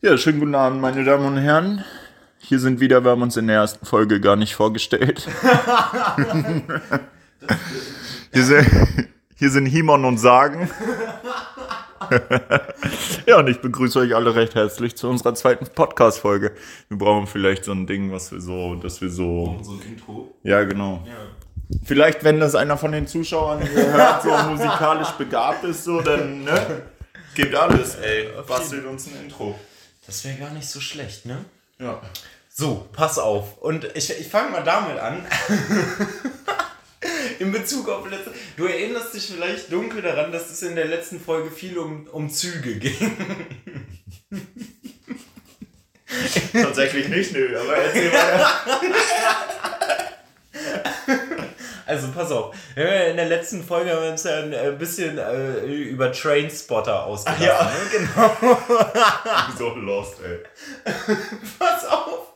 Ja, 0.00 0.16
schönen 0.16 0.38
guten 0.38 0.54
Abend, 0.54 0.80
meine 0.80 1.02
Damen 1.02 1.26
und 1.26 1.38
Herren. 1.38 1.84
Hier 2.38 2.60
sind 2.60 2.78
wieder, 2.78 3.02
wir 3.02 3.10
haben 3.10 3.22
uns 3.22 3.36
in 3.36 3.48
der 3.48 3.56
ersten 3.56 3.84
Folge 3.84 4.20
gar 4.20 4.36
nicht 4.36 4.54
vorgestellt. 4.54 5.26
hier, 8.32 8.44
sind, 8.44 8.68
hier 9.34 9.50
sind 9.50 9.66
Himon 9.66 10.04
und 10.04 10.18
Sagen. 10.18 10.70
ja, 13.26 13.40
und 13.40 13.48
ich 13.48 13.60
begrüße 13.60 13.98
euch 13.98 14.14
alle 14.14 14.36
recht 14.36 14.54
herzlich 14.54 14.96
zu 14.96 15.08
unserer 15.08 15.34
zweiten 15.34 15.66
Podcast-Folge. 15.66 16.52
Wir 16.88 16.96
brauchen 16.96 17.26
vielleicht 17.26 17.64
so 17.64 17.72
ein 17.72 17.88
Ding, 17.88 18.12
was 18.12 18.30
wir 18.30 18.40
so, 18.40 18.76
dass 18.76 19.00
wir 19.00 19.10
so. 19.10 19.58
So 19.62 19.72
ein 19.72 19.82
Intro. 19.82 20.32
Ja, 20.44 20.62
genau. 20.62 21.02
Ja. 21.08 21.76
Vielleicht, 21.84 22.22
wenn 22.22 22.38
das 22.38 22.54
einer 22.54 22.76
von 22.76 22.92
den 22.92 23.08
Zuschauern 23.08 23.62
hier 23.62 23.92
hört, 23.92 24.22
so 24.22 24.30
musikalisch 24.48 25.10
begabt 25.18 25.64
ist, 25.64 25.82
so, 25.82 26.00
dann, 26.00 26.44
ne? 26.44 26.82
Gibt 27.34 27.56
alles, 27.56 27.96
ey. 27.96 28.28
Bastelt 28.46 28.86
uns 28.86 29.08
ein 29.08 29.24
Intro. 29.24 29.58
Das 30.08 30.24
wäre 30.24 30.38
gar 30.38 30.50
nicht 30.50 30.66
so 30.66 30.80
schlecht, 30.80 31.26
ne? 31.26 31.44
Ja. 31.78 32.00
So, 32.48 32.88
pass 32.92 33.18
auf. 33.18 33.58
Und 33.58 33.84
ich, 33.94 34.08
ich 34.08 34.26
fange 34.26 34.52
mal 34.52 34.64
damit 34.64 34.98
an. 34.98 35.26
in 37.38 37.52
Bezug 37.52 37.90
auf 37.90 38.10
letzte. 38.10 38.32
Du 38.56 38.64
erinnerst 38.64 39.12
dich 39.12 39.26
vielleicht 39.26 39.70
dunkel 39.70 40.00
daran, 40.00 40.32
dass 40.32 40.48
es 40.48 40.62
in 40.62 40.76
der 40.76 40.86
letzten 40.86 41.20
Folge 41.20 41.50
viel 41.50 41.76
um, 41.76 42.06
um 42.06 42.30
Züge 42.30 42.76
ging. 42.76 43.16
Tatsächlich 46.52 47.08
nicht, 47.08 47.32
nö, 47.34 47.60
aber 47.60 47.76
erzähl 47.76 48.10
mal. 48.10 48.46
Also 51.88 52.08
pass 52.08 52.30
auf, 52.30 52.54
in 52.76 53.16
der 53.16 53.24
letzten 53.24 53.64
Folge 53.64 53.90
haben 53.90 54.02
wir 54.02 54.10
uns 54.10 54.22
ja 54.22 54.40
ein 54.40 54.52
äh, 54.52 54.76
bisschen 54.78 55.16
äh, 55.16 55.60
über 55.60 56.12
Trainspotter 56.12 57.06
ausgelassen. 57.06 57.46
Ja. 57.46 57.62
Ne? 57.64 57.80
Genau. 57.90 58.58
so 59.58 59.70
lost, 59.70 60.16
ey. 60.22 60.40
Pass 61.58 61.86
auf. 61.86 62.34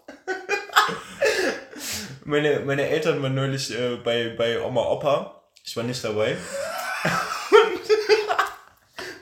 Meine, 2.24 2.60
meine 2.60 2.88
Eltern 2.88 3.23
waren 3.23 3.35
neulich 3.35 3.79
äh, 3.79 3.96
bei, 3.96 4.35
bei 4.38 4.59
Oma 4.59 4.87
Opa. 4.87 5.43
Ich 5.63 5.76
war 5.76 5.85
nicht 5.85 6.02
dabei. 6.02 6.30
Und 7.51 7.80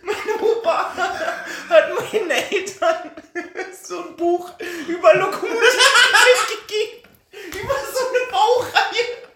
mein 0.02 0.40
Opa 0.40 0.94
hat 0.94 2.12
meinen 2.12 2.30
Eltern 2.30 3.10
so 3.82 3.98
ein 3.98 4.14
Buch 4.14 4.52
über 4.86 5.12
Lokomotiven 5.12 5.58
gegeben. 6.68 7.08
Über 7.32 7.74
so 7.92 8.08
eine 8.08 8.30
Baureihe. 8.30 9.29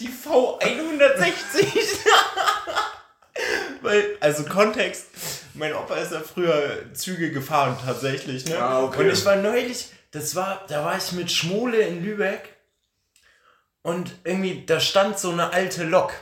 Die 0.00 0.08
V160. 0.08 1.62
Weil, 3.82 4.16
also 4.20 4.44
Kontext, 4.44 5.06
mein 5.54 5.74
Opa 5.74 5.96
ist 5.96 6.12
ja 6.12 6.20
früher 6.20 6.92
Züge 6.94 7.30
gefahren 7.30 7.76
tatsächlich, 7.84 8.46
ne? 8.46 8.58
Ah, 8.58 8.82
okay. 8.82 9.00
Und 9.00 9.10
ich 9.10 9.24
war 9.24 9.36
neulich, 9.36 9.90
das 10.10 10.34
war, 10.34 10.64
da 10.68 10.84
war 10.84 10.96
ich 10.96 11.12
mit 11.12 11.30
Schmole 11.30 11.78
in 11.78 12.02
Lübeck 12.02 12.56
und 13.82 14.10
irgendwie, 14.24 14.64
da 14.66 14.80
stand 14.80 15.18
so 15.18 15.30
eine 15.30 15.52
alte 15.52 15.84
Lok 15.84 16.12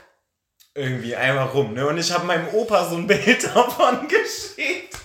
irgendwie 0.77 1.16
einmal 1.16 1.47
rum, 1.47 1.72
ne? 1.72 1.86
Und 1.86 1.98
ich 1.98 2.12
habe 2.12 2.27
meinem 2.27 2.48
Opa 2.48 2.88
so 2.88 2.97
ein 2.97 3.06
Bild 3.06 3.44
davon 3.54 4.08
geschickt. 4.08 4.97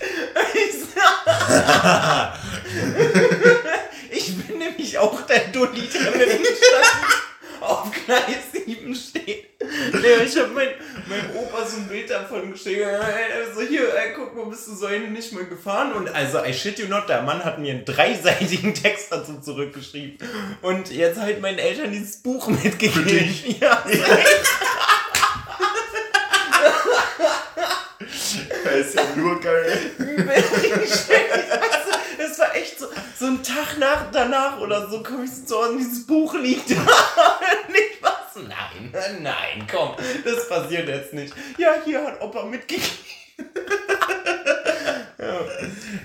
Ich, 4.14 4.38
bin 4.38 4.60
nämlich 4.60 4.98
auch 4.98 5.22
der 5.22 5.48
Dulli, 5.48 5.88
der 5.88 6.12
mit 6.12 6.22
dem 6.22 6.46
Stand 6.46 7.21
auf 7.72 7.92
Gleis 8.06 8.52
7 8.66 8.96
steht. 8.96 9.48
Nee, 9.94 10.24
ich 10.26 10.36
habe 10.38 10.50
mein, 10.50 10.70
meinem 11.08 11.36
Opa 11.36 11.66
so 11.66 11.78
ein 11.78 11.88
Bild 11.88 12.10
davon 12.10 12.52
geschickt. 12.52 12.82
Äh, 12.82 13.54
So, 13.54 13.62
hier, 13.62 13.94
äh, 13.94 14.12
guck 14.16 14.36
mal, 14.36 14.46
bist 14.48 14.68
du 14.68 14.76
so 14.76 14.88
hin 14.90 15.14
nicht 15.14 15.32
mehr 15.34 15.46
gefahren? 15.46 15.94
Und 15.94 16.10
also, 16.14 16.44
I 16.44 16.54
shit 16.54 16.80
you 16.80 16.88
not, 16.88 17.08
der 17.08 17.22
Mann 17.22 17.44
hat 17.46 17.60
mir 17.60 17.72
einen 17.74 17.86
dreiseitigen 17.86 18.74
Text 18.84 19.12
dazu 19.12 19.40
zurückgeschrieben. 19.40 20.18
Und 20.62 20.92
jetzt 20.92 21.20
halt 21.20 21.42
meinen 21.42 21.60
Eltern 21.60 21.92
dieses 21.92 22.18
Buch 22.18 22.48
mitgegeben. 22.48 23.06
dich? 23.08 23.60
Ja, 23.62 23.84
Das 28.64 28.88
ist 28.88 28.96
ja 28.96 29.04
nur 29.16 29.40
geil. 29.40 29.78
So, 33.22 33.26
so 33.28 33.32
ein 33.32 33.44
Tag 33.44 33.78
nach, 33.78 34.12
danach 34.12 34.60
oder 34.60 34.90
so, 34.90 35.04
komm 35.04 35.24
ich 35.24 35.46
zu 35.46 35.56
Hause 35.56 35.72
und 35.72 35.78
dieses 35.80 36.06
Buch 36.08 36.34
liegt 36.36 36.72
da. 36.72 36.76
nicht 37.72 38.02
was? 38.02 38.36
Nein, 38.36 39.22
nein, 39.22 39.68
komm, 39.72 39.92
das 40.26 40.50
passiert 40.50 40.88
jetzt 40.88 41.14
nicht. 41.14 41.34
Ja, 41.58 41.76
hier 41.86 42.04
hat 42.04 42.20
Opa 42.22 42.46
mitgegeben. 42.46 42.88
ja. 45.18 45.40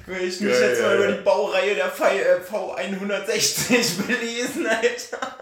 Will 0.06 0.28
ich 0.28 0.40
mich 0.40 0.52
Geil, 0.52 0.68
jetzt 0.70 0.82
mal 0.82 0.90
ja, 0.90 0.96
über 0.96 1.08
ja. 1.08 1.12
die 1.12 1.22
Baureihe 1.22 1.74
der 1.74 1.90
V- 1.90 2.04
äh, 2.04 2.40
V160 2.50 4.02
belesen, 4.06 4.66
Alter. 4.66 5.36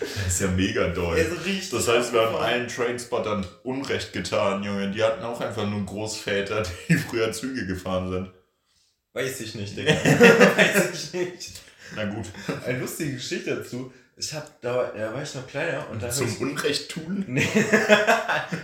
Das 0.00 0.26
ist 0.28 0.40
ja 0.40 0.46
mega 0.48 0.88
doll. 0.88 1.16
Richtig 1.16 1.70
Das 1.70 1.88
heißt, 1.88 2.12
wir 2.12 2.22
haben 2.22 2.36
allen 2.36 2.68
Trainspottern 2.68 3.46
Unrecht 3.64 4.12
getan, 4.12 4.62
Junge. 4.62 4.90
Die 4.90 5.02
hatten 5.02 5.22
auch 5.24 5.40
einfach 5.40 5.66
nur 5.66 5.84
Großväter, 5.84 6.62
die 6.88 6.96
früher 6.96 7.32
Züge 7.32 7.66
gefahren 7.66 8.10
sind. 8.10 8.30
Weiß 9.12 9.40
ich 9.40 9.54
nicht, 9.54 9.76
Digga. 9.76 9.92
Weiß 10.56 10.90
ich 10.92 11.12
nicht. 11.14 11.52
Na 11.96 12.04
gut. 12.04 12.26
Eine 12.66 12.78
lustige 12.78 13.12
Geschichte 13.14 13.56
dazu. 13.56 13.92
Ich 14.16 14.34
hab, 14.34 14.60
da, 14.60 14.74
war- 14.74 14.92
da 14.92 15.14
war 15.14 15.22
ich 15.22 15.32
noch 15.36 15.46
kleiner 15.46 15.88
und 15.90 16.02
da 16.02 16.10
Zum 16.10 16.26
ich, 16.28 16.40
Unrecht 16.40 16.88
tun? 16.90 17.24
Nee. 17.28 17.46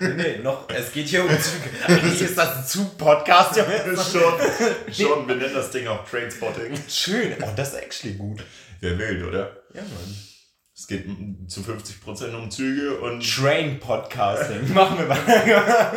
nee, 0.01 0.39
noch, 0.39 0.69
es 0.69 0.93
geht 0.93 1.07
hier 1.09 1.23
um 1.23 1.29
Züge. 1.41 1.71
Eigentlich 1.87 2.21
ist 2.23 2.37
das 2.37 2.57
ein 2.57 2.67
Zug-Podcast, 2.67 3.57
Junge. 3.57 3.97
schon, 3.97 4.93
schon, 4.93 5.29
wir 5.29 5.37
nennen 5.37 5.55
das 5.55 5.71
Ding 5.71 5.87
auch 5.87 6.09
Trainspotting. 6.09 6.77
Schön. 6.89 7.35
Oh, 7.41 7.51
das 7.55 7.69
ist 7.69 7.75
actually 7.81 8.15
gut. 8.17 8.43
Wer 8.81 8.99
wild, 8.99 9.23
oder? 9.25 9.57
Ja, 9.75 9.83
Mann. 9.83 10.17
Es 10.77 10.89
geht 10.89 11.07
zu 11.47 11.61
50% 11.61 12.35
um 12.35 12.51
Züge 12.51 12.99
und 12.99 13.21
Train-Podcasting. 13.21 14.73
Machen 14.75 14.99
wir 14.99 15.09
weiter. 15.09 15.93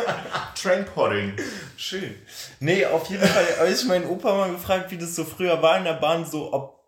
Trainpotting. 0.54 1.32
Schön. 1.76 2.14
Nee, 2.60 2.86
auf 2.86 3.10
jeden 3.10 3.26
Fall 3.26 3.58
habe 3.58 3.70
ich 3.70 3.84
meinen 3.86 4.06
Opa 4.06 4.36
mal 4.36 4.52
gefragt, 4.52 4.92
wie 4.92 4.98
das 4.98 5.16
so 5.16 5.24
früher 5.24 5.60
war 5.62 5.78
in 5.78 5.84
der 5.84 5.94
Bahn, 5.94 6.24
so 6.24 6.52
ob, 6.52 6.84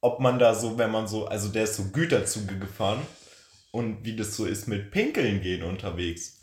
ob 0.00 0.20
man 0.20 0.38
da 0.38 0.54
so, 0.54 0.78
wenn 0.78 0.90
man 0.90 1.06
so, 1.06 1.26
also 1.26 1.48
der 1.48 1.64
ist 1.64 1.76
so 1.76 1.84
Güterzüge 1.90 2.58
gefahren 2.58 3.06
und 3.72 4.06
wie 4.06 4.16
das 4.16 4.34
so 4.34 4.46
ist 4.46 4.66
mit 4.66 4.90
Pinkeln 4.90 5.42
gehen 5.42 5.62
unterwegs. 5.62 6.40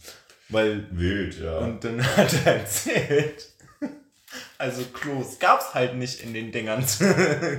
Weil 0.50 0.86
Wild, 0.92 1.40
ja. 1.42 1.58
Und 1.58 1.84
dann 1.84 2.06
hat 2.16 2.32
er 2.46 2.58
erzählt, 2.58 3.50
also 4.60 4.84
Klos 4.94 5.40
gab's 5.40 5.74
halt 5.74 5.96
nicht 5.96 6.20
in 6.22 6.36
den 6.36 6.52
Dingern. 6.52 6.86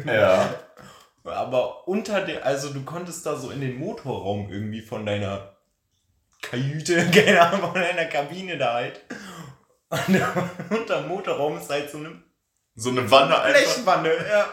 ja. 0.07 0.55
Aber 1.35 1.87
unter 1.89 2.21
der, 2.21 2.45
also 2.45 2.73
du 2.73 2.85
konntest 2.85 3.27
da 3.27 3.37
so 3.37 3.51
in 3.51 3.61
den 3.61 3.77
Motorraum 3.77 4.49
irgendwie 4.51 4.83
von 4.83 5.05
deiner 5.07 5.57
Kajüte, 6.43 7.11
keine 7.11 7.41
Ahnung, 7.43 7.73
von 7.73 7.81
deiner 7.81 8.07
Kabine 8.07 8.57
da 8.59 8.75
halt. 8.75 9.01
Und 9.91 10.21
unter 10.71 11.03
dem 11.03 11.09
Motorraum 11.09 11.59
ist 11.59 11.71
halt 11.71 11.91
so 11.91 11.99
eine 11.99 12.23
So 12.75 12.91
eine 12.91 13.11
Wanne 13.11 13.41
einfach. 13.41 13.61
Blechwanne, 13.75 14.11
ja. 14.29 14.49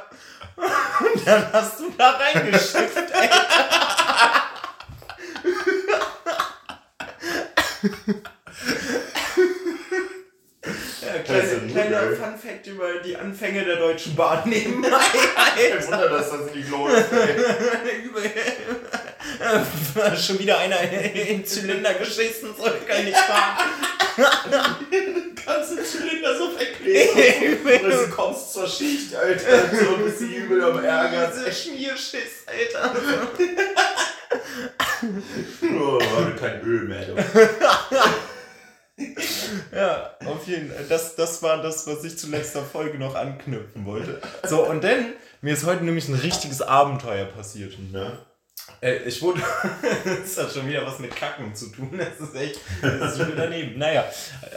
Und 1.16 1.28
dann 1.28 1.52
hast 1.52 1.80
du 1.80 1.90
da 1.98 2.12
reingeschifft, 2.12 2.98
ey. 3.12 3.30
Ja, 3.30 4.44
Das 10.62 10.76
ist 10.76 11.04
ja 11.04 11.13
kleine, 11.24 11.72
kleiner. 11.72 12.02
Fun 12.16 12.38
Fact 12.38 12.68
über 12.68 13.00
die 13.04 13.16
Anfänge 13.16 13.64
der 13.64 13.78
Deutschen 13.78 14.16
Bahn 14.16 14.48
nebenbei. 14.48 14.90
Kein 15.56 15.86
Wunder, 15.86 16.10
dass 16.10 16.32
das 16.32 16.54
nicht 16.54 16.68
ey. 16.72 18.04
Übel. 18.06 18.32
Schon 20.18 20.40
wieder 20.40 20.58
einer 20.60 20.80
in 20.82 21.28
den 21.28 21.46
Zylinder 21.46 21.94
geschissen, 21.96 22.50
so 22.58 22.64
kann 22.64 23.08
ich 23.08 23.16
fahren. 23.16 23.70
ganze 25.46 25.84
Zylinder 25.84 26.38
so. 26.38 26.44
Und 26.46 27.92
du 27.92 28.10
kommst 28.10 28.54
zur 28.54 28.68
Schicht, 28.68 29.16
Alter. 29.16 29.70
So 29.72 29.98
bist 29.98 30.22
du 30.22 30.26
übel 30.26 30.64
am 30.64 30.84
Ärger. 30.84 31.32
Diese 31.34 31.52
Schmierschiss, 31.52 32.46
Alter. 32.46 32.96
Oh, 35.64 36.00
kein 36.40 36.62
Öl 36.62 36.84
mehr. 36.84 37.08
Ja, 39.74 40.16
auf 40.26 40.48
jeden 40.48 40.72
Fall. 40.72 40.86
Das, 40.90 41.16
das 41.16 41.42
war 41.44 41.62
das, 41.62 41.88
was 41.88 42.04
ich 42.04 42.18
zu 42.18 42.28
letzter 42.28 42.64
Folge 42.64 42.98
noch 42.98 43.16
anknüpfen 43.16 43.86
wollte. 43.86 44.22
So, 44.44 44.68
und 44.68 44.84
dann, 44.84 45.14
mir 45.42 45.54
ist 45.54 45.66
heute 45.66 45.84
nämlich 45.84 46.08
ein 46.08 46.16
richtiges 46.16 46.62
Abenteuer 46.62 47.26
passiert. 47.26 47.78
Ne? 47.92 48.18
Äh, 48.82 48.98
ich 49.04 49.22
wurde. 49.22 49.42
das 50.24 50.38
hat 50.38 50.54
schon 50.54 50.68
wieder 50.68 50.86
was 50.86 51.00
mit 51.00 51.16
Kacken 51.16 51.56
zu 51.56 51.68
tun. 51.68 51.98
Das 51.98 52.20
ist 52.28 52.36
echt. 52.36 52.60
Das 52.82 53.14
ist 53.14 53.18
schon 53.18 53.36
daneben. 53.36 53.78
Naja. 53.78 54.06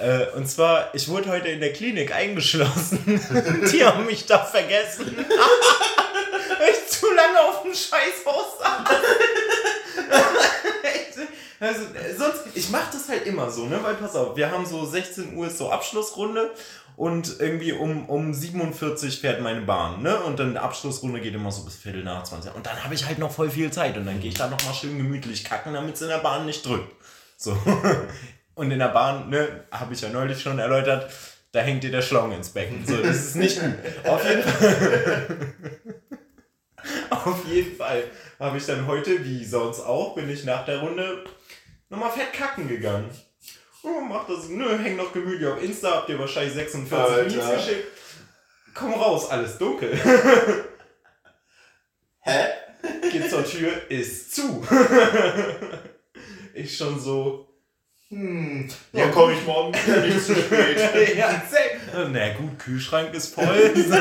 Äh, 0.00 0.26
und 0.36 0.48
zwar, 0.48 0.94
ich 0.94 1.08
wurde 1.08 1.30
heute 1.30 1.48
in 1.48 1.60
der 1.60 1.72
Klinik 1.72 2.14
eingeschlossen. 2.14 3.20
Die 3.72 3.84
haben 3.84 4.06
mich 4.06 4.26
da 4.26 4.44
vergessen. 4.44 5.16
Weil 5.16 6.70
ich 6.70 6.88
zu 6.88 7.06
lange 7.12 7.40
auf 7.40 7.62
dem 7.62 7.74
Scheißhaus 7.74 8.58
saß. 8.58 8.88
Also, 11.58 11.82
sonst, 12.16 12.42
ich 12.54 12.70
mach 12.70 12.90
das 12.90 13.08
halt 13.08 13.26
immer 13.26 13.50
so, 13.50 13.66
ne? 13.66 13.78
Weil 13.82 13.94
pass 13.94 14.14
auf, 14.14 14.36
wir 14.36 14.50
haben 14.50 14.66
so 14.66 14.84
16 14.84 15.36
Uhr 15.36 15.46
ist 15.46 15.58
so 15.58 15.70
Abschlussrunde 15.70 16.50
und 16.96 17.40
irgendwie 17.40 17.72
um, 17.72 18.08
um 18.08 18.34
47 18.34 19.20
fährt 19.20 19.40
meine 19.40 19.62
Bahn, 19.62 20.02
ne? 20.02 20.18
Und 20.20 20.38
dann 20.38 20.52
die 20.52 20.58
Abschlussrunde 20.58 21.20
geht 21.20 21.34
immer 21.34 21.52
so 21.52 21.62
bis 21.64 21.76
Viertel 21.76 22.04
nach 22.04 22.24
20. 22.24 22.54
Und 22.54 22.66
dann 22.66 22.84
habe 22.84 22.94
ich 22.94 23.06
halt 23.06 23.18
noch 23.18 23.30
voll 23.30 23.50
viel 23.50 23.70
Zeit 23.70 23.96
und 23.96 24.06
dann 24.06 24.20
gehe 24.20 24.30
ich 24.30 24.36
da 24.36 24.48
nochmal 24.48 24.74
schön 24.74 24.96
gemütlich 24.96 25.44
kacken, 25.44 25.74
damit 25.74 25.94
es 25.94 26.02
in 26.02 26.08
der 26.08 26.18
Bahn 26.18 26.46
nicht 26.46 26.64
drückt. 26.64 26.94
So. 27.36 27.56
Und 28.54 28.70
in 28.70 28.78
der 28.78 28.88
Bahn, 28.88 29.28
ne, 29.28 29.64
habe 29.70 29.92
ich 29.92 30.00
ja 30.00 30.08
neulich 30.08 30.40
schon 30.40 30.58
erläutert, 30.58 31.12
da 31.52 31.60
hängt 31.60 31.84
dir 31.84 31.90
der 31.90 32.00
Schlong 32.00 32.32
ins 32.32 32.48
Becken. 32.48 32.86
So, 32.86 32.96
das 32.96 33.16
ist 33.16 33.36
nicht 33.36 33.60
gut. 33.60 33.74
Auf 34.04 34.26
jeden 34.26 34.42
Fall. 34.42 35.26
Auf 37.10 37.44
jeden 37.46 37.76
Fall 37.76 38.04
habe 38.38 38.56
ich 38.56 38.64
dann 38.64 38.86
heute, 38.86 39.24
wie 39.24 39.44
sonst 39.44 39.80
auch, 39.80 40.14
bin 40.14 40.30
ich 40.30 40.44
nach 40.44 40.64
der 40.64 40.80
Runde 40.80 41.24
nochmal 41.88 42.10
fett 42.10 42.32
kacken 42.32 42.68
gegangen. 42.68 43.10
Oh, 43.82 44.00
mach 44.00 44.26
das, 44.26 44.48
nö, 44.48 44.78
häng 44.78 44.96
noch 44.96 45.12
gemütlich 45.12 45.48
auf 45.48 45.62
Insta, 45.62 45.90
habt 45.92 46.08
ihr 46.08 46.18
wahrscheinlich 46.18 46.54
46 46.54 47.36
Meets 47.36 47.50
geschickt. 47.50 47.86
Komm 48.74 48.94
raus, 48.94 49.30
alles 49.30 49.58
dunkel. 49.58 49.96
Hä? 52.20 52.46
Geht 53.10 53.30
zur 53.30 53.44
Tür, 53.44 53.90
ist 53.90 54.34
zu. 54.34 54.66
ich 56.54 56.76
schon 56.76 56.98
so, 56.98 57.46
Hm, 58.08 58.68
ja, 58.92 59.08
komme 59.08 59.32
ich 59.32 59.44
morgen 59.44 59.74
wieder 59.74 60.06
nicht 60.06 60.24
zu 60.24 60.36
spät. 60.36 60.78
ja, 61.16 61.42
safe. 61.50 62.08
Na 62.08 62.34
gut, 62.34 62.56
Kühlschrank 62.60 63.12
ist 63.12 63.34
voll. 63.34 63.72
So. 63.74 63.96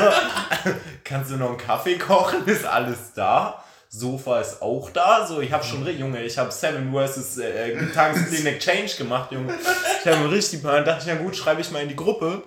Kannst 1.02 1.32
du 1.32 1.36
noch 1.36 1.48
einen 1.48 1.58
Kaffee 1.58 1.98
kochen? 1.98 2.46
Ist 2.46 2.64
alles 2.64 3.14
da. 3.14 3.64
Sofa 3.88 4.40
ist 4.40 4.62
auch 4.62 4.90
da. 4.90 5.26
So, 5.26 5.40
ich 5.40 5.52
habe 5.52 5.64
schon, 5.64 5.86
Junge, 5.98 6.22
ich 6.22 6.38
habe 6.38 6.50
Seven 6.50 6.92
vs. 6.92 7.38
Äh, 7.38 7.92
Tagesklinik 7.92 8.60
Change 8.60 8.96
gemacht, 8.98 9.32
Junge. 9.32 9.54
Ich 10.04 10.12
habe 10.12 10.30
richtig 10.30 10.62
mal 10.62 10.84
dachte 10.84 11.02
ich, 11.02 11.08
ja 11.08 11.14
gut, 11.14 11.36
schreibe 11.36 11.60
ich 11.60 11.70
mal 11.70 11.82
in 11.82 11.88
die 11.88 11.96
Gruppe. 11.96 12.42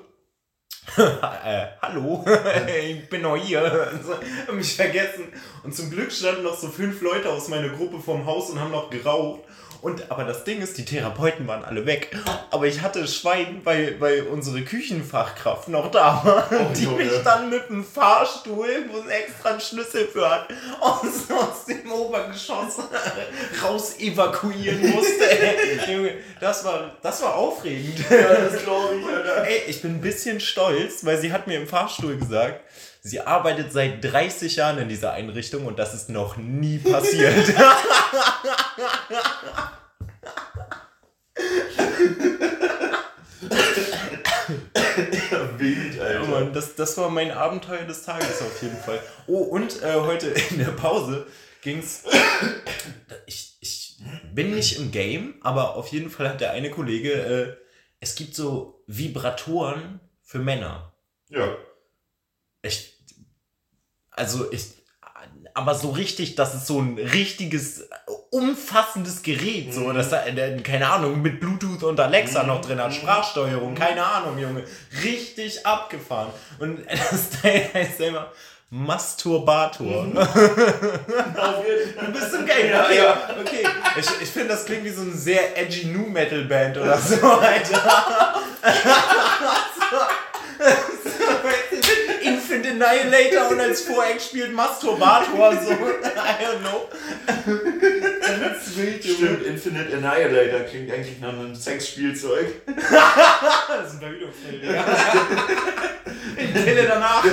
äh, 0.97 1.68
hallo, 1.81 2.25
ich 2.83 3.09
bin 3.09 3.21
noch 3.21 3.38
hier. 3.38 3.62
Hab 4.47 4.56
mich 4.56 4.75
vergessen. 4.75 5.25
Und 5.63 5.75
zum 5.75 5.89
Glück 5.89 6.12
standen 6.12 6.44
noch 6.44 6.57
so 6.57 6.68
fünf 6.68 7.01
Leute 7.01 7.30
aus 7.30 7.47
meiner 7.47 7.69
Gruppe 7.69 8.00
vorm 8.00 8.25
Haus 8.25 8.50
und 8.50 8.59
haben 8.59 8.71
noch 8.71 8.89
geraucht. 8.89 9.41
Und 9.81 10.12
aber 10.12 10.26
das 10.26 10.44
Ding 10.44 10.62
ist, 10.62 10.78
die 10.78 10.84
Therapeuten 10.84 11.48
waren 11.48 11.64
alle 11.64 11.86
weg. 11.86 12.16
Aber 12.52 12.66
ich 12.68 12.81
hatte 12.81 13.08
Schwein, 13.08 13.62
weil, 13.64 14.00
weil 14.02 14.24
unsere 14.24 14.62
Küchenfachkraft 14.64 15.70
noch 15.70 15.90
da 15.90 16.22
war, 16.24 16.48
Oh, 16.52 16.74
die 16.76 16.84
Junge. 16.84 17.06
mich 17.06 17.14
dann 17.24 17.50
mit 17.50 17.70
dem 17.70 17.86
Fahrstuhl, 17.86 18.68
wo 18.92 18.98
es 19.00 19.06
extra 19.08 19.52
einen 19.52 19.62
Schlüssel 19.62 20.06
für 20.08 20.30
hat, 20.30 20.48
aus, 20.81 21.02
aus 21.31 21.66
dem 21.66 21.90
Obergeschoss 21.90 22.78
raus 23.64 23.96
evakuieren 24.00 24.81
musste. 24.92 25.30
Ey, 25.30 25.80
Junge, 25.94 26.14
das 26.42 26.66
war, 26.66 26.92
das 27.02 27.22
war 27.22 27.36
aufregend. 27.36 28.00
Ja, 28.10 28.34
das 28.50 28.62
glaube 28.64 28.96
ich, 29.00 29.06
Alter. 29.06 29.48
Ey, 29.48 29.62
ich 29.68 29.82
bin 29.82 29.92
ein 29.96 30.02
bisschen 30.02 30.42
stolz, 30.42 31.06
weil 31.06 31.18
sie 31.20 31.32
hat 31.32 31.48
mir 31.48 31.58
im 31.58 31.68
Fahrstuhl 31.68 32.18
gesagt, 32.18 32.60
sie 33.02 33.22
arbeitet 33.22 33.72
seit 33.72 34.04
30 34.04 34.58
Jahren 34.58 34.78
in 34.80 34.90
dieser 34.90 35.14
Einrichtung 35.14 35.66
und 35.66 35.80
das 35.80 35.94
ist 35.94 36.10
noch 36.10 36.36
nie 36.36 36.80
passiert. 36.80 37.34
Wild, 45.57 45.96
Ja, 45.96 46.04
Alter. 46.04 46.28
Mann, 46.28 46.54
das, 46.54 46.75
das 46.75 46.98
war 46.98 47.10
mein 47.10 47.31
Abenteuer 47.31 47.84
des 47.84 48.04
Tages 48.04 48.42
auf 48.42 48.62
jeden 48.62 48.78
Fall. 48.78 49.01
Oh, 49.28 49.40
und 49.40 49.81
äh, 49.81 49.96
heute 49.96 50.28
in 50.50 50.60
der 50.60 50.72
Pause 50.72 51.28
ging's. 51.62 52.04
Ich, 53.25 53.57
ich 53.60 53.98
bin 54.34 54.56
nicht 54.56 54.78
im 54.80 54.92
Game, 54.92 55.36
aber 55.42 55.75
auf 55.75 55.88
jeden 55.90 56.10
Fall 56.10 56.30
hat 56.30 56.42
der 56.42 56.51
eine 56.51 56.72
Kollege, 56.72 57.12
äh, 57.12 57.57
es 58.00 58.16
gibt 58.16 58.34
so 58.34 58.84
Vibratoren 58.88 60.00
für 60.22 60.40
Männer. 60.40 60.94
Ja. 61.28 61.57
Ich, 62.62 62.98
also 64.12 64.51
ich, 64.51 64.74
aber 65.60 65.76
so 65.76 65.90
richtig, 65.92 66.36
das 66.36 66.56
ist 66.56 66.68
so 66.68 66.80
ein 66.82 66.98
richtiges, 66.98 67.88
umfassendes 68.32 69.22
Gerät, 69.24 69.74
so, 69.74 69.82
Mhm. 69.82 69.96
dass 69.96 70.10
da, 70.10 70.26
äh, 70.26 70.58
keine 70.62 70.90
Ahnung, 70.90 71.22
mit 71.22 71.40
Bluetooth 71.40 71.84
und 71.84 72.00
Alexa 72.00 72.44
noch 72.44 72.62
drin 72.62 72.80
hat, 72.80 72.90
Mhm. 72.92 72.96
Sprachsteuerung, 72.96 73.76
keine 73.76 74.04
Ahnung, 74.06 74.38
Junge, 74.38 74.64
richtig 75.04 75.66
abgefahren. 75.66 76.30
Und 76.60 76.80
das 77.12 77.30
Teil 77.42 77.70
heißt 77.74 78.00
immer 78.02 78.32
Masturbator. 78.70 80.04
Mhm. 80.04 80.14
Du 82.00 82.12
bist 82.14 82.34
im 82.34 82.46
Game, 82.46 82.70
Ja, 82.72 82.84
okay. 82.86 82.96
ja. 82.98 83.18
okay. 83.42 83.68
Ich, 84.00 84.08
ich 84.22 84.30
finde, 84.30 84.50
das 84.50 84.66
klingt 84.66 84.84
wie 84.86 84.90
so 84.90 85.02
eine 85.02 85.12
sehr 85.12 85.58
edgy 85.58 85.86
New 85.88 86.08
Metal 86.10 86.44
Band 86.46 86.78
oder 86.78 86.98
so, 87.10 87.16
Alter. 87.26 88.36
Infant 92.22 92.66
Annihilator 92.81 93.50
und 93.52 93.60
als 93.60 93.81
Voreck 93.81 94.22
spielt 94.22 94.54
Masturbator, 94.54 95.54
so. 95.62 95.72
I 95.72 95.76
don't 95.76 96.60
know. 96.62 96.88
Ganz 98.22 98.76
wild. 98.76 99.04
Stimmt, 99.04 99.44
Infinite 99.44 99.98
Annihilator 99.98 100.62
klingt 100.62 100.92
eigentlich 100.92 101.20
nach 101.20 101.30
einem 101.34 101.56
Sexspielzeug. 101.56 102.48
Das 102.68 103.88
ist 103.88 103.94
ein 103.96 104.00
Verhütungsmittel, 104.00 104.74
ja. 104.76 104.84
Ich 106.38 106.54
kenne 106.54 106.84
danach. 106.88 107.24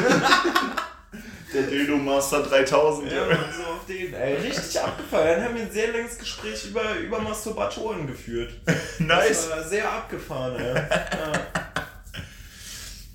Der 1.52 1.62
Dildo 1.62 1.96
Master 1.96 2.42
3000. 2.42 3.10
Ja, 3.10 3.16
Ja. 3.18 3.22
und 3.24 3.54
so 3.54 3.62
auf 3.62 3.86
den. 3.88 4.12
Ey, 4.12 4.34
richtig 4.34 4.80
abgefallen. 4.80 5.36
Dann 5.36 5.44
haben 5.44 5.54
wir 5.54 5.62
ein 5.62 5.70
sehr 5.70 5.92
langes 5.92 6.18
Gespräch 6.18 6.66
über, 6.66 6.82
über 6.96 7.18
Masturbatoren 7.20 8.06
geführt. 8.06 8.52
Nice. 8.98 9.48
Das 9.48 9.50
war 9.50 9.62
sehr 9.64 9.90
abgefahren, 9.90 10.56
ey. 10.58 10.74
Ja. 10.74 11.55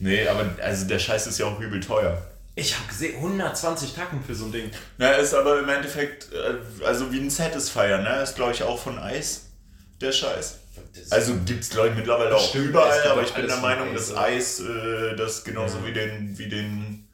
Nee, 0.01 0.27
aber 0.27 0.49
also 0.63 0.87
der 0.87 0.99
Scheiß 0.99 1.27
ist 1.27 1.37
ja 1.37 1.45
auch 1.45 1.59
übel 1.59 1.79
teuer. 1.79 2.17
Ich 2.55 2.75
habe 2.75 2.87
gesehen, 2.87 3.15
120 3.17 3.93
Tacken 3.93 4.21
für 4.23 4.35
so 4.35 4.45
ein 4.45 4.51
Ding. 4.51 4.71
Na, 4.97 5.11
ist 5.11 5.33
aber 5.33 5.59
im 5.59 5.69
Endeffekt, 5.69 6.33
äh, 6.33 6.85
also 6.85 7.11
wie 7.13 7.19
ein 7.19 7.29
Satisfier, 7.29 7.99
ne? 7.99 8.21
Ist 8.23 8.35
glaube 8.35 8.51
ich 8.51 8.63
auch 8.63 8.79
von 8.81 8.99
Eis, 8.99 9.45
der 10.01 10.11
Scheiß. 10.11 10.57
Also 11.11 11.35
gibt 11.45 11.61
es 11.63 11.69
glaube 11.69 11.89
ich 11.89 11.95
mittlerweile 11.95 12.35
auch 12.35 12.49
Stimmt, 12.49 12.69
überall, 12.69 13.03
aber 13.07 13.21
ich 13.21 13.33
bin 13.33 13.47
der 13.47 13.57
Meinung, 13.57 13.93
Eis, 13.93 14.07
dass? 14.09 14.17
Eis 14.17 14.59
äh, 14.59 15.15
das 15.15 15.43
genauso 15.43 15.77
Ja. 15.77 15.85
wie 15.85 15.93
den, 15.93 16.37
wie 16.37 16.49
den, 16.49 17.07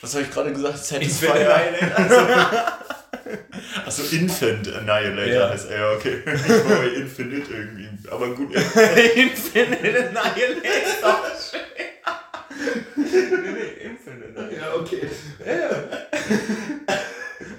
was 0.00 0.14
habe 0.14 0.24
ich 0.24 0.30
gerade 0.30 0.52
gesagt? 0.52 0.84
Satisfier? 0.84 1.32
Annihilator. 1.54 2.78
Achso, 3.84 4.02
Infant 4.14 4.72
Annihilator 4.72 5.26
Ja. 5.26 5.50
heißt 5.50 5.70
er, 5.70 5.78
ja, 5.78 5.92
okay. 5.92 6.22
Ich 6.26 6.48
war 6.48 6.76
bei 6.78 6.88
Infinite 6.88 7.52
irgendwie, 7.52 7.88
aber 8.10 8.34
gut. 8.34 8.54
Infinite 9.14 10.10
Annihilator. 10.10 11.22
nee, 12.96 13.06
nee, 13.06 13.84
Infinite. 13.84 14.56
Ja, 14.56 14.74
okay. 14.74 15.02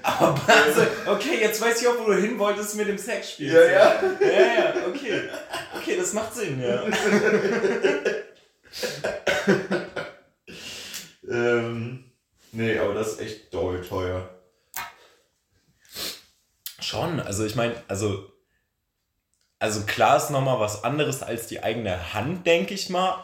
Aber 0.04 0.42
also, 0.48 0.82
okay, 1.08 1.38
jetzt 1.42 1.62
weiß 1.62 1.82
ich 1.82 1.88
auch, 1.88 2.00
wo 2.00 2.06
du 2.06 2.16
hin 2.16 2.38
wolltest 2.40 2.76
mit 2.76 2.88
dem 2.88 2.98
Sexspiel. 2.98 3.52
Ja, 3.54 3.62
ja. 3.62 4.04
Ja, 4.20 4.30
ja, 4.30 4.74
okay. 4.88 5.22
Okay, 5.78 5.98
das 5.98 6.14
macht 6.14 6.34
Sinn, 6.36 6.62
ja. 6.62 6.84
Ähm, 11.32 12.06
nee, 12.52 12.78
aber 12.80 12.94
das 12.96 13.10
ist 13.14 13.22
echt 13.22 13.54
doll 13.54 13.82
teuer. 13.82 14.30
Schon, 16.90 17.20
also 17.20 17.46
ich 17.46 17.56
meine, 17.56 17.76
also, 17.88 18.32
also 19.60 19.82
klar 19.86 20.18
ist 20.18 20.32
nochmal 20.32 20.60
was 20.60 20.84
anderes 20.84 21.22
als 21.22 21.46
die 21.46 21.62
eigene 21.62 22.14
Hand, 22.16 22.48
denke 22.48 22.74
ich 22.74 22.90
mal. 22.90 23.24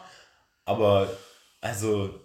Aber, 0.64 1.10
also, 1.60 2.20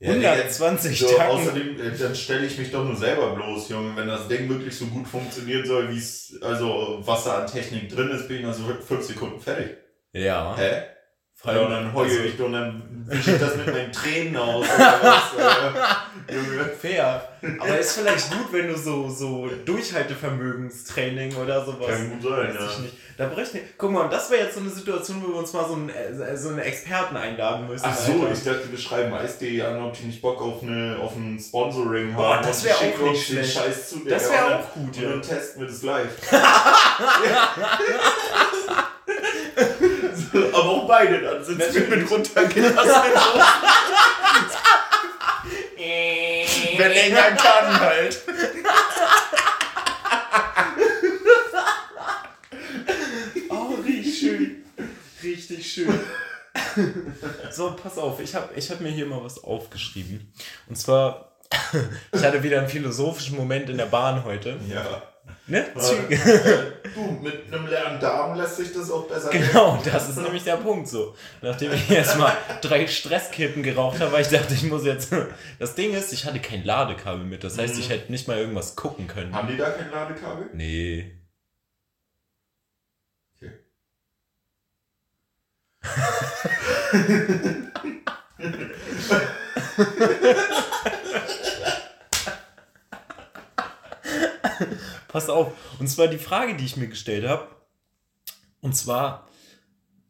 Ja, 0.00 0.12
nee, 0.14 0.26
120 0.26 0.98
So, 0.98 1.08
Tacken. 1.08 1.30
außerdem, 1.30 1.80
äh, 1.80 1.96
dann 1.96 2.14
stelle 2.16 2.44
ich 2.44 2.58
mich 2.58 2.72
doch 2.72 2.84
nur 2.84 2.96
selber 2.96 3.34
bloß, 3.36 3.68
Junge. 3.68 3.94
Wenn 3.94 4.08
das 4.08 4.26
Ding 4.26 4.48
wirklich 4.48 4.76
so 4.76 4.86
gut 4.86 5.06
funktionieren 5.06 5.64
soll, 5.64 5.90
wie 5.90 5.98
es, 5.98 6.34
also 6.42 6.98
was 7.02 7.22
da 7.24 7.42
an 7.42 7.46
Technik 7.46 7.88
drin 7.88 8.10
ist, 8.10 8.26
bin 8.26 8.38
ich 8.38 8.42
nach 8.42 8.54
so 8.54 8.64
fünf 8.64 9.04
Sekunden 9.06 9.40
fertig. 9.40 9.76
Ja. 10.12 10.56
Hä? 10.56 10.95
Allem, 11.44 11.66
und 11.66 11.70
dann 11.70 11.94
heule 11.94 12.10
also, 12.10 12.22
ich 12.22 12.40
und 12.40 12.52
dann 12.52 12.82
wische 13.06 13.32
ich 13.32 13.38
das 13.38 13.56
mit 13.56 13.66
meinen 13.66 13.92
Tränen 13.92 14.36
aus. 14.36 14.66
Junge. 16.28 16.64
Fair. 16.80 17.28
Aber 17.60 17.78
ist 17.78 17.92
vielleicht 17.92 18.30
gut, 18.30 18.52
wenn 18.52 18.66
du 18.66 18.76
so, 18.76 19.08
so 19.08 19.48
Durchhaltevermögenstraining 19.64 21.36
oder 21.36 21.64
sowas. 21.64 21.86
Kann 21.88 22.10
gut 22.10 22.22
sein, 22.22 22.56
ja. 22.58 22.66
ich 22.66 22.78
nicht. 22.80 22.94
Da 23.16 23.26
bräuchte 23.28 23.58
ich. 23.58 23.64
Guck 23.78 23.92
mal, 23.92 24.04
und 24.04 24.12
das 24.12 24.28
wäre 24.30 24.44
jetzt 24.44 24.54
so 24.54 24.60
eine 24.60 24.70
Situation, 24.70 25.22
wo 25.22 25.28
wir 25.28 25.36
uns 25.36 25.52
mal 25.52 25.66
so 25.68 25.74
einen, 25.74 25.88
äh, 25.90 26.36
so 26.36 26.48
einen 26.48 26.58
Experten 26.58 27.16
einladen 27.16 27.68
müssen. 27.68 27.84
Ach 27.86 27.96
so, 27.96 28.12
Alter. 28.12 28.32
ich 28.32 28.42
dachte, 28.42 28.70
wir 28.70 28.78
schreiben 28.78 29.14
Eis.de 29.14 29.62
an, 29.62 29.80
ob 29.82 29.92
die 29.92 30.06
nicht 30.06 30.20
Bock 30.20 30.42
auf, 30.42 30.62
eine, 30.62 30.98
auf 31.00 31.14
ein 31.14 31.38
Sponsoring 31.38 32.08
haben. 32.08 32.16
Boah, 32.16 32.40
das 32.42 32.58
Und 32.58 32.64
wär 32.64 32.74
die 32.74 32.84
schicken 32.84 33.04
auch 33.04 33.10
nicht 33.12 33.26
schlecht. 33.26 33.54
Scheiß 33.54 33.90
zu. 33.90 34.00
Das 34.08 34.24
Digga, 34.24 34.34
wär 34.34 34.44
und 34.46 34.50
dann- 34.50 34.60
auch 34.60 34.72
gut, 34.72 34.96
Und 34.96 35.02
ja. 35.02 35.08
dann 35.10 35.22
testen 35.22 35.60
wir 35.60 35.68
das 35.68 35.82
live. 35.82 36.30
Aber 40.52 40.68
auch 40.68 40.86
beide 40.86 41.20
dann 41.20 41.44
sind 41.44 41.58
Natürlich. 41.58 41.88
mit 41.88 42.10
runtergelassen. 42.10 42.90
Äh. 45.78 46.46
Wer 46.76 46.88
länger 46.88 47.30
kann 47.36 47.80
halt. 47.80 48.22
oh, 53.48 53.74
richtig 53.84 54.18
schön. 54.18 54.64
Richtig 55.22 55.72
schön. 55.72 56.00
So, 57.50 57.76
pass 57.82 57.98
auf, 57.98 58.20
ich 58.20 58.34
habe 58.34 58.48
ich 58.54 58.70
hab 58.70 58.80
mir 58.80 58.90
hier 58.90 59.06
mal 59.06 59.22
was 59.22 59.42
aufgeschrieben. 59.42 60.32
Und 60.68 60.76
zwar, 60.76 61.32
ich 62.12 62.22
hatte 62.22 62.42
wieder 62.42 62.58
einen 62.58 62.68
philosophischen 62.68 63.36
Moment 63.36 63.70
in 63.70 63.78
der 63.78 63.86
Bahn 63.86 64.24
heute. 64.24 64.58
Ja. 64.68 65.02
Ne? 65.48 65.64
Äh, 65.76 66.18
du, 66.92 67.02
mit 67.22 67.52
einem 67.52 67.68
leeren 67.68 68.00
Darm 68.00 68.36
lässt 68.36 68.56
sich 68.56 68.72
das 68.72 68.90
auch 68.90 69.06
besser 69.06 69.30
Genau, 69.30 69.80
das 69.84 70.08
ist 70.08 70.16
nämlich 70.16 70.42
der 70.42 70.56
Punkt 70.56 70.88
so. 70.88 71.14
Nachdem 71.40 71.72
ich 71.72 71.88
erstmal 71.88 72.36
drei 72.62 72.88
Stresskippen 72.88 73.62
geraucht 73.62 74.00
habe, 74.00 74.10
weil 74.10 74.22
ich 74.22 74.28
dachte, 74.28 74.54
ich 74.54 74.64
muss 74.64 74.84
jetzt. 74.84 75.12
Das 75.60 75.76
Ding 75.76 75.94
ist, 75.94 76.12
ich 76.12 76.24
hatte 76.24 76.40
kein 76.40 76.64
Ladekabel 76.64 77.24
mit. 77.24 77.44
Das 77.44 77.58
heißt, 77.58 77.78
ich 77.78 77.90
hätte 77.90 78.10
nicht 78.10 78.26
mal 78.26 78.38
irgendwas 78.38 78.74
gucken 78.74 79.06
können. 79.06 79.32
Haben 79.32 79.46
die 79.46 79.56
da 79.56 79.70
kein 79.70 79.90
Ladekabel? 79.92 80.50
Nee. 80.52 81.12
Okay. 83.36 83.52
Pass 95.16 95.30
auf. 95.30 95.50
Und 95.78 95.88
zwar 95.88 96.08
die 96.08 96.18
Frage, 96.18 96.56
die 96.56 96.66
ich 96.66 96.76
mir 96.76 96.88
gestellt 96.88 97.26
habe. 97.26 97.48
Und 98.60 98.76
zwar 98.76 99.26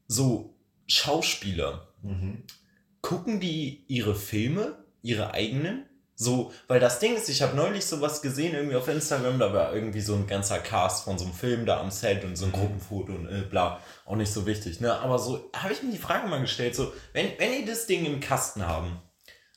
so 0.08 0.56
Schauspieler. 0.88 1.86
Mhm. 2.02 2.42
Gucken 3.02 3.38
die 3.38 3.84
ihre 3.86 4.16
Filme, 4.16 4.84
ihre 5.02 5.32
eigenen? 5.32 5.86
So, 6.16 6.52
weil 6.66 6.80
das 6.80 6.98
Ding 6.98 7.14
ist, 7.14 7.28
ich 7.28 7.40
habe 7.40 7.54
neulich 7.54 7.86
sowas 7.86 8.20
gesehen, 8.20 8.56
irgendwie 8.56 8.74
auf 8.74 8.88
Instagram, 8.88 9.38
da 9.38 9.52
war 9.52 9.72
irgendwie 9.72 10.00
so 10.00 10.16
ein 10.16 10.26
ganzer 10.26 10.58
Cast 10.58 11.04
von 11.04 11.18
so 11.18 11.26
einem 11.26 11.34
Film 11.34 11.66
da 11.66 11.78
am 11.78 11.92
Set 11.92 12.24
und 12.24 12.34
so 12.34 12.46
ein 12.46 12.52
Gruppenfoto 12.52 13.12
und 13.12 13.28
äh, 13.28 13.42
bla, 13.42 13.80
auch 14.06 14.16
nicht 14.16 14.32
so 14.32 14.44
wichtig, 14.44 14.80
ne? 14.80 14.92
Aber 14.92 15.20
so 15.20 15.50
habe 15.54 15.72
ich 15.72 15.84
mir 15.84 15.92
die 15.92 15.98
Frage 15.98 16.26
mal 16.26 16.40
gestellt, 16.40 16.74
so, 16.74 16.92
wenn, 17.12 17.28
wenn 17.38 17.52
die 17.52 17.64
das 17.64 17.86
Ding 17.86 18.06
im 18.06 18.18
Kasten 18.18 18.66
haben, 18.66 19.00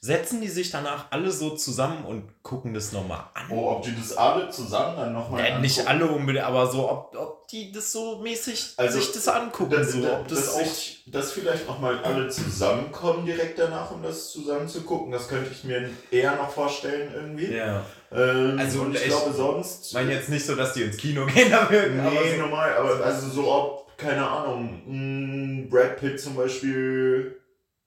setzen 0.01 0.39
die 0.39 0.47
sich 0.47 0.71
danach 0.71 1.07
alle 1.11 1.29
so 1.29 1.49
zusammen 1.57 2.05
und 2.05 2.41
gucken 2.41 2.73
das 2.73 2.93
nochmal 2.93 3.25
an? 3.33 3.47
Oh, 3.51 3.71
ob 3.71 3.83
die 3.83 3.93
das 3.93 4.15
alle 4.15 4.49
zusammen 4.49 4.95
dann 4.95 5.13
nochmal. 5.13 5.45
Ja, 5.45 5.59
nicht 5.59 5.85
alle 5.85 6.07
unbedingt, 6.07 6.45
aber 6.45 6.67
so, 6.67 6.89
ob, 6.89 7.13
ob 7.17 7.47
die 7.49 7.71
das 7.73 7.91
so 7.91 8.19
mäßig 8.19 8.75
Also, 8.77 8.97
sich 8.99 9.11
das 9.11 9.27
angucken, 9.27 9.71
Das, 9.71 9.91
so, 9.91 9.99
ob 10.09 10.27
das, 10.29 10.45
dass, 10.45 10.53
auch. 10.55 10.59
sich, 10.65 11.03
dass 11.07 11.31
vielleicht 11.33 11.67
nochmal 11.67 11.99
alle 11.99 12.29
zusammenkommen 12.29 13.25
direkt 13.25 13.59
danach, 13.59 13.91
um 13.91 14.01
das 14.01 14.31
zusammen 14.31 14.69
zu 14.69 14.81
gucken, 14.83 15.11
das 15.11 15.27
könnte 15.27 15.51
ich 15.51 15.65
mir 15.65 15.89
eher 16.11 16.35
noch 16.37 16.49
vorstellen 16.49 17.11
irgendwie. 17.13 17.53
Ja. 17.53 17.83
Ähm, 18.11 18.57
Also, 18.57 18.81
und 18.83 18.95
ich 18.95 19.01
ich 19.01 19.07
glaube 19.07 19.33
sonst. 19.33 19.87
Ich 19.87 19.93
meine 19.93 20.13
jetzt 20.13 20.29
nicht 20.29 20.45
so, 20.45 20.55
dass 20.55 20.73
die 20.73 20.83
ins 20.83 20.95
Kino 20.95 21.25
gehen 21.25 21.51
dafür, 21.51 21.89
Nee, 21.89 21.99
aber 21.99 22.37
normal, 22.37 22.73
aber 22.77 23.03
also 23.05 23.27
so 23.29 23.51
ob, 23.51 23.97
keine 23.97 24.25
Ahnung, 24.25 24.81
mh, 24.85 25.67
Brad 25.69 25.97
Pitt 25.97 26.21
zum 26.21 26.35
Beispiel 26.35 27.37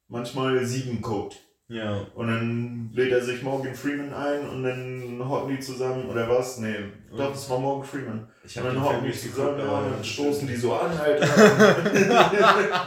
manchmal 0.08 0.62
sieben 0.66 1.00
guckt. 1.00 1.36
Ja. 1.72 2.06
Und 2.14 2.26
dann 2.28 2.90
lädt 2.94 3.12
er 3.12 3.22
sich 3.22 3.42
Morgan 3.42 3.74
Freeman 3.74 4.12
ein 4.12 4.48
und 4.48 4.62
dann 4.62 5.28
hocken 5.28 5.56
die 5.56 5.60
zusammen, 5.60 6.08
oder 6.08 6.28
was? 6.28 6.58
Nee, 6.58 6.74
doch, 7.16 7.32
das 7.32 7.48
war 7.50 7.58
Morgan 7.58 7.84
Freeman. 7.86 8.28
Ich 8.44 8.56
Und 8.58 8.66
dann 8.66 8.84
hocken 8.84 9.04
die 9.06 9.12
zusammen 9.12 9.56
geguckt, 9.56 9.84
und 9.86 9.92
dann 9.92 10.04
stoßen 10.04 10.46
die 10.46 10.56
so 10.56 10.74
an, 10.74 10.90
Alter. 10.98 11.26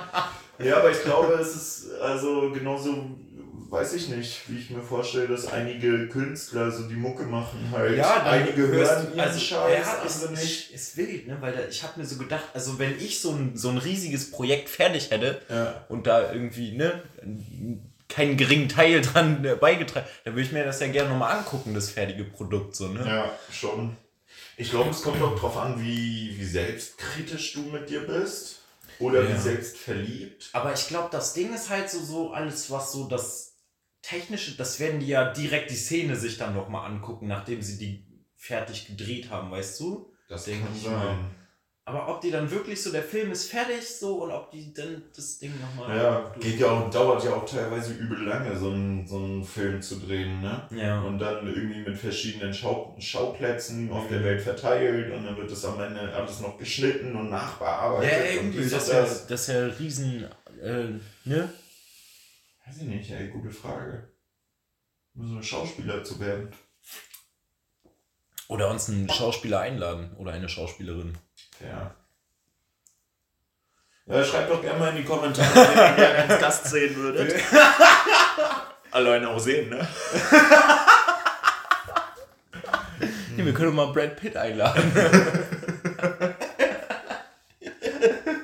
ja, 0.59 0.77
aber 0.77 0.91
ich 0.91 1.03
glaube, 1.03 1.33
es 1.33 1.55
ist 1.55 1.99
also 2.01 2.51
genauso, 2.51 3.05
weiß 3.69 3.93
ich 3.93 4.09
nicht, 4.09 4.41
wie 4.49 4.59
ich 4.59 4.69
mir 4.69 4.81
vorstelle, 4.81 5.27
dass 5.27 5.51
einige 5.51 6.07
Künstler 6.07 6.69
so 6.71 6.87
die 6.87 6.95
Mucke 6.95 7.23
machen 7.23 7.59
halt. 7.71 7.97
Ja, 7.97 8.23
einige 8.23 8.67
hören 8.67 9.07
ihren 9.15 9.19
also, 9.19 9.39
Scheiß, 9.39 9.85
ja, 9.85 10.01
andere 10.01 10.31
nicht. 10.39 10.71
ist 10.73 10.97
wild, 10.97 11.27
ne? 11.27 11.37
Weil 11.39 11.53
da, 11.53 11.59
ich 11.69 11.83
habe 11.83 11.99
mir 11.99 12.05
so 12.05 12.17
gedacht, 12.17 12.43
also 12.53 12.77
wenn 12.79 12.95
ich 12.99 13.19
so 13.19 13.31
ein, 13.31 13.51
so 13.55 13.69
ein 13.69 13.77
riesiges 13.77 14.31
Projekt 14.31 14.69
fertig 14.69 15.11
hätte 15.11 15.41
Ja. 15.49 15.85
und 15.89 16.07
da 16.07 16.31
irgendwie, 16.31 16.77
ne, 16.77 17.01
keinen 18.09 18.38
geringen 18.38 18.69
Teil 18.69 19.01
dran 19.01 19.43
äh, 19.45 19.55
beigetragen, 19.55 20.07
dann 20.24 20.33
würde 20.35 20.45
ich 20.45 20.51
mir 20.51 20.63
das 20.63 20.79
ja 20.79 20.88
gerne 20.88 21.09
nochmal 21.09 21.38
angucken, 21.38 21.74
das 21.74 21.89
fertige 21.89 22.24
Produkt, 22.24 22.75
so, 22.75 22.88
ne? 22.88 23.05
Ja, 23.05 23.31
schon. 23.51 23.97
Ich 24.57 24.69
glaube, 24.69 24.91
es 24.91 25.01
kommt 25.01 25.21
auch 25.21 25.38
drauf 25.38 25.57
an, 25.57 25.81
wie, 25.83 26.35
wie 26.38 26.45
selbstkritisch 26.45 27.53
du 27.53 27.62
mit 27.63 27.89
dir 27.89 28.01
bist. 28.01 28.62
Oder 29.00 29.24
Ja. 29.24 29.35
wie 29.35 29.41
selbstverliebt. 29.41 30.50
Aber 30.53 30.74
ich 30.74 30.88
glaube, 30.88 31.09
das 31.12 31.33
Ding 31.33 31.53
ist 31.53 31.69
halt 31.69 31.89
so, 31.89 32.00
so 32.01 32.31
alles, 32.31 32.71
was 32.71 32.93
so 32.93 33.07
das 33.09 33.55
Technische, 34.01 34.55
das 34.55 34.79
werden 34.79 35.00
die 35.01 35.07
ja 35.07 35.33
direkt 35.33 35.69
die 35.71 35.75
Szene 35.75 36.15
sich 36.15 36.38
dann 36.38 36.53
nochmal 36.55 36.89
angucken, 36.89 37.27
nachdem 37.27 37.62
sie 37.62 37.77
die 37.77 38.05
fertig 38.38 38.88
gedreht 38.88 39.29
haben, 39.29 39.51
weißt 39.51 39.79
du? 39.81 40.13
Das 40.29 40.45
Denke 40.45 40.67
ich 40.74 40.88
mal. 40.88 41.17
Aber 41.87 42.07
ob 42.09 42.19
die 42.19 42.31
dann 42.31 42.49
wirklich 42.49 42.81
so, 42.81 42.91
der 42.91 43.03
Film 43.03 43.31
ist 43.31 43.51
fertig 43.51 43.87
so 43.87 44.23
und 44.23 44.31
ob 44.31 44.49
die 44.49 44.73
dann 44.73 45.03
das 45.15 45.37
Ding 45.37 45.53
nochmal. 45.61 45.95
Ja, 45.95 46.33
geht 46.39 46.59
ja 46.59 46.65
auch, 46.71 46.89
dauert 46.89 47.23
ja 47.23 47.35
auch 47.35 47.45
teilweise 47.45 47.93
übel 47.93 48.23
lange, 48.23 48.57
so 48.57 48.71
einen, 48.71 49.05
so 49.05 49.17
einen 49.17 49.43
Film 49.43 49.79
zu 49.79 49.99
drehen, 49.99 50.41
ne? 50.41 50.67
Ja. 50.71 51.01
Und 51.03 51.19
dann 51.19 51.45
irgendwie 51.45 51.87
mit 51.87 51.95
verschiedenen 51.95 52.51
Schau 52.51 52.95
Schauplätzen 52.97 53.91
auf 53.91 54.07
der 54.07 54.19
Mhm. 54.19 54.23
Welt 54.23 54.41
verteilt 54.41 55.13
und 55.13 55.25
dann 55.25 55.37
wird 55.37 55.51
das 55.51 55.63
am 55.63 55.79
Ende 55.79 56.11
alles 56.11 56.39
noch 56.39 56.57
geschnitten 56.57 57.15
und 57.15 57.29
nachbearbeitet. 57.29 58.11
Ja, 58.11 58.17
und 58.17 58.35
irgendwie, 58.35 58.57
dies 58.63 58.71
das 58.71 58.89
und 58.89 58.95
ist 58.95 59.19
ja, 59.21 59.25
das 59.29 59.41
ist 59.41 59.47
ja 59.47 59.65
riesen, 59.67 60.23
äh, 60.63 60.87
ne? 61.29 61.53
Weiß 62.65 62.77
ich 62.77 62.87
nicht, 62.87 63.11
ey, 63.11 63.27
gute 63.27 63.51
Frage. 63.51 64.09
So 65.13 65.35
ein 65.35 65.43
Schauspieler 65.43 66.03
zu 66.03 66.19
werden. 66.19 66.49
Oder 68.47 68.71
uns 68.71 68.89
einen 68.89 69.07
Schauspieler 69.07 69.59
einladen 69.59 70.15
oder 70.17 70.31
eine 70.31 70.49
Schauspielerin. 70.49 71.15
Ja. 71.62 71.95
Ja, 74.07 74.24
schreibt 74.24 74.51
doch 74.51 74.62
gerne 74.62 74.79
mal 74.79 74.89
in 74.89 74.97
die 74.97 75.03
Kommentare, 75.03 75.55
wenn 75.55 75.97
ihr 75.97 76.29
als 76.29 76.39
Gast 76.39 76.67
sehen 76.67 76.95
würdet. 76.95 77.33
Alleine 78.91 79.29
auch 79.29 79.39
sehen, 79.39 79.69
ne? 79.69 79.88
Nee, 83.35 83.45
wir 83.45 83.53
können 83.53 83.75
doch 83.75 83.85
mal 83.85 83.91
Brad 83.91 84.15
Pitt 84.15 84.38
einladen. 84.38 84.91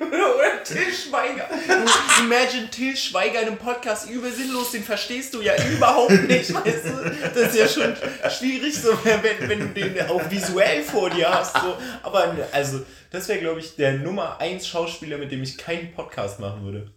Oder 0.02 0.64
Till 0.66 0.94
Schweiger. 0.94 1.48
Du, 1.68 2.24
imagine 2.24 2.70
Till 2.70 2.98
Schweiger 2.98 3.42
in 3.42 3.48
einem 3.48 3.58
Podcast 3.58 4.10
übel 4.10 4.32
sinnlos, 4.34 4.72
den 4.72 4.84
verstehst 4.84 5.34
du 5.34 5.42
ja 5.42 5.54
überhaupt 5.72 6.28
nicht, 6.28 6.54
weißt 6.54 6.86
du? 6.86 7.12
Das 7.34 7.54
ist 7.54 7.56
ja 7.56 7.68
schon 7.68 7.96
schwierig, 8.30 8.76
so, 8.78 8.98
wenn, 9.04 9.48
wenn 9.48 9.60
du 9.60 9.68
den 9.68 10.02
auch 10.10 10.30
visuell 10.30 10.84
vor 10.84 11.10
dir 11.10 11.30
hast. 11.30 11.56
So. 11.56 11.78
Aber 12.04 12.36
also, 12.52 12.82
das 13.12 13.28
wäre, 13.28 13.40
glaube 13.40 13.60
ich, 13.60 13.76
der 13.76 14.00
Nummer 14.00 14.40
1 14.40 14.66
Schauspieler, 14.66 15.18
mit 15.18 15.32
dem 15.32 15.44
ich 15.44 15.58
keinen 15.58 15.94
Podcast 15.94 16.40
machen 16.40 16.64
würde. 16.64 16.92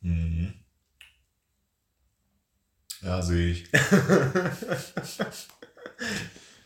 Mhm. 0.00 0.54
Ja, 3.02 3.20
sehe 3.22 3.50
ich. 3.52 3.64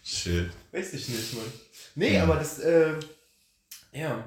Shit. 0.02 0.50
Weiß 0.72 0.92
ich 0.92 1.08
nicht, 1.08 1.34
Mann. 1.34 1.52
Nee, 1.94 2.18
aber 2.18 2.36
das, 2.36 2.58
äh, 2.58 2.92
ja. 3.92 4.24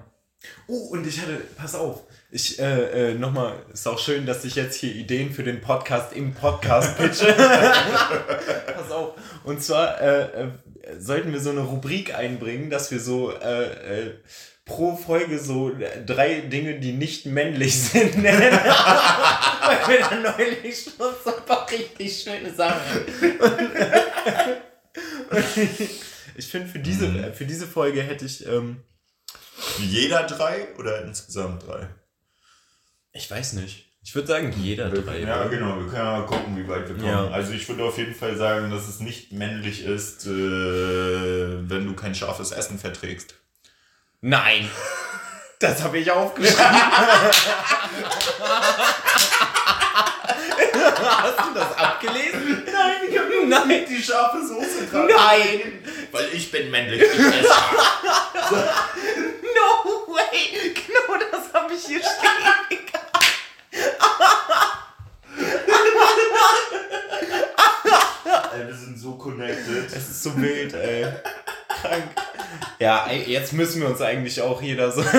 Oh, 0.67 0.89
und 0.91 1.05
ich 1.05 1.21
hatte, 1.21 1.37
pass 1.55 1.75
auf, 1.75 2.03
ich, 2.31 2.59
äh, 2.59 3.11
äh, 3.11 3.13
nochmal, 3.13 3.65
ist 3.71 3.87
auch 3.87 3.99
schön, 3.99 4.25
dass 4.25 4.45
ich 4.45 4.55
jetzt 4.55 4.75
hier 4.75 4.93
Ideen 4.93 5.31
für 5.31 5.43
den 5.43 5.61
Podcast 5.61 6.13
im 6.13 6.33
Podcast 6.33 6.97
pitche. 6.97 7.33
pass 8.75 8.91
auf. 8.91 9.13
Und 9.43 9.61
zwar, 9.61 10.01
äh, 10.01 10.43
äh, 10.43 10.51
sollten 10.99 11.31
wir 11.33 11.39
so 11.39 11.49
eine 11.51 11.61
Rubrik 11.61 12.13
einbringen, 12.15 12.69
dass 12.69 12.91
wir 12.91 12.99
so, 12.99 13.31
äh, 13.31 14.05
äh, 14.07 14.13
pro 14.65 14.95
Folge 14.97 15.39
so 15.39 15.71
drei 16.05 16.41
Dinge, 16.41 16.79
die 16.79 16.91
nicht 16.93 17.25
männlich 17.25 17.79
sind, 17.81 18.17
nennen. 18.17 18.51
Weil 18.61 19.87
wir 19.87 19.99
dann 20.09 20.21
neulich 20.23 20.83
schon 20.83 21.13
so 21.23 21.35
ein 21.35 21.45
paar 21.45 21.69
richtig 21.69 22.21
schöne 22.23 22.53
Sachen 22.53 23.01
Ich 26.35 26.47
finde, 26.47 26.67
für 26.67 26.79
diese, 26.79 27.07
Mhm. 27.07 27.33
für 27.33 27.45
diese 27.45 27.67
Folge 27.67 28.01
hätte 28.01 28.25
ich, 28.25 28.45
ähm, 28.45 28.83
Jeder 29.79 30.23
drei 30.27 30.67
oder 30.77 31.03
insgesamt 31.03 31.65
drei? 31.67 31.87
ich 33.11 33.29
weiß 33.29 33.53
nicht. 33.53 33.86
Ich 34.07 34.15
würde 34.15 34.29
sagen, 34.29 34.53
jeder 34.57 34.89
drei. 34.89 35.19
Ja, 35.19 35.41
oder? 35.41 35.49
genau. 35.49 35.75
Wir 35.79 35.83
können 35.87 35.95
ja 35.95 36.19
mal 36.19 36.25
gucken, 36.25 36.55
wie 36.55 36.65
weit 36.65 36.87
wir 36.87 36.95
kommen. 36.95 37.09
Ja. 37.09 37.27
Also 37.27 37.51
ich 37.51 37.67
würde 37.67 37.83
auf 37.83 37.97
jeden 37.97 38.15
Fall 38.15 38.37
sagen, 38.37 38.71
dass 38.71 38.87
es 38.87 39.01
nicht 39.01 39.33
männlich 39.33 39.83
ist, 39.83 40.25
äh, 40.25 40.29
wenn 40.29 41.85
du 41.85 41.93
kein 41.93 42.15
scharfes 42.15 42.53
Essen 42.53 42.79
verträgst. 42.79 43.35
Nein! 44.21 44.71
Das 45.59 45.81
habe 45.81 45.97
ich 45.97 46.11
aufgeschrieben. 46.11 46.55
Hast 51.01 51.39
du 51.39 51.53
das 51.55 51.75
abgelesen? 51.75 52.63
Nein, 52.71 52.95
ich 53.09 53.17
habe 53.17 53.47
Nein! 53.47 53.85
die 53.89 54.03
scharfe 54.03 54.37
Soße 54.45 54.85
dran. 54.91 55.07
Nein! 55.07 55.83
Weil 56.11 56.29
ich 56.31 56.51
bin 56.51 56.69
männlich. 56.69 57.01
Ich. 57.01 57.09
No 59.41 60.13
way! 60.13 60.75
Genau 60.75 61.17
das 61.31 61.51
habe 61.51 61.73
ich 61.73 61.85
hier 61.87 62.01
stehen. 62.01 62.47
Ey, 68.53 68.67
wir 68.67 68.75
sind 68.75 68.97
so 68.97 69.13
connected. 69.15 69.85
Es 69.87 70.09
ist 70.09 70.23
so 70.23 70.35
wild, 70.37 70.73
ey. 70.73 71.05
Krank. 71.69 72.03
Ja, 72.79 73.09
jetzt 73.11 73.53
müssen 73.53 73.81
wir 73.81 73.89
uns 73.89 74.01
eigentlich 74.01 74.41
auch 74.41 74.61
jeder 74.61 74.91
so, 74.91 75.01
so, 75.01 75.09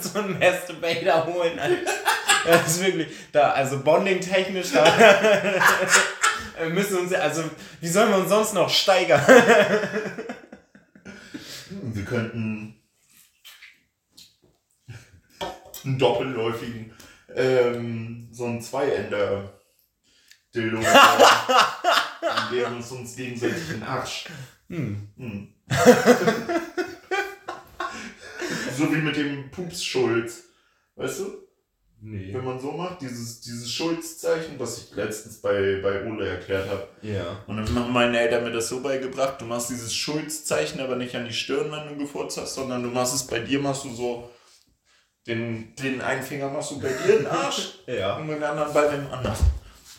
so 0.00 0.18
einen 0.18 0.38
Masturbator 0.38 1.26
holen. 1.26 1.58
Das 2.46 2.66
ist 2.66 2.84
wirklich, 2.84 3.08
da, 3.32 3.50
also 3.52 3.80
bonding-technisch, 3.82 4.72
da 4.72 4.84
wir 6.58 6.70
müssen 6.70 6.98
uns, 6.98 7.12
also 7.14 7.44
wie 7.80 7.88
sollen 7.88 8.10
wir 8.10 8.18
uns 8.18 8.28
sonst 8.28 8.54
noch 8.54 8.68
steigern? 8.68 9.22
Wir 11.70 12.04
könnten 12.04 12.76
einen 15.84 15.98
doppelläufigen, 15.98 16.93
ähm, 17.34 18.28
so 18.30 18.44
einen 18.46 18.60
Zweiender 18.60 19.52
Dildo, 20.54 20.80
der 22.52 22.68
uns 22.68 22.90
uns 22.92 23.16
gegenseitig 23.16 23.68
den 23.68 23.82
Arsch. 23.82 24.26
Hm. 24.68 25.08
Hm. 25.16 25.48
so 28.76 28.94
wie 28.94 29.00
mit 29.00 29.16
dem 29.16 29.50
Pups-Schulz. 29.50 30.44
Weißt 30.94 31.20
du? 31.20 31.44
Nee. 32.06 32.34
Wenn 32.34 32.44
man 32.44 32.60
so 32.60 32.70
macht, 32.72 33.00
dieses, 33.00 33.40
dieses 33.40 33.72
Schulzzeichen, 33.72 34.58
was 34.58 34.76
ich 34.78 34.94
letztens 34.94 35.38
bei, 35.38 35.80
bei 35.82 36.04
Ole 36.04 36.28
erklärt 36.28 36.68
habe. 36.68 36.86
Ja. 37.00 37.42
Und 37.46 37.56
dann 37.56 37.74
haben 37.74 37.92
meine 37.94 38.20
Eltern 38.20 38.44
mir 38.44 38.52
das 38.52 38.68
so 38.68 38.80
beigebracht, 38.80 39.40
du 39.40 39.46
machst 39.46 39.70
dieses 39.70 39.94
Schulzzeichen 39.94 40.80
aber 40.80 40.96
nicht 40.96 41.16
an 41.16 41.24
die 41.24 41.32
Stirn, 41.32 41.72
wenn 41.72 41.88
du 41.88 41.96
gefurzt 41.96 42.36
hast, 42.36 42.54
sondern 42.54 42.82
du 42.82 42.90
machst 42.90 43.14
es 43.14 43.26
bei 43.26 43.38
dir, 43.38 43.58
machst 43.58 43.84
du 43.84 43.94
so 43.94 44.30
den, 45.26 45.74
den 45.76 46.00
einen 46.00 46.22
Finger 46.22 46.48
machst 46.48 46.72
du 46.72 46.80
bei 46.80 46.88
dir 46.88 47.18
den 47.18 47.26
Arsch 47.26 47.78
ja. 47.86 48.16
und 48.16 48.28
den 48.28 48.42
anderen 48.42 48.72
bei 48.72 48.88
dem 48.88 49.10
anderen. 49.12 49.36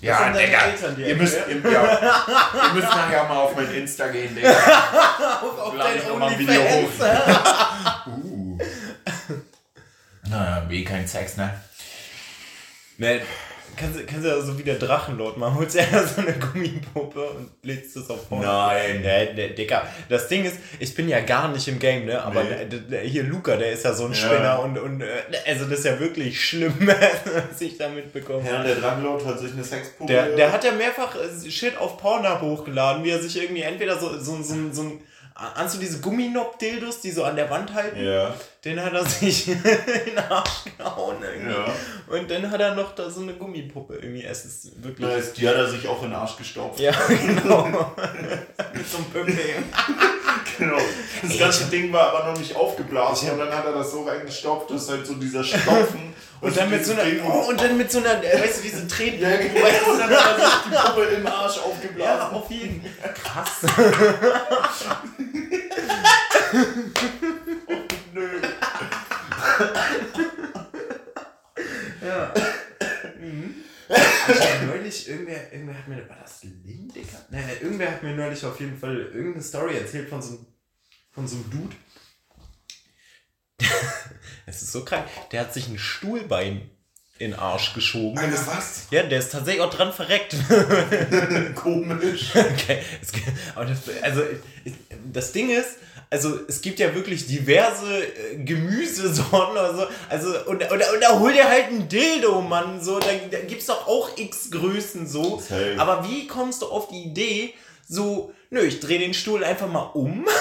Ja, 0.01 0.29
Digga. 0.29 0.60
Eltern, 0.65 1.00
ihr, 1.00 1.15
müsst, 1.15 1.38
ihr, 1.48 1.72
ja, 1.72 1.84
ihr 2.67 2.74
müsst 2.74 2.89
nachher 2.89 3.24
mal 3.24 3.38
auf 3.38 3.55
mein 3.55 3.74
Insta 3.74 4.08
gehen, 4.10 4.36
Digga. 4.36 4.51
auf, 5.41 5.58
auf 5.60 5.74
dein 5.77 6.08
nochmal 6.08 6.34
ein 6.34 6.39
Video 6.39 6.62
hoch. 6.62 6.89
uh. 8.08 8.60
Naja, 10.29 10.65
wie 10.67 10.84
kein 10.84 11.08
Sex, 11.08 11.38
ne? 11.38 11.60
Ne, 12.98 13.22
kannst, 13.77 14.00
du, 14.00 14.05
kannst 14.05 14.25
du 14.25 14.29
ja 14.29 14.39
so 14.41 14.58
wie 14.58 14.63
der 14.63 14.75
Drachenlord 14.75 15.38
machen. 15.38 15.55
Holst 15.55 15.75
ja 15.75 15.84
so 16.03 16.22
eine 16.22 16.34
Gummipuppe 16.34 17.22
und 17.22 17.50
lädst 17.63 17.96
das 17.96 18.10
auf 18.10 18.27
Porno. 18.27 18.46
Nein. 18.46 19.01
Ne, 19.01 19.34
ne, 19.34 19.50
Digga. 19.51 19.88
Das 20.10 20.27
Ding 20.27 20.46
ist, 20.46 20.58
ich 20.79 20.94
bin 20.94 21.08
ja 21.10 21.22
gar 21.22 21.50
nicht 21.50 21.67
im 21.67 21.79
Game, 21.79 22.05
ne? 22.05 22.22
Aber 22.22 22.44
nee. 22.44 23.08
hier 23.08 23.24
Luca, 23.24 23.55
der 23.55 23.72
ist 23.72 23.86
ja 23.86 23.94
so 23.94 24.05
ein 24.05 24.13
ja. 24.13 24.17
Spinner 24.17 24.60
und, 24.62 24.77
und 24.77 25.01
äh, 25.01 25.08
also 25.48 25.65
das 25.65 25.79
ist 25.79 25.86
ja 25.86 26.00
wirklich 26.00 26.44
schlimm, 26.44 26.75
was 26.82 27.62
ich 27.62 27.77
da 27.77 27.89
mitbekomme. 27.89 28.48
Ja, 28.48 28.63
der 28.63 28.75
Drachenlord 28.75 29.25
hat 29.25 29.39
sich 29.39 29.53
eine 29.53 29.63
Sexpuppe. 29.63 30.12
Der, 30.12 30.36
der 30.36 30.51
hat 30.51 30.63
ja 30.63 30.72
mehrfach 30.72 31.15
äh, 31.15 31.50
Shit 31.50 31.77
auf 31.77 31.98
Pornhub 31.98 32.41
hochgeladen, 32.41 33.03
wie 33.03 33.12
er 33.12 33.22
sich 33.22 33.41
irgendwie 33.41 33.62
entweder 33.62 34.00
so, 34.00 34.17
so, 34.17 34.41
so, 34.41 34.55
so 34.72 34.82
ein 34.82 35.01
Ahnst 35.36 35.75
du 35.75 35.79
diese 35.79 36.00
Gumminopp-Dildos, 36.00 37.01
die 37.01 37.12
so 37.12 37.25
an 37.25 37.36
der 37.36 37.50
Wand 37.50 37.74
halten? 37.74 38.01
Ja. 38.01 38.34
Den 38.65 38.84
hat 38.84 38.93
er 38.93 39.05
sich 39.05 39.48
in 39.48 39.62
den 39.62 40.17
Arsch 40.17 40.63
gehauen 40.75 41.17
irgendwie. 41.22 41.53
Ja. 41.53 41.65
Und 42.07 42.31
dann 42.31 42.50
hat 42.50 42.60
er 42.60 42.74
noch 42.74 42.95
da 42.95 43.07
so 43.12 43.22
eine 43.22 43.34
Gummipuppe 43.34 43.93
irgendwie. 43.93 44.24
Es 44.24 44.43
ist 44.43 44.84
wirklich. 44.84 45.07
Nice. 45.07 45.34
Die 45.34 45.48
hat 45.48 45.55
er 45.55 45.69
sich 45.69 45.88
auch 45.88 46.01
in 46.01 46.10
den 46.10 46.15
Arsch 46.15 46.36
gestopft. 46.36 46.79
Ja, 46.79 46.91
genau. 47.07 47.93
Mit 48.74 48.89
so 48.89 48.98
einem 48.98 49.05
Pümpel. 49.13 49.38
genau. 50.57 50.77
Das 51.22 51.38
ganze 51.38 51.65
Ding 51.65 51.93
war 51.93 52.12
aber 52.12 52.31
noch 52.31 52.39
nicht 52.39 52.55
aufgeblasen 52.55 53.29
und 53.31 53.38
dann 53.38 53.53
hat 53.55 53.65
er 53.65 53.74
das 53.74 53.91
so 53.91 54.03
reingestopft, 54.03 54.72
dass 54.72 54.89
halt 54.89 55.05
so 55.05 55.13
dieser 55.13 55.43
Stopfen. 55.43 56.15
Und, 56.41 56.48
und 56.50 56.57
dann 56.57 56.69
mit 56.72 56.84
so 56.84 56.93
einer, 56.93 57.03
oh, 57.24 57.50
und 57.50 57.62
dann 57.62 57.77
mit 57.77 57.91
so 57.91 58.00
einer, 58.00 58.22
weißt 58.22 58.57
du, 58.57 58.62
diese 58.63 58.88
Tränen. 58.88 59.22
Ja, 59.22 59.38
genau. 59.38 59.62
Weißt 59.63 59.81
du, 59.86 59.98
dann 59.98 60.10
hat 60.10 60.39
er 60.39 60.45
sich 60.45 60.55
die 60.65 60.88
Puppe 60.88 61.03
im 61.03 61.27
Arsch 61.27 61.60
aufgeblasen. 61.60 62.19
Ja, 62.19 62.29
auf 62.31 62.50
jeden 62.50 62.81
Fall. 62.81 63.13
Krass. 63.13 63.62
oh, 67.67 67.74
nö. 68.13 68.29
ja. 72.05 72.34
Mhm. 73.19 73.55
neulich, 74.67 75.07
irgendwer, 75.25 75.53
irgendwer 75.53 75.77
hat 75.77 75.88
mir, 75.88 76.10
war 76.10 76.17
das 76.22 76.44
Lindiger? 76.44 77.25
Nein, 77.29 77.44
irgendwer 77.62 77.91
hat 77.91 78.03
mir 78.03 78.15
neulich 78.15 78.44
auf 78.46 78.60
jeden 78.60 78.77
Fall 78.77 78.98
irgendeine 79.13 79.44
Story 79.44 79.77
erzählt 79.77 80.10
von 80.10 80.21
so 80.21 80.36
einem, 80.36 80.45
von 81.12 81.28
so 81.28 81.36
einem 81.38 81.50
Dude. 81.50 81.76
Es 84.47 84.62
ist 84.62 84.73
so 84.73 84.86
krank. 84.86 85.08
Der 85.32 85.41
hat 85.41 85.56
sich 85.56 85.67
ein 85.67 85.80
Stuhlbein 85.80 86.69
in 87.17 87.32
den 87.32 87.39
Arsch 87.39 87.73
geschoben. 87.73 88.15
Alter, 88.15 88.45
was? 88.45 88.86
Ja, 88.91 89.02
der 89.02 89.17
ist 89.17 89.32
tatsächlich 89.32 89.63
auch 89.63 89.73
dran 89.73 89.91
verreckt. 89.91 90.36
Komisch. 91.56 92.32
Okay. 92.36 92.84
Das, 93.56 94.04
also, 94.04 94.21
das 95.12 95.32
Ding 95.32 95.50
ist, 95.50 95.78
also 96.15 96.39
es 96.47 96.62
gibt 96.62 96.80
ja 96.80 96.95
wirklich 96.95 97.28
diverse 97.28 98.06
äh, 98.06 98.38
Gemüsesorten 98.38 99.51
oder 99.51 99.75
so. 99.75 99.86
Also, 100.08 100.30
und, 100.45 100.63
und, 100.71 100.71
und 100.71 101.01
da 101.01 101.19
hol 101.19 101.34
dir 101.34 101.49
halt 101.49 101.67
ein 101.67 101.89
Dildo, 101.89 102.39
Mann. 102.41 102.82
So, 102.82 102.99
da, 102.99 103.08
da 103.30 103.38
es 103.39 103.65
doch 103.65 103.86
auch 103.86 104.17
X 104.17 104.49
Größen 104.49 105.08
so. 105.08 105.43
Hey. 105.49 105.75
Aber 105.78 106.08
wie 106.08 106.25
kommst 106.25 106.62
du 106.62 106.67
auf 106.67 106.88
die 106.88 107.04
Idee, 107.04 107.54
so, 107.86 108.34
nö, 108.49 108.62
ich 108.62 108.80
drehe 108.80 108.99
den 108.99 109.13
Stuhl 109.13 109.43
einfach 109.43 109.67
mal 109.67 109.91
um. 109.93 110.25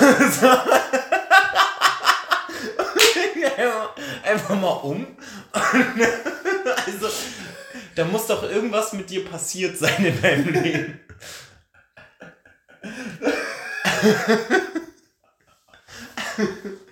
einfach 4.22 4.54
mal 4.54 4.74
um. 4.74 5.08
also, 6.86 7.08
da 7.96 8.04
muss 8.04 8.28
doch 8.28 8.44
irgendwas 8.44 8.92
mit 8.92 9.10
dir 9.10 9.24
passiert 9.24 9.76
sein 9.76 10.04
in 10.04 10.22
deinem 10.22 10.52
Leben. 10.52 11.00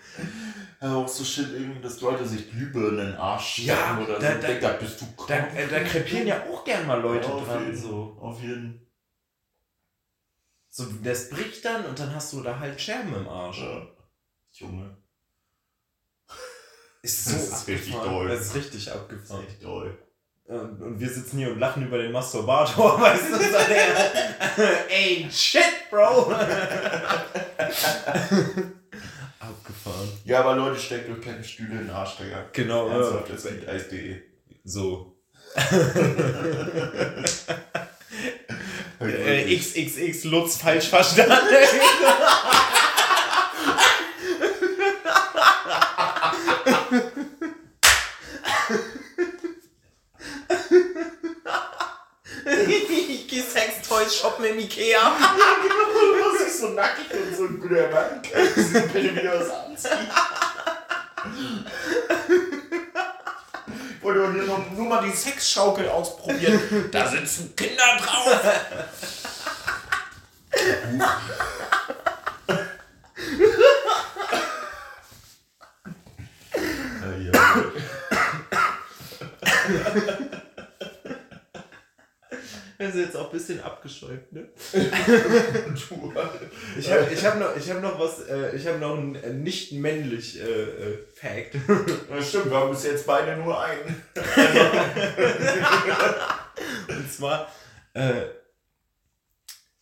Ja, 0.82 0.96
auch 0.96 1.08
so 1.08 1.22
shit 1.22 1.48
irgendwie, 1.52 1.80
dass 1.80 2.00
Leute 2.00 2.26
sich 2.26 2.50
Glühbirnen 2.50 2.98
in 2.98 3.06
den 3.12 3.14
Arsch 3.14 3.60
ja, 3.60 4.00
oder 4.02 4.18
da, 4.18 4.34
so. 4.34 4.40
Da, 4.40 4.54
da 4.54 4.72
bist 4.72 5.00
du 5.00 5.06
da, 5.28 5.36
äh, 5.54 5.68
da 5.68 5.78
krepieren 5.78 6.26
ja 6.26 6.42
auch 6.42 6.64
gern 6.64 6.88
mal 6.88 7.00
Leute 7.00 7.28
ja, 7.28 7.36
dran. 7.36 7.66
Jeden, 7.66 7.76
so. 7.76 8.18
Auf 8.20 8.42
jeden 8.42 8.84
So, 10.68 10.86
das 11.04 11.30
bricht 11.30 11.64
dann 11.64 11.84
und 11.84 11.96
dann 11.96 12.12
hast 12.12 12.32
du 12.32 12.40
da 12.42 12.58
halt 12.58 12.80
Scherben 12.80 13.14
im 13.14 13.28
Arsch. 13.28 13.60
Ja. 13.60 13.86
Junge. 14.54 14.96
Ist 17.02 17.26
so 17.26 17.36
das 17.36 17.60
ist 17.60 17.68
richtig 17.68 17.94
doll. 17.94 18.28
Das 18.28 18.40
ist 18.40 18.54
richtig 18.56 18.90
abgefahren. 18.90 19.20
Das 19.20 19.30
ist 19.30 19.46
richtig 19.46 19.60
doll. 19.60 19.98
Und 20.46 20.98
wir 20.98 21.08
sitzen 21.08 21.38
hier 21.38 21.52
und 21.52 21.60
lachen 21.60 21.86
über 21.86 21.98
den 21.98 22.10
Masturbator, 22.10 23.00
weißt 23.00 23.32
du, 23.32 23.36
ey, 24.88 25.28
shit, 25.30 25.88
Bro. 25.90 26.34
Abgefahren. 29.52 30.08
Ja, 30.24 30.40
aber 30.40 30.56
Leute, 30.56 30.80
steckt 30.80 31.08
euch 31.10 31.20
keine 31.20 31.44
Stühle 31.44 31.72
in 31.72 31.86
den 31.86 31.90
Arsch, 31.90 32.16
Digga. 32.16 32.46
Genau. 32.52 32.88
Ernsthaft, 32.88 33.30
das 33.30 33.44
gibt 33.44 33.68
Eis.de. 33.68 34.22
So. 34.64 35.16
äh, 39.00 39.56
XXX 39.56 40.24
Lutz 40.24 40.56
falsch 40.56 40.88
verstanden. 40.88 41.36
Toys 53.92 54.16
shoppen 54.16 54.46
im 54.46 54.58
Ikea. 54.58 55.12
So 56.62 56.68
nackig 56.68 57.10
und 57.12 57.36
so 57.36 57.48
glömern. 57.48 58.22
Wenn 58.92 59.08
du 59.08 59.16
wieder 59.16 59.40
was 59.40 59.50
anziehen. 59.50 60.08
Wollte 64.00 64.20
nur, 64.20 64.58
nur 64.76 64.86
mal 64.86 65.02
die 65.02 65.10
Sexschaukel 65.10 65.88
ausprobieren. 65.88 66.88
Da 66.92 67.08
sitzen 67.08 67.54
Kinder 67.56 67.96
drauf. 67.98 68.40
Also 82.78 83.01
jetzt 83.12 83.20
auch 83.20 83.26
ein 83.26 83.32
bisschen 83.32 83.62
abgescheucht, 83.62 84.32
ne? 84.32 84.48
ich 86.78 86.90
habe 86.90 87.08
ich 87.12 87.24
hab 87.24 87.38
noch, 87.38 87.54
hab 87.56 87.82
noch 87.82 87.98
was, 87.98 88.26
äh, 88.28 88.56
ich 88.56 88.66
habe 88.66 88.78
noch 88.78 88.96
ein 88.96 89.14
äh, 89.16 89.32
nicht 89.32 89.72
männlich 89.72 90.40
äh, 90.40 90.44
äh, 90.44 90.98
Fact. 91.14 91.56
Das 92.10 92.28
stimmt, 92.28 92.50
wir 92.50 92.56
haben 92.56 92.70
bis 92.70 92.84
jetzt 92.84 93.06
beide 93.06 93.36
nur 93.36 93.62
einen. 93.62 94.02
Und 96.88 97.12
zwar 97.12 97.50
äh, 97.94 98.22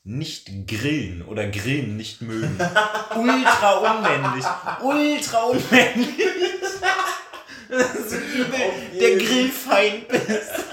nicht 0.05 0.51
grillen 0.67 1.23
oder 1.23 1.47
grillen 1.49 1.97
nicht 1.97 2.23
mögen. 2.23 2.59
Ultra 3.17 3.73
unmännlich. 3.75 4.45
Ultra 4.83 5.43
unmännlich. 5.45 6.09
Das 7.69 7.95
ist 7.95 8.17
der 9.01 9.17
Grillfeind 9.19 10.09
bist. 10.09 10.70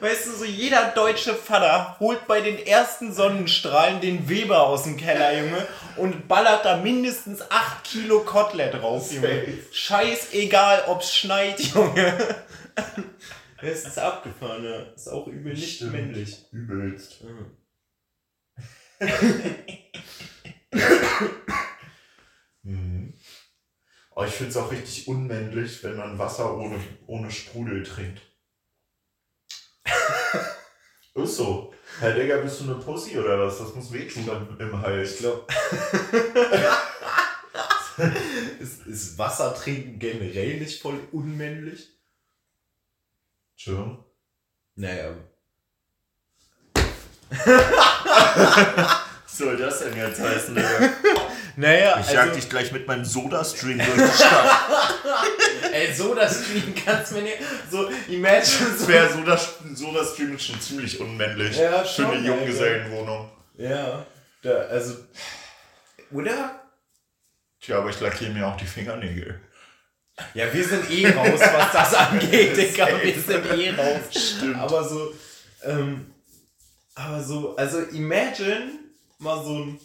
Weißt 0.00 0.26
du, 0.26 0.32
so 0.32 0.44
jeder 0.46 0.92
deutsche 0.92 1.34
Vater 1.34 1.96
holt 2.00 2.26
bei 2.26 2.40
den 2.40 2.58
ersten 2.66 3.12
Sonnenstrahlen 3.12 4.00
den 4.00 4.30
Weber 4.30 4.66
aus 4.66 4.84
dem 4.84 4.96
Keller, 4.96 5.38
Junge, 5.38 5.66
und 5.96 6.26
ballert 6.26 6.64
da 6.64 6.78
mindestens 6.78 7.42
8 7.50 7.84
Kilo 7.84 8.20
Kotelett 8.20 8.72
drauf, 8.74 9.12
Junge. 9.12 9.58
Scheißegal, 9.70 10.84
ob's 10.86 11.14
schneit, 11.14 11.60
Junge. 11.74 12.36
Es 13.60 13.86
ist 13.86 13.98
abgefahren, 13.98 14.64
ja. 14.64 14.80
Ist 14.94 15.08
auch 15.08 15.26
übel 15.26 15.52
nicht 15.52 15.76
Stimmt. 15.76 15.92
männlich. 15.92 16.46
Übelst. 16.50 17.22
mhm. 22.62 23.12
oh, 24.14 24.24
ich 24.24 24.32
finde 24.32 24.50
es 24.50 24.56
auch 24.56 24.72
richtig 24.72 25.08
unmännlich, 25.08 25.84
wenn 25.84 25.96
man 25.96 26.18
Wasser 26.18 26.56
ohne, 26.56 26.80
ohne 27.06 27.30
Sprudel 27.30 27.82
trinkt. 27.82 28.29
ist 31.14 31.36
so. 31.36 31.74
Herr 31.98 32.14
Digga, 32.14 32.38
bist 32.38 32.60
du 32.60 32.64
eine 32.64 32.74
Pussy 32.74 33.18
oder 33.18 33.40
was? 33.40 33.58
Das 33.58 33.74
muss 33.74 33.92
wehtun 33.92 34.56
im 34.58 34.80
Hals. 34.80 35.12
Ich 35.12 35.18
glaube. 35.18 35.44
ist, 38.60 38.86
ist 38.86 39.18
Wasser 39.18 39.54
trinken 39.54 39.98
generell 39.98 40.58
nicht 40.58 40.80
voll 40.80 40.98
unmännlich? 41.12 41.88
Schon. 43.56 44.02
Naja. 44.76 45.14
Was 47.30 49.38
soll 49.38 49.56
das 49.56 49.80
denn 49.80 49.96
jetzt 49.96 50.20
heißen, 50.20 50.54
Digga? 50.54 50.68
Naja, 51.60 52.00
ich 52.00 52.10
jag 52.10 52.22
also, 52.22 52.34
dich 52.34 52.48
gleich 52.48 52.72
mit 52.72 52.86
meinem 52.86 53.04
Soda-Stream 53.04 53.76
durch 53.76 54.10
die 54.10 54.16
Stadt. 54.16 54.60
Ey, 55.72 55.92
Soda-Stream 55.92 56.74
kannst 56.74 57.10
du 57.10 57.16
mir 57.16 57.22
nicht. 57.22 57.36
So, 57.70 57.90
imagine. 58.08 58.78
So 58.78 58.88
wäre 58.88 59.38
Soda-Stream 59.74 60.36
ist 60.36 60.46
schon 60.46 60.58
ziemlich 60.58 60.98
unmännlich. 60.98 61.58
Ja, 61.58 61.84
schon, 61.84 62.06
Für 62.06 62.12
eine 62.12 62.26
Junggesellenwohnung. 62.26 63.30
Ja, 63.58 64.06
da, 64.42 64.50
also. 64.50 64.94
Oder? 66.12 66.62
Tja, 67.60 67.76
aber 67.76 67.90
ich 67.90 68.00
lackiere 68.00 68.32
mir 68.32 68.46
auch 68.46 68.56
die 68.56 68.64
Fingernägel. 68.64 69.38
Ja, 70.32 70.50
wir 70.50 70.64
sind 70.66 70.90
eh 70.90 71.10
raus, 71.10 71.40
was 71.40 71.72
das 71.72 71.94
angeht, 72.10 72.56
Digga. 72.56 72.88
Wir 73.02 73.20
sind 73.20 73.46
eh 73.52 73.70
raus. 73.70 74.00
Stimmt. 74.10 74.56
Aber 74.56 74.88
so, 74.88 75.12
ähm, 75.64 76.14
aber 76.94 77.22
so, 77.22 77.54
also 77.56 77.80
imagine 77.80 78.70
mal 79.18 79.44
so 79.44 79.58
ein. 79.58 79.80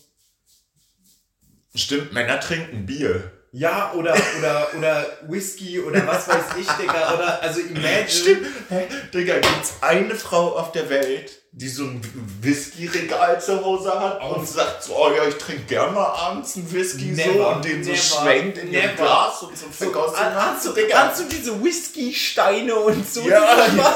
Stimmt, 1.75 2.13
Männer 2.13 2.39
trinken 2.39 2.85
Bier. 2.85 3.31
Ja, 3.51 3.93
oder, 3.93 4.13
oder, 4.37 4.67
oder 4.77 5.05
Whisky 5.29 5.79
oder 5.79 6.05
was 6.05 6.27
weiß 6.27 6.43
ich, 6.59 6.67
Digga. 6.67 7.13
Oder, 7.13 7.41
also 7.41 7.61
imagine. 7.61 8.09
Stimmt. 8.09 8.47
Hey, 8.67 8.87
Digga, 9.13 9.35
gibt's 9.35 9.75
eine 9.79 10.13
Frau 10.13 10.57
auf 10.57 10.73
der 10.73 10.89
Welt, 10.89 11.31
die 11.53 11.69
so 11.69 11.85
ein 11.85 12.01
Whisky-Regal 12.41 13.39
zu 13.39 13.63
Hause 13.63 13.97
hat 13.97 14.19
oh. 14.21 14.35
und 14.35 14.47
sagt 14.47 14.83
so, 14.83 14.97
oh 14.97 15.09
ja, 15.15 15.25
ich 15.25 15.35
trinke 15.35 15.63
gerne 15.63 15.93
mal 15.93 16.05
abends 16.05 16.57
einen 16.57 16.69
Whisky 16.69 17.05
never, 17.05 17.33
so 17.33 17.47
und 17.47 17.63
den 17.63 17.81
so 17.81 17.95
schwenkt 17.95 18.57
in 18.57 18.73
ihr 18.73 18.89
Glas 18.89 19.41
und 19.43 19.57
so 19.57 19.67
vergossen. 19.67 20.15
So, 20.15 20.21
hast, 20.21 20.65
du, 20.65 20.93
hast 20.93 21.19
du 21.21 21.23
diese 21.23 21.63
Whisky-Steine 21.63 22.75
und 22.75 23.09
so? 23.09 23.21
Ja. 23.21 23.55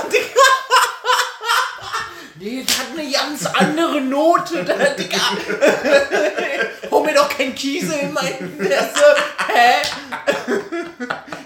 Diese, 0.09 0.19
Nee, 2.41 2.63
das 2.65 2.79
hat 2.79 2.97
eine 2.97 3.11
ganz 3.11 3.45
andere 3.45 3.99
Note, 3.99 4.63
da, 4.63 4.73
Digga. 4.93 5.17
Mir 7.09 7.15
doch 7.15 7.29
kein 7.29 7.55
Kiesel 7.55 7.99
in 7.99 8.13
meinen 8.13 8.57
Nesse. 8.57 9.15
Hä? 9.47 9.81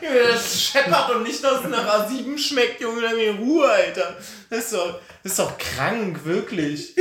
das 0.33 0.61
scheppert 0.61 1.11
und 1.11 1.23
nicht, 1.23 1.41
dass 1.41 1.63
es 1.63 1.69
nach 1.69 2.09
A7 2.09 2.37
schmeckt, 2.37 2.81
Junge. 2.81 3.01
Lass 3.01 3.13
mir 3.13 3.35
Ruhe, 3.35 3.69
Alter. 3.69 4.17
Das 4.49 4.65
ist 4.65 4.73
doch, 4.73 4.99
das 5.23 5.31
ist 5.31 5.39
doch 5.39 5.57
krank, 5.57 6.25
wirklich. 6.25 6.95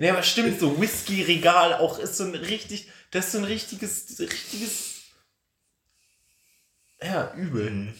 Nee, 0.00 0.10
aber 0.10 0.22
stimmt 0.22 0.58
so. 0.58 0.80
Whisky-Regal 0.80 1.74
auch 1.74 1.98
ist 1.98 2.16
so 2.16 2.24
ein 2.24 2.34
richtig, 2.34 2.88
das 3.12 3.26
ist 3.26 3.32
so 3.32 3.38
ein 3.38 3.44
richtiges, 3.44 4.18
richtiges, 4.18 5.02
ja, 7.00 7.32
übel. 7.36 7.94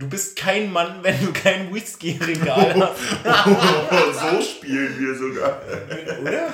Du 0.00 0.08
bist 0.08 0.34
kein 0.34 0.72
Mann, 0.72 1.00
wenn 1.02 1.20
du 1.20 1.30
kein 1.30 1.72
Whisky-Regal 1.74 2.74
hast. 3.22 4.18
so 4.18 4.40
spielen 4.40 4.98
wir 4.98 5.14
sogar. 5.14 5.60
Oder? 6.22 6.52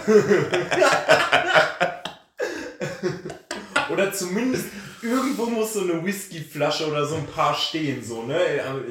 Oder 3.89 4.13
zumindest 4.13 4.65
irgendwo 5.01 5.47
muss 5.47 5.75
so 5.75 5.83
eine 5.83 6.05
Whiskyflasche 6.05 6.89
oder 6.91 7.07
so 7.07 7.15
ein 7.15 7.27
paar 7.29 7.55
stehen, 7.55 8.03
so, 8.03 8.23
ne? 8.23 8.37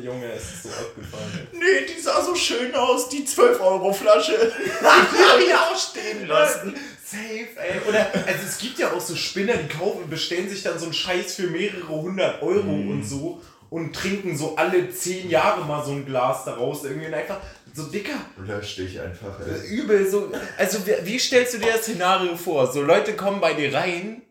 Junge, 0.02 0.32
es 0.32 0.44
ist 0.44 0.64
so 0.64 0.70
abgefallen. 0.70 1.48
Nee, 1.52 1.94
die 1.94 2.00
sah 2.00 2.24
so 2.24 2.34
schön 2.34 2.74
aus, 2.76 3.10
die 3.10 3.26
12-Euro-Flasche. 3.28 4.54
die 4.80 4.86
habe 4.86 5.44
ich 5.44 5.54
auch 5.54 5.78
stehen 5.78 6.28
lassen. 6.28 6.74
Safe, 7.04 7.50
ey. 7.58 7.82
Oder, 7.90 8.10
also 8.26 8.40
es 8.48 8.58
gibt 8.58 8.80
ja 8.80 8.94
auch 8.94 9.02
so 9.02 9.18
Spinner, 9.18 9.58
die 9.58 9.68
kaufen, 9.68 10.10
bestellen 10.10 10.50
sich 10.50 10.64
dann 10.64 10.80
so 10.80 10.86
einen 10.86 10.94
Scheiß 10.94 11.36
für 11.36 11.48
mehrere 11.48 11.90
hundert 11.90 12.42
Euro 12.42 12.72
mm. 12.72 12.90
und 12.90 13.04
so 13.04 13.42
und 13.70 13.96
trinken 13.96 14.38
so 14.38 14.56
alle 14.56 14.90
zehn 14.90 15.30
Jahre 15.30 15.66
mal 15.66 15.84
so 15.84 15.92
ein 15.92 16.06
Glas 16.06 16.46
daraus 16.46 16.84
irgendwie 16.84 17.08
und 17.08 17.14
einfach 17.14 17.38
so 17.74 17.84
dicker. 17.84 18.14
Lösch 18.38 18.76
dich 18.78 19.00
einfach. 19.00 19.40
Ey. 19.40 19.68
Übel 19.68 20.10
so. 20.10 20.32
Also 20.58 20.86
wie, 20.88 20.96
wie 21.04 21.20
stellst 21.20 21.56
du 21.56 21.58
dir 21.58 21.74
das 21.74 21.82
Szenario 21.84 22.36
vor? 22.38 22.72
So 22.72 22.82
Leute 22.82 23.14
kommen 23.14 23.42
bei 23.42 23.54
dir 23.54 23.74
rein, 23.74 24.22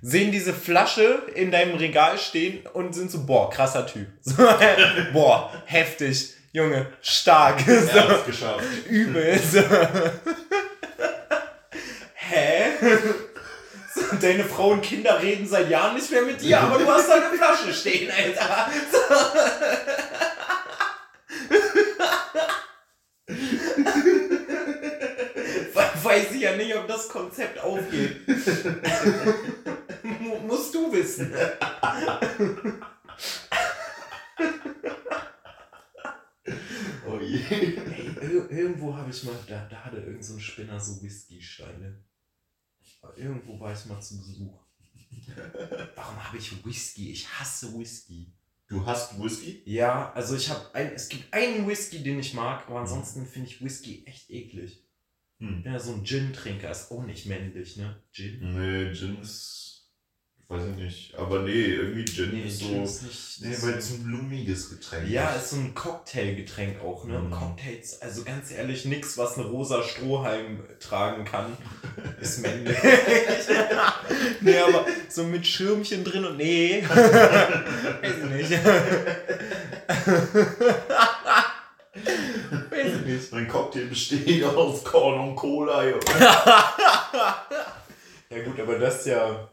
sehen 0.00 0.32
diese 0.32 0.54
Flasche 0.54 1.22
in 1.34 1.50
deinem 1.50 1.76
Regal 1.76 2.18
stehen 2.18 2.66
und 2.72 2.94
sind 2.94 3.10
so, 3.10 3.26
boah, 3.26 3.50
krasser 3.50 3.86
Typ. 3.86 4.06
So, 4.22 4.34
boah, 5.12 5.52
heftig. 5.66 6.34
Junge, 6.52 6.86
stark. 7.02 7.60
So, 7.66 7.72
ja, 7.72 8.22
geschafft. 8.26 8.64
Übel. 8.88 9.38
So. 9.38 9.60
Hä? 12.14 12.72
Deine 14.20 14.44
Frau 14.44 14.70
und 14.70 14.82
Kinder 14.82 15.22
reden 15.22 15.46
seit 15.46 15.70
Jahren 15.70 15.94
nicht 15.94 16.10
mehr 16.10 16.22
mit 16.22 16.40
dir, 16.40 16.60
aber 16.60 16.78
du 16.78 16.86
hast 16.86 17.08
da 17.08 17.14
eine 17.14 17.36
Flasche 17.36 17.72
stehen, 17.72 18.10
Alter. 18.10 18.68
Weiß 26.02 26.32
ich 26.32 26.40
ja 26.40 26.56
nicht, 26.56 26.74
ob 26.74 26.88
das 26.88 27.08
Konzept 27.08 27.58
aufgeht. 27.60 28.26
Musst 30.46 30.74
du 30.74 30.90
wissen. 30.92 31.32
oh 37.06 37.18
je. 37.20 37.38
Hey, 37.38 37.76
irgendwo 38.50 38.96
habe 38.96 39.10
ich 39.10 39.22
mal, 39.24 39.34
da, 39.46 39.66
da 39.70 39.84
hatte 39.84 39.98
irgend 39.98 40.24
so 40.24 40.34
ein 40.34 40.40
Spinner 40.40 40.80
so 40.80 41.02
Whisky-Steine. 41.02 42.07
Irgendwo 43.16 43.58
war 43.58 43.72
ich 43.72 43.86
mal 43.86 44.00
zu 44.00 44.18
Besuch. 44.18 44.60
Warum 45.94 46.24
habe 46.24 46.38
ich 46.38 46.64
Whisky? 46.64 47.10
Ich 47.10 47.28
hasse 47.28 47.78
Whisky. 47.78 48.32
Du 48.68 48.84
hast 48.84 49.20
Whisky? 49.22 49.62
Ja, 49.64 50.12
also 50.12 50.36
ich 50.36 50.50
habe 50.50 50.74
ein, 50.74 50.92
es 50.92 51.08
gibt 51.08 51.32
einen 51.32 51.66
Whisky, 51.66 52.02
den 52.02 52.18
ich 52.18 52.34
mag, 52.34 52.66
aber 52.66 52.80
ansonsten 52.80 53.26
finde 53.26 53.48
ich 53.48 53.64
Whisky 53.64 54.04
echt 54.06 54.30
eklig. 54.30 54.84
Hm. 55.38 55.62
Ja 55.64 55.78
so 55.78 55.94
ein 55.94 56.04
Gin-Trinker, 56.04 56.70
ist 56.70 56.90
auch 56.90 57.04
nicht 57.04 57.26
männlich, 57.26 57.76
ne? 57.76 58.02
Gin? 58.12 58.40
Nee, 58.40 58.92
Gin 58.92 59.20
ist 59.20 59.67
Weiß 60.50 60.62
ich 60.64 60.76
nicht. 60.76 61.14
Aber 61.14 61.40
nee, 61.40 61.50
irgendwie 61.50 62.06
Gin 62.06 62.30
nee, 62.30 62.48
ist 62.48 62.60
so. 62.60 62.82
Ist 62.82 63.02
nicht, 63.02 63.42
nee, 63.42 63.54
weil 63.60 63.74
es 63.74 63.90
ein 63.90 64.04
blumiges 64.04 64.70
Getränk 64.70 65.06
Ja, 65.06 65.28
ist 65.34 65.50
so 65.50 65.56
ein 65.56 65.74
Cocktailgetränk 65.74 66.80
auch, 66.80 67.04
ne? 67.04 67.18
Mm. 67.18 67.30
Cocktails, 67.30 68.00
also 68.00 68.24
ganz 68.24 68.50
ehrlich, 68.50 68.86
nix, 68.86 69.18
was 69.18 69.36
eine 69.36 69.46
rosa 69.46 69.82
Strohhalm 69.82 70.64
tragen 70.80 71.26
kann, 71.26 71.54
ist 72.20 72.40
männlich. 72.40 72.78
nee, 74.40 74.58
aber 74.58 74.86
so 75.10 75.24
mit 75.24 75.46
Schirmchen 75.46 76.02
drin 76.02 76.24
und 76.24 76.38
nee. 76.38 76.82
Weiß 76.88 78.14
ich 78.16 78.30
nicht. 78.30 78.50
Weiß 82.70 82.94
ich 82.94 83.04
nicht. 83.04 83.32
Mein 83.32 83.48
Cocktail 83.48 83.84
besteht 83.84 84.44
aus 84.44 84.82
Korn 84.82 85.28
und 85.28 85.36
Cola, 85.36 85.84
ja 85.84 85.98
gut, 88.44 88.60
aber 88.60 88.78
das 88.78 89.00
ist 89.00 89.08
ja 89.08 89.48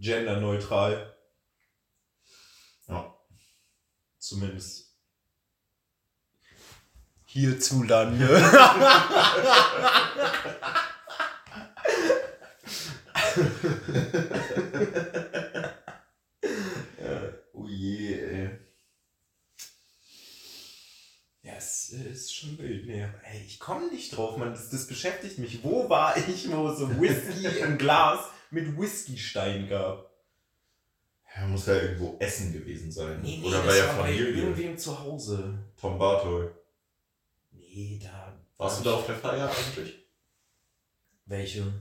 genderneutral. 0.00 1.14
Ja. 2.88 3.14
Zumindest 4.18 4.86
hierzulande. 7.36 8.26
oh 17.52 17.68
je, 17.68 18.14
ey. 18.14 18.58
Ja, 21.42 21.52
es 21.58 21.90
ist 21.90 22.34
schon 22.34 22.56
wild. 22.58 22.86
Nee, 22.86 23.06
ey, 23.24 23.42
ich 23.46 23.58
komme 23.58 23.90
nicht 23.90 24.16
drauf, 24.16 24.38
man. 24.38 24.52
Das, 24.52 24.70
das 24.70 24.86
beschäftigt 24.86 25.38
mich. 25.38 25.62
Wo 25.62 25.90
war 25.90 26.16
ich, 26.16 26.50
wo 26.50 26.74
so 26.74 26.88
Whisky 27.00 27.46
im 27.60 27.76
Glas 27.76 28.20
mit 28.50 28.78
Whiskystein 28.78 29.68
gab. 29.68 30.10
Ja, 31.34 31.46
muss 31.46 31.66
ja 31.66 31.74
irgendwo 31.74 32.16
Essen 32.18 32.52
gewesen 32.52 32.90
sein. 32.90 33.20
Nee, 33.20 33.38
nee, 33.38 33.46
Oder 33.46 33.66
war 33.66 33.74
ja 33.74 33.84
Familie. 33.84 34.24
Bei 34.24 34.38
irgendwem 34.38 34.78
zu 34.78 34.98
Hause. 34.98 35.58
Tom 35.78 35.98
Bartol. 35.98 36.54
Nee, 37.50 38.00
da. 38.02 38.32
Warst 38.56 38.80
du 38.80 38.84
da 38.84 38.94
auf 38.94 39.06
der 39.06 39.16
Feier 39.16 39.50
eigentlich? 39.50 40.06
Welche? 41.26 41.72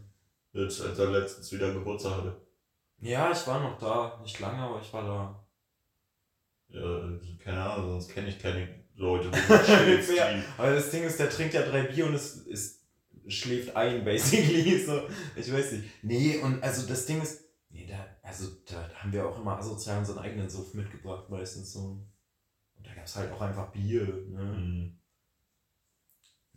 Jetzt, 0.51 0.81
als 0.81 0.99
er 0.99 1.11
letztens 1.11 1.51
wieder 1.53 1.73
Geburtstag 1.73 2.17
hatte. 2.17 2.35
Ja, 2.99 3.31
ich 3.31 3.47
war 3.47 3.61
noch 3.61 3.77
da. 3.77 4.19
Nicht 4.21 4.39
lange, 4.39 4.59
aber 4.59 4.81
ich 4.81 4.91
war 4.91 5.03
da. 5.03 5.45
Ja, 6.69 7.09
keine 7.41 7.63
Ahnung, 7.63 7.91
sonst 7.91 8.09
kenne 8.09 8.27
ich 8.27 8.39
keine 8.39 8.67
Leute, 8.95 9.29
ja, 10.15 10.29
Aber 10.57 10.73
das 10.73 10.89
Ding 10.89 11.03
ist, 11.03 11.19
der 11.19 11.29
trinkt 11.29 11.53
ja 11.53 11.63
drei 11.63 11.83
Bier 11.83 12.05
und 12.05 12.15
es, 12.15 12.47
es 12.47 12.74
schläft 13.27 13.75
ein, 13.75 14.03
basically. 14.05 14.83
So, 14.83 15.07
ich 15.35 15.51
weiß 15.51 15.73
nicht. 15.73 16.03
Nee, 16.03 16.37
und 16.37 16.61
also 16.63 16.87
das 16.87 17.05
Ding 17.05 17.21
ist, 17.21 17.43
nee, 17.69 17.87
da, 17.87 18.05
also 18.21 18.47
da 18.69 18.89
haben 18.95 19.11
wir 19.11 19.27
auch 19.27 19.39
immer 19.39 19.57
asozial 19.57 19.99
unseren 19.99 20.19
eigenen 20.19 20.49
Suff 20.49 20.73
mitgebracht, 20.73 21.29
meistens 21.29 21.73
so. 21.73 21.79
Und 22.75 22.87
da 22.87 22.93
gab 22.93 23.05
es 23.05 23.15
halt 23.15 23.31
auch 23.31 23.41
einfach 23.41 23.71
Bier, 23.71 24.05
ne? 24.29 24.43
Mhm. 24.43 24.99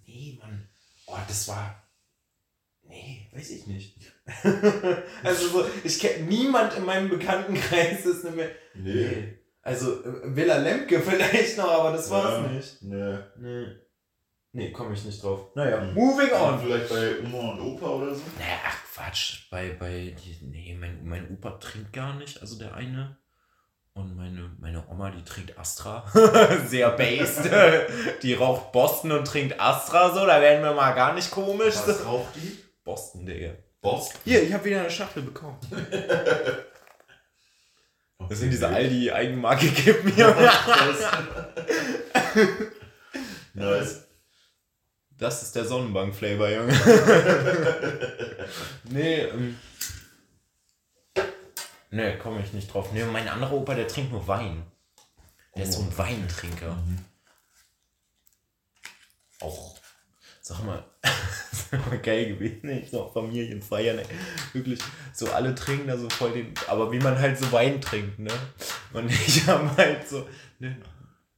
Nee, 0.06 0.38
Mann. 0.40 0.68
Oh, 1.06 1.18
das 1.26 1.48
war. 1.48 1.88
Nee, 2.82 3.28
weiß 3.32 3.50
ich 3.50 3.66
nicht. 3.66 3.98
also 5.22 5.48
so, 5.48 5.66
ich 5.84 5.98
kenne 5.98 6.24
niemand 6.24 6.74
in 6.74 6.86
meinem 6.86 7.10
Bekanntenkreis 7.10 8.06
ist 8.06 8.24
eine 8.24 8.36
mehr. 8.36 8.50
Nee. 8.74 8.92
nee. 8.94 9.38
Also 9.62 10.02
Villa 10.24 10.56
Lemke 10.56 11.00
vielleicht 11.06 11.58
noch, 11.58 11.70
aber 11.70 11.92
das 11.92 12.10
war's 12.10 12.46
ja, 12.46 12.52
nicht. 12.52 12.82
Nee. 12.82 13.18
Nee. 13.36 13.66
Nee, 14.52 14.72
komme 14.72 14.94
ich 14.94 15.04
nicht 15.04 15.22
drauf. 15.22 15.54
Naja, 15.54 15.80
mhm. 15.80 15.94
moving 15.94 16.32
on. 16.32 16.60
Vielleicht 16.60 16.88
bei 16.88 17.20
Oma 17.20 17.52
und 17.52 17.60
Opa 17.60 17.86
oder 17.86 18.14
so? 18.14 18.22
Naja, 18.38 18.58
ach 18.66 18.78
Quatsch. 18.92 19.48
Bei, 19.50 19.70
bei, 19.70 20.14
nee, 20.42 20.76
mein, 20.78 21.06
mein 21.06 21.30
Opa 21.30 21.52
trinkt 21.52 21.92
gar 21.92 22.14
nicht, 22.14 22.40
also 22.40 22.58
der 22.58 22.74
eine. 22.74 23.16
Und 23.92 24.16
meine, 24.16 24.50
meine 24.60 24.86
Oma, 24.88 25.10
die 25.10 25.24
trinkt 25.24 25.58
Astra. 25.58 26.04
Sehr 26.66 26.90
based. 26.92 27.50
die 28.22 28.34
raucht 28.34 28.72
Boston 28.72 29.12
und 29.12 29.26
trinkt 29.26 29.60
Astra 29.60 30.14
so. 30.14 30.24
Da 30.24 30.40
werden 30.40 30.62
wir 30.62 30.72
mal 30.72 30.92
gar 30.92 31.14
nicht 31.14 31.30
komisch. 31.30 31.74
Was 31.84 32.04
raucht 32.04 32.36
die? 32.36 32.58
Boston, 32.84 33.26
Digga. 33.26 33.54
Boston? 33.80 34.20
Hier, 34.24 34.42
ich 34.42 34.52
habe 34.52 34.64
wieder 34.64 34.80
eine 34.80 34.90
Schachtel 34.90 35.24
bekommen. 35.24 35.58
das 38.28 38.38
sind 38.38 38.50
diese 38.50 38.68
Aldi-Eigenmarke-Kippen 38.68 40.12
hier. 40.12 40.34
nice. 43.54 44.07
Das 45.18 45.42
ist 45.42 45.56
der 45.56 45.64
Sonnenbank-Flavor, 45.64 46.48
Junge. 46.48 46.72
nee, 48.84 49.22
ähm, 49.22 49.56
Nee, 51.90 52.16
komme 52.16 52.42
ich 52.42 52.52
nicht 52.52 52.72
drauf. 52.72 52.92
Nee, 52.92 53.04
mein 53.04 53.28
anderer 53.28 53.52
Opa, 53.52 53.74
der 53.74 53.88
trinkt 53.88 54.12
nur 54.12 54.26
Wein. 54.28 54.62
Der 55.56 55.64
oh. 55.64 55.68
ist 55.68 55.72
so 55.72 55.80
ein 55.80 55.92
oh. 55.92 55.98
Weintrinker. 55.98 56.74
Mhm. 56.74 56.98
Auch, 59.40 59.78
sag 60.40 60.64
mal, 60.64 60.84
geil 62.02 62.34
gewesen, 62.34 62.68
ich 62.70 62.90
so 62.90 63.08
Familienfeiern, 63.08 64.00
ey. 64.00 64.06
wirklich, 64.52 64.80
so 65.14 65.30
alle 65.30 65.54
trinken 65.54 65.86
da 65.86 65.96
so 65.96 66.10
voll 66.10 66.32
den, 66.32 66.52
aber 66.66 66.90
wie 66.90 66.98
man 66.98 67.18
halt 67.18 67.38
so 67.38 67.50
Wein 67.52 67.80
trinkt, 67.80 68.18
ne? 68.18 68.32
Und 68.92 69.10
ich 69.26 69.46
habe 69.46 69.74
halt 69.76 70.08
so, 70.08 70.28
ne, 70.58 70.76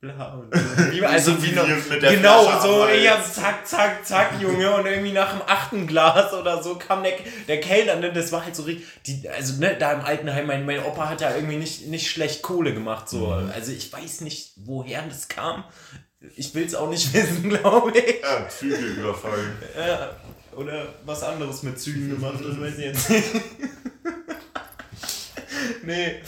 bla. 0.01 0.35
Und 0.35 0.55
so. 0.55 1.07
also 1.07 1.43
wie 1.43 1.53
noch, 1.53 1.67
genau 2.01 2.45
Flasche 2.45 2.63
so 2.63 2.89
ich 2.89 3.09
hab 3.09 3.25
zack 3.25 3.67
zack 3.67 4.07
zack 4.07 4.41
Junge 4.41 4.75
und 4.75 4.87
irgendwie 4.87 5.13
nach 5.13 5.33
dem 5.33 5.43
achten 5.47 5.87
Glas 5.87 6.33
oder 6.33 6.63
so 6.63 6.77
kam 6.77 7.03
der, 7.03 7.13
der 7.49 7.61
Kellner 7.61 7.97
ne, 7.97 8.13
das 8.13 8.33
war 8.33 8.45
halt 8.45 8.57
so 8.57 8.63
richtig 8.63 8.87
die 9.07 9.29
also 9.29 9.61
ne 9.61 9.77
da 9.79 9.93
im 9.93 10.01
Altenheim 10.01 10.47
mein, 10.47 10.65
mein 10.65 10.83
Opa 10.83 11.09
hat 11.09 11.21
ja 11.21 11.35
irgendwie 11.35 11.57
nicht 11.57 11.87
nicht 11.89 12.11
schlecht 12.11 12.41
Kohle 12.43 12.73
gemacht 12.73 13.09
so. 13.09 13.27
Mhm. 13.27 13.51
also 13.55 13.73
ich 13.73 13.93
weiß 13.93 14.23
nicht 14.23 14.53
woher 14.57 15.03
das 15.03 15.29
kam. 15.29 15.65
Ich 16.37 16.55
will 16.55 16.65
es 16.65 16.75
auch 16.75 16.89
nicht 16.89 17.13
wissen 17.15 17.51
glaube 17.51 17.93
ich. 17.99 18.23
Ja 18.23 18.49
Züge 18.49 18.77
überfallen. 18.77 19.57
Ja, 19.77 20.17
oder 20.57 20.95
was 21.05 21.23
anderes 21.23 21.63
mit 21.63 21.79
Zügen 21.79 22.09
gemacht 22.09 22.39
das 22.43 22.59
weiß 22.59 22.79
ich 22.79 22.85
jetzt 22.85 23.11
nicht. 23.11 23.25
Nee 25.83 26.21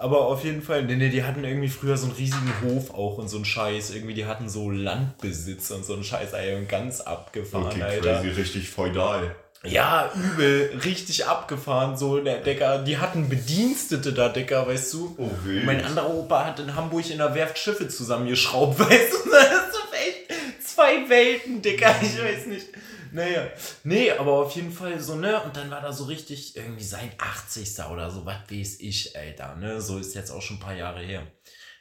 aber 0.00 0.22
auf 0.22 0.44
jeden 0.44 0.62
Fall, 0.62 0.82
nee, 0.84 0.96
nee, 0.96 1.10
die 1.10 1.24
hatten 1.24 1.44
irgendwie 1.44 1.68
früher 1.68 1.98
so 1.98 2.06
einen 2.06 2.16
riesigen 2.16 2.52
Hof 2.62 2.94
auch 2.94 3.18
und 3.18 3.28
so 3.28 3.36
einen 3.36 3.44
Scheiß. 3.44 3.90
Irgendwie, 3.94 4.14
die 4.14 4.24
hatten 4.24 4.48
so 4.48 4.70
Landbesitz 4.70 5.70
und 5.72 5.84
so 5.84 5.92
einen 5.92 6.04
Scheiß, 6.04 6.32
ey, 6.32 6.56
und 6.56 6.70
ganz 6.70 7.02
abgefahren, 7.02 7.66
okay, 7.66 7.82
Alter. 7.82 8.22
Crazy, 8.22 8.28
richtig 8.30 8.70
feudal. 8.70 9.36
Ja, 9.62 10.10
übel, 10.14 10.80
richtig 10.86 11.26
abgefahren, 11.26 11.98
so, 11.98 12.18
der 12.18 12.38
Decker, 12.38 12.78
die 12.78 12.96
hatten 12.96 13.28
Bedienstete 13.28 14.14
da, 14.14 14.30
Decker, 14.30 14.66
weißt 14.66 14.94
du? 14.94 15.14
Oh, 15.18 15.30
wild. 15.44 15.66
Mein 15.66 15.84
anderer 15.84 16.08
Opa 16.08 16.46
hat 16.46 16.60
in 16.60 16.74
Hamburg 16.74 17.10
in 17.10 17.18
der 17.18 17.34
Werft 17.34 17.58
Schiffe 17.58 17.86
zusammengeschraubt, 17.86 18.78
weißt 18.80 19.12
du? 19.12 19.30
Das 19.30 19.44
ist 19.44 19.72
so 19.72 19.80
echt 19.92 20.66
zwei 20.66 21.06
Welten, 21.10 21.60
Dicker, 21.60 21.94
ich 22.00 22.18
weiß 22.18 22.46
nicht. 22.46 22.68
Naja, 23.12 23.48
nee, 23.84 24.10
aber 24.10 24.32
auf 24.32 24.54
jeden 24.54 24.72
Fall 24.72 25.00
so, 25.00 25.16
ne? 25.16 25.40
Und 25.42 25.56
dann 25.56 25.70
war 25.70 25.80
da 25.80 25.92
so 25.92 26.04
richtig 26.04 26.56
irgendwie 26.56 26.84
sein 26.84 27.10
80. 27.18 27.84
oder 27.90 28.10
so, 28.10 28.24
was 28.24 28.50
weiß 28.50 28.80
ich, 28.80 29.16
Alter, 29.16 29.56
ne? 29.56 29.80
So 29.80 29.98
ist 29.98 30.14
jetzt 30.14 30.30
auch 30.30 30.42
schon 30.42 30.56
ein 30.56 30.60
paar 30.60 30.74
Jahre 30.74 31.02
her. 31.02 31.26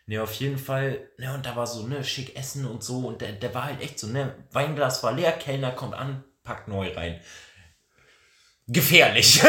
Ne, 0.09 0.17
auf 0.17 0.33
jeden 0.33 0.57
Fall, 0.57 1.07
ne, 1.17 1.31
und 1.35 1.45
da 1.45 1.55
war 1.55 1.67
so, 1.67 1.85
ne, 1.85 2.03
schick 2.03 2.35
Essen 2.35 2.65
und 2.65 2.83
so. 2.83 2.97
Und 3.07 3.21
der, 3.21 3.33
der 3.33 3.53
war 3.53 3.65
halt 3.65 3.79
echt 3.81 3.99
so, 3.99 4.07
ne, 4.07 4.33
Weinglas 4.51 5.03
war 5.03 5.11
leer, 5.11 5.33
Kellner 5.33 5.71
kommt 5.71 5.93
an, 5.93 6.23
packt 6.43 6.67
neu 6.67 6.91
rein. 6.95 7.21
Gefährlich. 8.65 9.39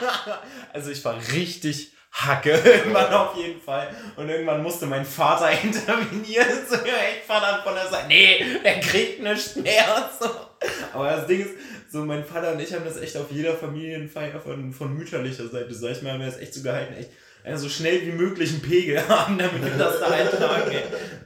also 0.74 0.90
ich 0.90 1.02
war 1.02 1.16
richtig 1.32 1.92
Hacke, 2.16 2.50
irgendwann 2.64 3.12
auf 3.12 3.36
jeden 3.36 3.60
Fall. 3.60 3.94
Und 4.16 4.28
irgendwann 4.28 4.62
musste 4.62 4.86
mein 4.86 5.04
Vater 5.04 5.50
intervenieren. 5.62 6.66
So, 6.68 6.76
ich 6.76 7.28
war 7.28 7.40
dann 7.40 7.62
von 7.62 7.74
der 7.74 7.88
Seite, 7.88 8.08
nee, 8.08 8.44
der 8.62 8.80
kriegt 8.80 9.22
nichts 9.22 9.56
mehr. 9.56 10.10
So. 10.18 10.28
Aber 10.92 11.10
das 11.10 11.26
Ding 11.26 11.40
ist, 11.40 11.54
so 11.90 12.04
mein 12.04 12.24
Vater 12.24 12.52
und 12.52 12.60
ich 12.60 12.72
haben 12.72 12.84
das 12.84 12.96
echt 12.96 13.16
auf 13.16 13.30
jeder 13.30 13.54
Familienfeier 13.54 14.40
von, 14.40 14.72
von 14.72 14.96
mütterlicher 14.96 15.48
Seite, 15.48 15.74
sag 15.74 15.92
ich 15.92 16.02
mal, 16.02 16.12
haben 16.12 16.20
wir 16.20 16.26
das 16.26 16.38
echt 16.38 16.54
so 16.54 16.62
gehalten, 16.62 16.94
echt 16.94 17.10
ja, 17.46 17.56
so 17.56 17.68
schnell 17.68 18.04
wie 18.04 18.10
möglich 18.10 18.50
einen 18.50 18.60
Pegel 18.60 19.08
haben, 19.08 19.38
damit 19.38 19.64
wir 19.64 19.78
das 19.78 20.00
da 20.00 20.08
eintragen. 20.08 20.72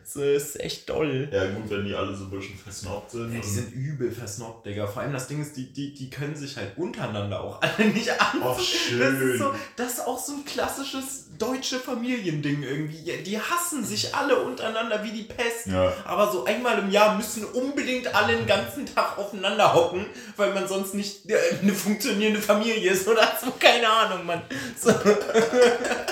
Das 0.02 0.16
ist 0.16 0.61
echt 0.61 0.87
toll. 0.87 1.28
Ja, 1.33 1.46
gut, 1.46 1.70
wenn 1.70 1.85
die 1.85 1.94
alle 1.94 2.14
so 2.14 2.24
ein 2.24 2.30
bisschen 2.30 2.59
versnobbt 2.59 3.12
sind. 3.12 3.33
Ja, 3.33 3.40
die 3.40 3.48
sind 3.48 3.72
übel 3.72 4.11
versnobbt, 4.11 4.66
Digga. 4.66 4.87
Vor 4.87 5.02
allem 5.02 5.12
das 5.12 5.28
Ding 5.28 5.40
ist, 5.40 5.56
die, 5.56 5.72
die, 5.72 5.94
die 5.94 6.11
können 6.11 6.37
sich 6.37 6.56
halt 6.56 6.76
untereinander 6.76 7.40
auch 7.40 7.62
alle 7.62 7.88
nicht 7.88 8.11
an. 8.11 8.42
Oh, 8.42 8.59
schön. 8.59 8.98
Das 8.98 9.14
ist, 9.14 9.38
so, 9.38 9.54
das 9.76 9.92
ist 9.94 10.06
auch 10.06 10.18
so 10.18 10.33
ein 10.33 10.44
klassisches 10.44 11.28
deutsche 11.38 11.78
Familiending 11.78 12.62
irgendwie. 12.62 13.22
Die 13.22 13.40
hassen 13.40 13.85
sich 13.85 14.14
alle 14.14 14.37
untereinander 14.40 15.02
wie 15.02 15.12
die 15.12 15.22
Pest. 15.22 15.68
Ja. 15.68 15.92
Aber 16.04 16.30
so 16.30 16.44
einmal 16.44 16.78
im 16.80 16.90
Jahr 16.90 17.16
müssen 17.16 17.44
unbedingt 17.44 18.14
alle 18.14 18.37
den 18.37 18.46
ganzen 18.46 18.85
Tag 18.85 19.16
aufeinander 19.16 19.72
hocken, 19.72 20.04
weil 20.37 20.52
man 20.52 20.68
sonst 20.68 20.94
nicht 20.94 21.30
äh, 21.30 21.38
eine 21.62 21.72
funktionierende 21.72 22.42
Familie 22.42 22.90
ist 22.90 23.09
oder 23.09 23.26
so. 23.42 23.52
Keine 23.59 23.88
Ahnung, 23.88 24.26
Mann. 24.26 24.42
So. 24.78 24.90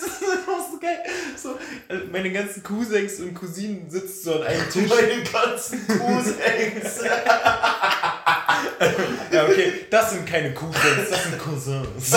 das 0.00 0.20
ist 0.20 0.30
einfach 0.30 0.70
so 0.70 0.78
geil. 0.78 1.00
So, 1.36 1.58
also 1.88 2.04
meine 2.10 2.32
ganzen 2.32 2.62
Cousins 2.62 3.20
und 3.20 3.34
Cousinen 3.34 3.90
sitzen 3.90 4.24
so 4.24 4.34
an 4.34 4.44
einem 4.44 4.70
Tisch. 4.70 4.88
Meine 4.88 5.22
ganzen 5.22 5.86
Cousins. 5.86 7.02
ja, 9.32 9.44
okay, 9.44 9.86
das 9.90 10.10
sind 10.10 10.26
keine 10.26 10.52
Cousins, 10.54 11.10
das 11.10 11.24
sind 11.24 11.38
Cousins. 11.38 12.10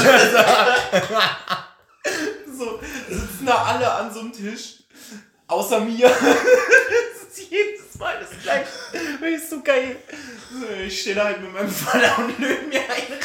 so, 2.58 2.80
sitzen 3.10 3.46
da 3.46 3.64
alle 3.64 3.92
an 3.92 4.14
so 4.14 4.22
einem 4.22 4.32
Tisch. 4.32 4.76
Außer 5.48 5.82
mir. 5.82 6.08
das 6.10 7.38
ist 7.38 7.52
jedes 7.52 8.00
Mal 8.00 8.18
das 8.20 8.32
gleiche. 8.42 8.66
Das 9.22 9.30
ist 9.30 9.48
so 9.50 9.62
geil. 9.62 9.98
Ich 10.88 11.02
stehe 11.02 11.16
da 11.16 11.26
halt 11.26 11.42
mit 11.42 11.52
meinem 11.54 11.70
Vater 11.70 12.18
und 12.20 12.40
löse 12.40 12.64
mir 12.64 12.82
einen 12.82 12.90
rein. 12.90 13.20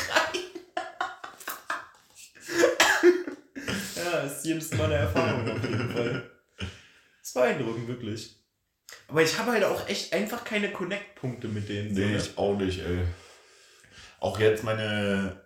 Ja, 4.04 4.20
ist 4.20 4.44
jedes 4.44 4.72
Mal 4.74 4.84
eine 4.84 4.94
Erfahrung 4.94 5.50
auf 5.50 5.62
jeden 5.62 5.90
Fall. 5.90 6.30
Das 6.58 6.68
ist 7.22 7.34
beeindruckend, 7.34 7.88
wirklich. 7.88 8.36
Aber 9.08 9.22
ich 9.22 9.38
habe 9.38 9.52
halt 9.52 9.64
auch 9.64 9.88
echt 9.88 10.12
einfach 10.12 10.44
keine 10.44 10.72
Connect-Punkte 10.72 11.48
mit 11.48 11.68
denen. 11.68 11.94
Nee, 11.94 12.18
so, 12.18 12.24
ich 12.24 12.38
auch 12.38 12.56
nicht, 12.56 12.80
ey. 12.80 13.04
Auch 14.20 14.38
jetzt 14.38 14.64
meine. 14.64 15.40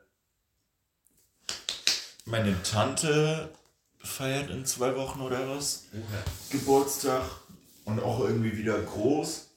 Meine 2.26 2.56
Tante 2.62 3.50
feiert 4.02 4.50
in 4.50 4.64
zwei 4.64 4.96
Wochen 4.96 5.20
oder 5.20 5.48
was. 5.48 5.86
Okay. 5.92 6.58
Geburtstag. 6.58 7.22
Und 7.84 8.00
auch 8.00 8.20
irgendwie 8.20 8.56
wieder 8.56 8.80
groß. 8.80 9.50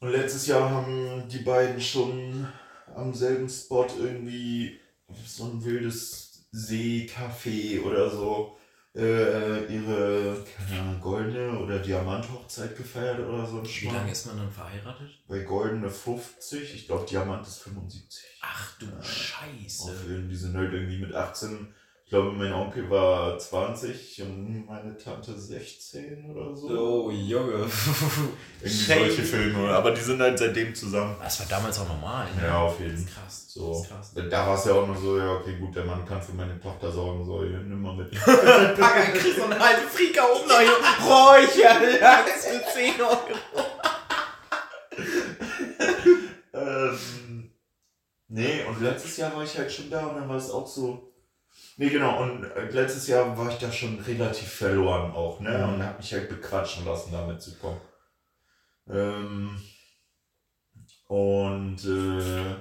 Und 0.00 0.12
letztes 0.12 0.46
Jahr 0.46 0.70
haben 0.70 1.28
die 1.28 1.40
beiden 1.40 1.80
schon 1.80 2.48
am 2.94 3.12
selben 3.12 3.48
Spot 3.48 3.86
irgendwie 3.98 4.80
so 5.26 5.44
ein 5.44 5.64
wildes 5.64 6.27
Seecafé 6.52 7.82
oder 7.82 8.10
so 8.10 8.58
äh, 8.94 9.72
ihre 9.72 10.44
keine 10.56 10.98
goldene 10.98 11.58
oder 11.58 11.78
Diamant-Hochzeit 11.78 12.76
gefeiert 12.76 13.20
oder 13.20 13.46
so 13.46 13.62
Wie 13.64 13.86
lange 13.86 14.10
ist 14.10 14.26
man 14.26 14.38
dann 14.38 14.50
verheiratet? 14.50 15.10
Bei 15.28 15.40
goldene 15.40 15.90
50, 15.90 16.74
ich 16.74 16.86
glaube 16.86 17.06
Diamant 17.06 17.46
ist 17.46 17.58
75. 17.58 18.24
Ach 18.42 18.78
du 18.78 18.86
ja. 18.86 19.02
Scheiße. 19.02 19.90
Auf, 19.90 20.04
die 20.06 20.36
sind 20.36 20.56
halt 20.56 20.72
irgendwie 20.72 20.98
mit 20.98 21.14
18 21.14 21.72
Ich 22.08 22.10
glaube, 22.10 22.32
mein 22.32 22.54
Onkel 22.54 22.88
war 22.88 23.38
20 23.38 24.22
und 24.22 24.64
meine 24.64 24.96
Tante 24.96 25.38
16 25.38 26.24
oder 26.30 26.56
so. 26.56 26.68
Oh, 26.68 27.10
Junge. 27.10 27.52
Irgendwie 28.62 28.68
solche 28.70 29.22
Filme. 29.22 29.68
Aber 29.68 29.90
die 29.90 30.00
sind 30.00 30.18
halt 30.18 30.38
seitdem 30.38 30.74
zusammen. 30.74 31.16
Das 31.22 31.38
war 31.40 31.46
damals 31.50 31.78
auch 31.78 31.86
normal. 31.86 32.26
Ne? 32.34 32.46
Ja, 32.46 32.62
auf 32.62 32.80
jeden 32.80 32.96
Fall. 32.96 33.24
Krass. 33.24 33.52
So. 33.52 33.86
Krass. 33.86 34.14
Da 34.14 34.46
war 34.46 34.56
es 34.56 34.64
ja 34.64 34.72
auch 34.72 34.86
nur 34.86 34.96
so, 34.96 35.18
ja, 35.18 35.34
okay, 35.34 35.58
gut, 35.60 35.76
der 35.76 35.84
Mann 35.84 36.06
kann 36.06 36.22
für 36.22 36.32
meine 36.32 36.58
Tochter 36.58 36.90
sorgen, 36.90 37.22
so, 37.26 37.44
ja, 37.44 37.58
nimm 37.58 37.82
mal 37.82 37.94
mit. 37.94 38.10
Pack 38.24 38.96
ein 38.96 39.12
krieg 39.12 39.36
so 39.36 39.44
eine 39.44 39.58
halbe 39.58 39.86
Frika 39.86 40.22
oben 40.34 40.48
noch 40.48 40.56
Räucherlachs 41.10 42.46
für 42.46 42.62
10 42.72 43.02
Euro. 43.02 43.18
ähm, 46.88 47.50
nee, 48.28 48.64
und 48.66 48.80
letztes 48.80 49.18
Jahr 49.18 49.36
war 49.36 49.44
ich 49.44 49.58
halt 49.58 49.70
schon 49.70 49.90
da 49.90 50.06
und 50.06 50.16
dann 50.16 50.26
war 50.26 50.36
es 50.36 50.50
auch 50.50 50.66
so, 50.66 51.07
Nee, 51.76 51.90
genau. 51.90 52.22
Und 52.22 52.44
äh, 52.44 52.70
letztes 52.70 53.06
Jahr 53.06 53.36
war 53.38 53.50
ich 53.50 53.58
da 53.58 53.70
schon 53.70 54.00
relativ 54.00 54.48
verloren 54.48 55.12
auch, 55.12 55.38
ne? 55.40 55.50
Mhm. 55.50 55.74
Und 55.74 55.82
habe 55.82 55.98
mich 55.98 56.12
halt 56.12 56.28
bequatschen 56.28 56.84
lassen, 56.84 57.12
damit 57.12 57.40
zu 57.40 57.56
kommen. 57.56 57.80
Ähm, 58.88 59.56
und 61.06 61.84
äh, 61.84 62.56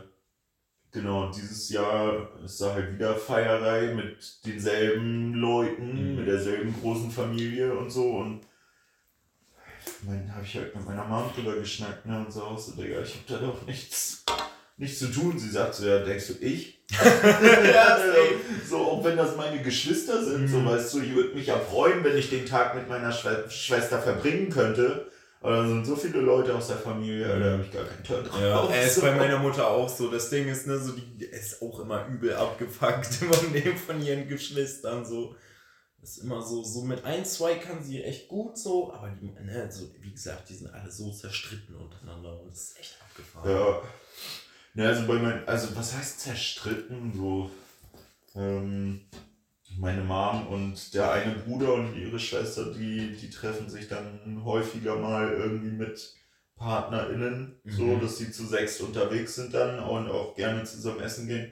genau, 0.92 1.32
dieses 1.32 1.70
Jahr 1.70 2.30
ist 2.44 2.62
da 2.62 2.74
halt 2.74 2.94
wieder 2.94 3.16
Feierei 3.16 3.94
mit 3.94 4.46
denselben 4.46 5.34
Leuten, 5.34 6.12
mhm. 6.12 6.16
mit 6.18 6.28
derselben 6.28 6.74
großen 6.80 7.10
Familie 7.10 7.76
und 7.76 7.90
so. 7.90 8.18
Und 8.18 8.42
mein, 10.04 10.32
habe 10.32 10.46
ich 10.46 10.56
halt 10.56 10.76
mit 10.76 10.86
meiner 10.86 11.06
Mom 11.06 11.32
drüber 11.34 11.56
geschnackt, 11.56 12.06
ne? 12.06 12.20
Und 12.20 12.32
so 12.32 12.44
aus, 12.44 12.68
so, 12.68 12.82
Digga, 12.82 13.02
ich 13.02 13.16
hab 13.16 13.26
da 13.28 13.38
doch 13.40 13.66
nichts 13.66 14.24
nichts 14.78 15.00
zu 15.00 15.08
tun. 15.08 15.38
Sie 15.38 15.50
sagt 15.50 15.76
so, 15.76 15.86
ja, 15.86 16.00
denkst 16.00 16.28
du, 16.28 16.34
ich? 16.46 16.78
ja, 17.74 18.00
so, 18.68 18.78
auch 18.78 19.04
wenn 19.04 19.18
das 19.18 19.36
meine 19.36 19.62
Geschwister 19.62 20.24
sind, 20.24 20.44
mhm. 20.44 20.48
so 20.48 20.66
weißt 20.66 20.94
du, 20.94 21.02
ich 21.02 21.14
würde 21.14 21.36
mich 21.36 21.48
ja 21.48 21.60
freuen, 21.60 22.04
wenn 22.04 22.18
ich 22.18 22.30
den 22.30 22.46
Tag 22.46 22.76
mit 22.76 22.88
meiner 22.88 23.12
Schwe 23.12 23.46
Schwester 23.50 24.02
verbringen 24.02 24.50
könnte. 24.50 25.12
Aber 25.42 25.58
da 25.58 25.68
sind 25.68 25.86
so 25.86 25.96
viele 25.96 26.20
Leute 26.20 26.56
aus 26.56 26.68
der 26.68 26.78
Familie, 26.78 27.28
da 27.28 27.52
habe 27.52 27.64
ich 27.64 27.72
gar 27.72 27.84
keinen 27.84 28.04
Turn 28.04 28.26
drauf. 28.26 28.42
Ja, 28.42 28.68
er 28.70 28.88
ist 28.88 29.02
bei 29.02 29.12
meiner 29.16 29.38
Mutter 29.38 29.68
auch 29.68 29.88
so. 29.88 30.10
Das 30.10 30.30
Ding 30.30 30.48
ist, 30.48 30.66
ne, 30.66 30.80
so 30.80 30.94
die 30.94 31.26
ist 31.26 31.62
auch 31.62 31.80
immer 31.80 32.08
übel 32.08 32.34
abgefuckt 32.34 33.06
von 33.14 33.54
dem 33.54 33.78
von 33.78 34.02
ihren 34.02 34.28
Geschwistern. 34.28 35.06
So. 35.06 35.36
Das 36.02 36.12
ist 36.12 36.24
immer 36.24 36.42
so, 36.42 36.64
so 36.64 36.84
mit 36.84 37.04
ein, 37.04 37.24
zwei 37.26 37.56
kann 37.56 37.84
sie 37.84 38.02
echt 38.04 38.30
gut 38.30 38.58
so, 38.58 38.94
aber 38.94 39.10
die, 39.10 39.30
ne, 39.30 39.70
so, 39.72 39.90
wie 40.00 40.12
gesagt, 40.12 40.50
die 40.50 40.56
sind 40.56 40.74
alle 40.74 40.90
so 40.90 41.12
zerstritten 41.12 41.76
untereinander 41.76 42.42
und 42.42 42.50
das 42.50 42.70
ist 42.70 42.80
echt 42.80 42.98
abgefahren. 43.02 43.52
Ja. 43.52 43.82
Ja, 44.78 44.90
also 44.90 45.08
bei 45.08 45.16
mein, 45.16 45.48
also 45.48 45.76
was 45.76 45.98
heißt 45.98 46.20
zerstritten? 46.20 47.12
So, 47.16 47.50
ähm, 48.36 49.02
meine 49.80 50.04
Mom 50.04 50.46
und 50.48 50.94
der 50.94 51.12
eine 51.12 51.34
Bruder 51.34 51.74
und 51.74 51.96
ihre 51.96 52.20
Schwester, 52.20 52.72
die, 52.72 53.18
die 53.20 53.32
treffen 53.32 53.72
sich 53.72 53.88
dann 53.88 54.44
häufiger 54.46 54.96
mal 54.96 55.34
irgendwie 55.34 55.72
mit 55.72 56.14
PartnerInnen, 56.58 57.60
mhm. 57.64 57.72
so 57.72 57.98
dass 57.98 58.20
sie 58.20 58.32
zu 58.32 58.46
sechs 58.46 58.80
unterwegs 58.80 59.34
sind 59.34 59.56
dann 59.56 59.80
und 59.80 60.12
auch 60.12 60.36
gerne 60.36 60.64
zusammen 60.64 61.00
essen 61.00 61.28
gehen. 61.28 61.52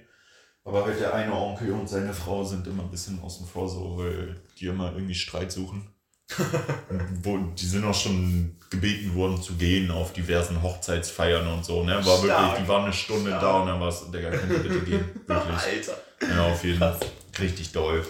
Aber 0.63 0.85
halt 0.85 0.99
der 0.99 1.15
eine 1.15 1.33
Onkel 1.33 1.71
und 1.71 1.89
seine 1.89 2.13
Frau 2.13 2.43
sind 2.43 2.67
immer 2.67 2.83
ein 2.83 2.91
bisschen 2.91 3.19
außen 3.19 3.47
vor, 3.47 3.67
so, 3.67 3.97
weil 3.97 4.39
die 4.59 4.67
immer 4.67 4.93
irgendwie 4.93 5.15
Streit 5.15 5.51
suchen. 5.51 5.94
Wo, 7.23 7.37
die 7.37 7.65
sind 7.65 7.85
auch 7.85 7.93
schon 7.93 8.57
gebeten 8.69 9.13
worden 9.15 9.41
zu 9.41 9.53
gehen 9.53 9.91
auf 9.91 10.13
diversen 10.13 10.61
Hochzeitsfeiern 10.61 11.47
und 11.47 11.63
so. 11.63 11.83
Ne? 11.83 11.93
War 11.95 12.01
Stark. 12.03 12.23
wirklich, 12.23 12.63
die 12.63 12.67
waren 12.67 12.83
eine 12.85 12.93
Stunde 12.93 13.29
Stark. 13.29 13.41
da 13.41 13.59
und 13.59 13.67
dann 13.67 13.79
war 13.79 13.89
es, 13.89 14.11
Digga, 14.11 14.29
könnt 14.31 14.51
ihr 14.51 14.59
bitte 14.59 14.79
gehen. 14.81 15.05
Wirklich. 15.27 15.57
Alter. 15.57 15.97
Ja, 16.21 16.45
auf 16.47 16.63
jeden 16.63 16.79
Fall. 16.79 16.97
Richtig 17.39 17.71
doll. 17.71 18.05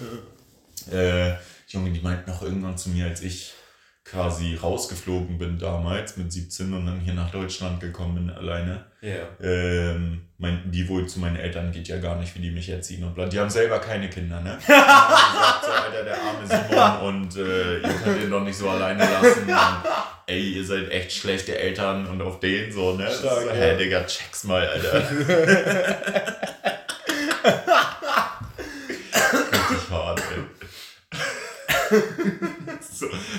Äh, 0.91 1.33
Junge, 1.67 1.91
die 1.91 1.99
meinten 1.99 2.31
auch 2.31 2.41
irgendwann 2.41 2.77
zu 2.77 2.89
mir, 2.89 3.05
als 3.05 3.21
ich 3.21 3.53
quasi 4.05 4.55
rausgeflogen 4.55 5.37
bin 5.39 5.57
damals 5.57 6.15
mit 6.15 6.31
17 6.31 6.71
und 6.73 6.85
dann 6.85 6.99
hier 6.99 7.15
nach 7.15 7.31
Deutschland 7.31 7.79
gekommen 7.81 8.15
bin 8.15 8.29
alleine. 8.29 8.85
Ja. 9.01 9.27
Ähm, 9.41 10.21
meinten 10.37 10.71
die 10.71 10.87
wohl 10.87 11.07
zu 11.07 11.19
meinen 11.19 11.37
Eltern 11.37 11.71
geht 11.71 11.87
ja 11.87 11.97
gar 11.97 12.15
nicht, 12.17 12.35
wie 12.35 12.39
die 12.39 12.51
mich 12.51 12.69
erziehen 12.69 13.03
und 13.03 13.15
bla. 13.15 13.25
Die 13.25 13.39
haben 13.39 13.49
selber 13.49 13.79
keine 13.79 14.07
Kinder, 14.09 14.41
ne? 14.41 14.53
Und 14.57 14.59
gesagt, 14.61 15.65
so, 15.65 15.71
Alter, 15.71 16.03
der 16.03 16.17
arme 16.21 16.45
Simon 16.47 17.15
und 17.15 17.35
äh, 17.37 17.79
ihr 17.79 17.93
könnt 18.03 18.21
ihn 18.21 18.29
doch 18.29 18.43
nicht 18.43 18.57
so 18.57 18.69
alleine 18.69 18.99
lassen. 18.99 19.49
Und, 19.49 19.57
ey, 20.27 20.51
ihr 20.53 20.65
seid 20.65 20.91
echt 20.91 21.11
schlechte 21.11 21.57
Eltern 21.57 22.05
und 22.05 22.21
auf 22.21 22.39
den 22.39 22.71
so, 22.71 22.93
ne? 22.93 23.09
Stark, 23.09 23.41
so, 23.41 23.47
ja. 23.49 23.53
Hä, 23.55 23.77
Digga, 23.77 24.03
check's 24.03 24.43
mal, 24.43 24.67
Alter. 24.67 25.03
Richtig 29.51 29.89
hart, 29.89 30.21
ey. 30.21 30.43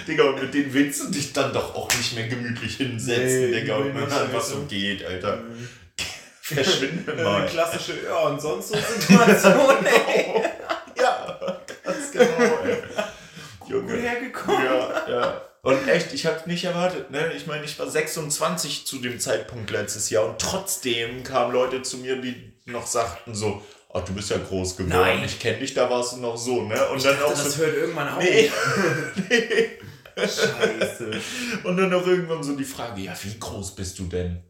Digga, 0.06 0.24
und 0.24 0.40
mit 0.40 0.54
denen 0.54 0.72
willst 0.72 1.02
du 1.02 1.10
dich 1.10 1.32
dann 1.32 1.52
doch 1.52 1.74
auch 1.74 1.88
nicht 1.96 2.14
mehr 2.14 2.28
gemütlich 2.28 2.76
hinsetzen, 2.76 3.50
nee, 3.50 3.60
Digga, 3.60 3.76
und 3.76 3.94
man 3.94 4.10
halt 4.10 4.32
was 4.32 4.50
so 4.50 4.62
geht, 4.68 5.04
Alter. 5.04 5.42
Verschwinde 6.40 7.12
mal. 7.14 7.44
Äh, 7.44 7.48
klassische, 7.48 7.94
ja, 8.04 8.18
und 8.28 8.40
sonst 8.40 8.68
so 8.68 8.76
Situationen, 8.76 9.86
ey. 9.86 10.42
ja, 10.98 11.38
ganz 11.84 12.12
genau, 12.12 12.58
ey. 12.64 12.82
Junge. 13.68 13.94
Gut 13.94 14.02
hergekommen. 14.02 14.64
Ja, 14.64 15.08
ja. 15.08 15.42
Und 15.62 15.88
echt, 15.88 16.12
ich 16.12 16.26
habe 16.26 16.48
nicht 16.48 16.62
erwartet, 16.64 17.10
ne? 17.10 17.32
Ich 17.36 17.48
meine, 17.48 17.64
ich 17.64 17.76
war 17.80 17.90
26 17.90 18.86
zu 18.86 18.98
dem 18.98 19.18
Zeitpunkt 19.18 19.70
letztes 19.72 20.10
Jahr 20.10 20.24
und 20.26 20.38
trotzdem 20.38 21.24
kamen 21.24 21.52
Leute 21.52 21.82
zu 21.82 21.98
mir, 21.98 22.20
die 22.20 22.52
noch 22.66 22.86
sagten 22.86 23.34
so, 23.34 23.62
ach, 23.92 24.04
du 24.04 24.12
bist 24.12 24.30
ja 24.30 24.38
groß 24.38 24.76
geworden, 24.76 24.96
Nein. 24.96 25.24
ich 25.24 25.40
kenne 25.40 25.58
dich, 25.58 25.74
da 25.74 25.90
warst 25.90 26.12
du 26.12 26.18
noch 26.18 26.36
so, 26.36 26.62
ne? 26.62 26.88
Und 26.88 26.98
ich 26.98 27.02
dann 27.02 27.14
dachte, 27.14 27.26
auch 27.26 27.30
das 27.30 27.54
so, 27.54 27.64
hört 27.64 27.76
irgendwann 27.76 28.08
auf. 28.10 28.22
Nee. 28.22 28.48
nee. 29.28 29.70
Scheiße. 30.16 31.10
Und 31.64 31.76
dann 31.76 31.92
auch 31.92 32.06
irgendwann 32.06 32.42
so 32.42 32.56
die 32.56 32.64
Frage, 32.64 33.02
ja, 33.02 33.14
wie 33.22 33.38
groß 33.38 33.74
bist 33.74 33.98
du 33.98 34.04
denn? 34.04 34.42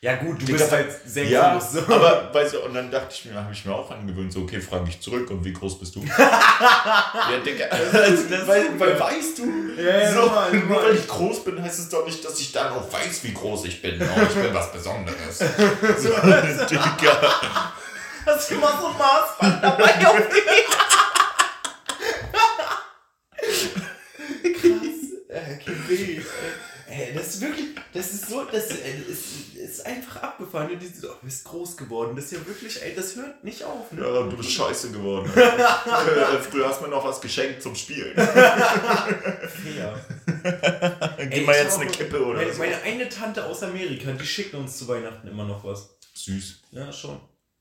Ja 0.00 0.16
gut, 0.16 0.40
du 0.40 0.46
Digga, 0.46 0.58
bist 0.58 0.72
halt 0.72 0.88
sehr 1.06 1.24
ja, 1.24 1.54
groß. 1.54 1.72
So. 1.72 1.80
Aber 1.94 2.32
weißt 2.32 2.54
du, 2.54 2.60
und 2.60 2.74
dann 2.74 2.90
dachte 2.90 3.14
ich 3.14 3.24
mir, 3.24 3.34
habe 3.34 3.52
ich 3.52 3.64
mir 3.64 3.74
auch 3.74 3.90
angewöhnt, 3.90 4.32
so 4.32 4.40
okay, 4.40 4.60
frage 4.60 4.88
ich 4.88 5.00
zurück 5.00 5.30
und 5.30 5.44
wie 5.44 5.52
groß 5.52 5.78
bist 5.78 5.94
du? 5.94 6.04
ja, 6.18 7.38
Digga, 7.44 7.66
also, 7.70 8.30
weil, 8.46 8.80
weil 8.80 8.98
weißt 8.98 9.38
du, 9.38 9.44
ja, 9.76 9.98
ja, 9.98 10.12
so, 10.12 10.20
normal, 10.20 10.52
nur 10.52 10.62
normal. 10.62 10.84
weil 10.86 10.96
ich 10.96 11.06
groß 11.06 11.44
bin, 11.44 11.62
heißt 11.62 11.78
es 11.78 11.88
doch 11.88 12.04
nicht, 12.04 12.24
dass 12.24 12.40
ich 12.40 12.52
dann 12.52 12.72
auch 12.72 12.92
weiß, 12.92 13.24
wie 13.24 13.32
groß 13.32 13.66
ich 13.66 13.80
bin. 13.80 14.00
Oh, 14.00 14.22
ich 14.22 14.34
bin 14.34 14.52
was 14.52 14.72
Besonderes. 14.72 15.38
so, 15.38 16.08
Digga. 16.66 17.72
Hast 18.26 18.50
du 18.50 18.54
immer 18.56 18.78
so 18.80 18.86
ein 18.88 18.98
Maßband 18.98 19.62
dabei 19.62 20.06
auf 20.06 20.16
Krass. 24.52 25.85
Äh. 26.00 26.22
Ey, 26.88 27.12
das 27.14 27.34
ist 27.34 27.40
wirklich, 27.40 27.66
das 27.92 28.14
ist 28.14 28.28
so, 28.28 28.44
das 28.44 28.66
ist, 28.66 29.56
ist 29.56 29.84
einfach 29.84 30.22
abgefahren. 30.22 30.70
Und 30.70 30.80
die 30.80 30.86
so, 30.86 31.08
oh, 31.08 31.14
du 31.20 31.26
bist 31.26 31.44
groß 31.44 31.76
geworden. 31.76 32.14
Das 32.14 32.26
ist 32.26 32.32
ja 32.32 32.46
wirklich, 32.46 32.80
ey, 32.80 32.94
das 32.94 33.16
hört 33.16 33.42
nicht 33.42 33.64
auf. 33.64 33.90
Ne? 33.90 34.02
Ja, 34.02 34.22
du 34.22 34.36
bist 34.36 34.52
scheiße 34.52 34.92
geworden. 34.92 35.28
Äh, 35.34 36.38
früher 36.48 36.68
hast 36.68 36.80
du 36.80 36.84
mir 36.84 36.90
noch 36.90 37.04
was 37.04 37.20
geschenkt 37.20 37.60
zum 37.60 37.74
Spielen. 37.74 38.14
Fair. 38.14 39.98
Gib 41.28 41.44
mal 41.44 41.56
jetzt 41.56 41.80
eine 41.80 41.90
Kippe 41.90 42.24
oder 42.24 42.38
meine, 42.38 42.52
so. 42.52 42.58
Meine 42.60 42.80
eine 42.82 43.08
Tante 43.08 43.44
aus 43.44 43.64
Amerika, 43.64 44.12
die 44.12 44.26
schickt 44.26 44.54
uns 44.54 44.78
zu 44.78 44.86
Weihnachten 44.86 45.26
immer 45.26 45.44
noch 45.44 45.64
was. 45.64 45.96
Süß. 46.14 46.62
Ja, 46.70 46.92
schon. 46.92 47.18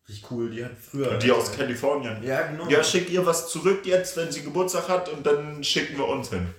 Richtig 0.08 0.30
cool, 0.30 0.52
die 0.52 0.64
hat 0.64 0.74
früher. 0.80 1.10
Und 1.10 1.24
die 1.24 1.32
aus 1.32 1.52
Kalifornien. 1.52 2.22
Ja, 2.24 2.44
genau. 2.44 2.70
Ja, 2.70 2.84
schick 2.84 3.10
ihr 3.10 3.26
was 3.26 3.50
zurück 3.50 3.88
jetzt, 3.88 4.16
wenn 4.18 4.32
sie 4.32 4.44
Geburtstag 4.44 4.88
hat 4.88 5.10
und 5.10 5.26
dann 5.26 5.64
schicken 5.64 5.98
wir 5.98 6.08
uns 6.08 6.30
hin. 6.30 6.54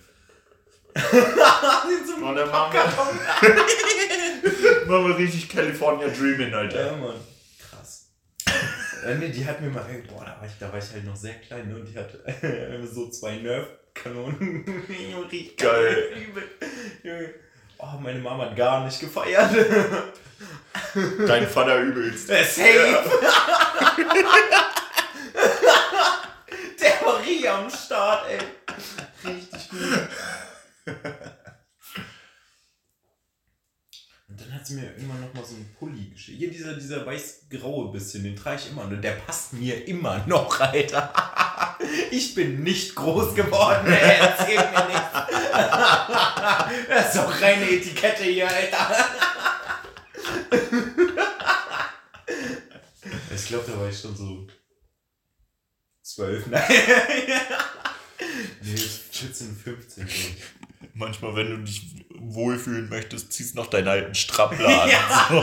Und 0.97 2.37
dann 2.37 2.51
machen 2.51 2.73
wir, 2.73 2.85
machen 4.87 5.09
wir 5.09 5.19
richtig 5.19 5.49
California 5.49 6.09
Dreaming, 6.09 6.55
Alter. 6.55 6.87
Ja, 6.87 6.97
Mann. 6.97 7.17
Krass. 7.71 8.09
äh, 9.05 9.15
nee, 9.17 9.29
die 9.29 9.47
hat 9.47 9.61
mir 9.61 9.69
mal, 9.69 9.85
boah, 10.09 10.25
da 10.25 10.41
war 10.41 10.47
ich, 10.47 10.53
da 10.59 10.73
war 10.73 10.79
ich 10.79 10.91
halt 10.93 11.05
noch 11.05 11.17
sehr 11.17 11.35
klein, 11.35 11.69
ne? 11.69 11.77
Und 11.77 11.87
die 11.87 11.99
hatte 11.99 12.19
so 12.93 13.11
zwei 13.11 13.37
Nerf-Kanonen. 13.37 14.65
Geil. 15.57 16.27
Junge. 17.03 17.35
Oh, 17.79 17.99
meine 18.01 18.19
Mama 18.21 18.47
hat 18.47 18.57
gar 18.57 18.85
nicht 18.87 18.99
gefeiert. 19.01 19.55
Dein 21.27 21.47
Vater 21.47 21.79
übelst. 21.81 22.29
Der 22.31 22.43
safe. 22.45 23.03
Ja. 23.23 23.93
Der 26.81 27.07
war 27.07 27.21
richtig 27.21 27.51
am 27.51 27.69
Start, 27.69 28.27
ey. 28.31 28.39
Richtig 29.31 29.71
gut. 29.71 30.09
Und 34.29 34.41
dann 34.41 34.53
hat 34.55 34.67
sie 34.67 34.75
mir 34.75 34.87
irgendwann 34.87 35.21
noch 35.21 35.33
mal 35.35 35.45
so 35.45 35.55
einen 35.55 35.73
Pulli 35.79 36.11
geschickt. 36.11 36.39
Hier 36.39 36.51
dieser, 36.51 36.75
dieser 36.75 37.07
weiß-graue 37.07 37.93
bisschen, 37.93 38.25
den 38.25 38.35
trage 38.35 38.61
ich 38.61 38.71
immer 38.71 38.83
und 38.83 39.01
der 39.01 39.13
passt 39.13 39.53
mir 39.53 39.87
immer 39.87 40.27
noch, 40.27 40.61
Alter. 40.61 41.13
Ich 42.11 42.35
bin 42.35 42.63
nicht 42.63 42.95
groß 42.95 43.35
geworden, 43.35 43.87
ey. 43.93 44.19
erzähl 44.19 44.57
mir 44.57 44.87
nichts. 44.87 45.13
Das 46.89 47.15
ist 47.15 47.23
doch 47.23 47.41
reine 47.41 47.69
Etikette 47.69 48.25
hier, 48.25 48.49
Alter. 48.51 48.97
Ich 53.35 53.47
glaube, 53.47 53.71
da 53.71 53.79
war 53.79 53.89
ich 53.89 54.01
schon 54.01 54.17
so 54.17 54.47
12, 56.03 56.47
nein. 56.49 56.63
nee, 58.63 58.77
14, 58.77 59.57
15. 59.57 60.09
Manchmal, 60.95 61.37
wenn 61.37 61.51
du 61.51 61.59
dich 61.59 61.83
wohlfühlen 62.19 62.89
möchtest, 62.89 63.33
ziehst 63.33 63.55
noch 63.55 63.67
deinen 63.67 63.89
alten 63.89 64.15
Strappler 64.15 64.83
an. 64.83 64.91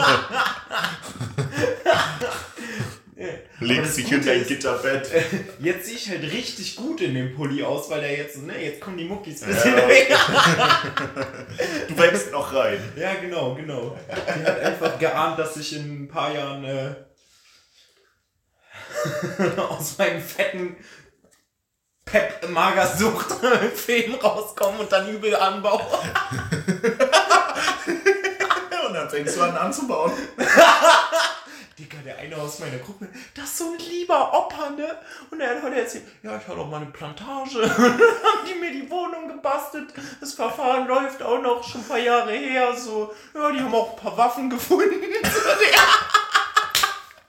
Legst 3.59 3.97
dich 3.97 4.11
in 4.11 4.25
dein 4.25 4.45
Gitterbett. 4.45 5.09
Jetzt 5.59 5.85
sehe 5.85 5.95
ich 5.95 6.09
halt 6.09 6.23
richtig 6.23 6.75
gut 6.75 7.01
in 7.01 7.13
dem 7.13 7.35
Pulli 7.35 7.63
aus, 7.63 7.89
weil 7.89 8.01
der 8.01 8.17
jetzt, 8.17 8.41
ne, 8.41 8.61
jetzt 8.61 8.81
kommen 8.81 8.97
die 8.97 9.05
Muckis 9.05 9.43
ein 9.43 9.49
bisschen 9.49 9.73
ja. 10.09 10.81
du 11.87 11.97
wächst 11.97 12.31
noch 12.31 12.53
rein. 12.53 12.79
Ja, 12.95 13.13
genau, 13.15 13.55
genau. 13.55 13.97
Die 14.09 14.43
hat 14.43 14.59
einfach 14.59 14.99
geahnt, 14.99 15.39
dass 15.39 15.55
ich 15.57 15.75
in 15.75 16.03
ein 16.03 16.07
paar 16.07 16.33
Jahren 16.33 16.63
äh, 16.65 16.95
aus 19.57 19.97
meinem 19.97 20.21
fetten 20.21 20.75
Pep 22.05 22.49
Magersucht 22.49 23.31
Film 23.75 24.15
rauskomme 24.15 24.79
und 24.79 24.91
dann 24.91 25.09
übel 25.09 25.35
anbaue. 25.35 25.81
und 28.87 28.93
dann 28.93 29.09
fängst 29.09 29.37
du 29.37 29.41
an 29.41 29.57
anzubauen. 29.57 30.11
Digga, 31.79 31.97
der 32.05 32.17
eine 32.19 32.37
aus 32.37 32.59
meiner 32.59 32.77
Gruppe, 32.77 33.07
das 33.33 33.45
ist 33.45 33.57
so 33.57 33.71
ein 33.71 33.79
lieber 33.79 34.31
Opa, 34.31 34.69
ne? 34.69 34.95
Und 35.31 35.41
er 35.41 35.59
hat 35.59 35.73
erzählt, 35.73 36.03
ja, 36.21 36.37
ich 36.37 36.47
hatte 36.47 36.59
auch 36.59 36.69
mal 36.69 36.77
eine 36.77 36.85
Plantage. 36.91 37.63
Und 37.63 37.77
dann 37.79 37.99
haben 37.99 38.47
die 38.47 38.59
mir 38.59 38.71
die 38.71 38.87
Wohnung 38.91 39.27
gebastelt. 39.27 39.91
Das 40.19 40.33
Verfahren 40.33 40.87
läuft 40.87 41.23
auch 41.23 41.41
noch 41.41 41.67
schon 41.67 41.81
ein 41.81 41.87
paar 41.87 41.97
Jahre 41.97 42.33
her. 42.33 42.75
So, 42.75 43.11
ja, 43.33 43.49
die 43.51 43.59
haben 43.59 43.73
auch 43.73 43.89
ein 43.89 43.95
paar 43.95 44.15
Waffen 44.15 44.51
gefunden. 44.51 45.01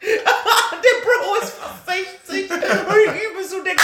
der 0.02 0.96
Bro 1.02 1.36
ist 1.42 1.54
fast 1.54 1.86
60 2.26 2.50
und 2.50 2.58
ich 2.60 3.22
übe 3.30 3.44
so 3.48 3.62
der 3.62 3.76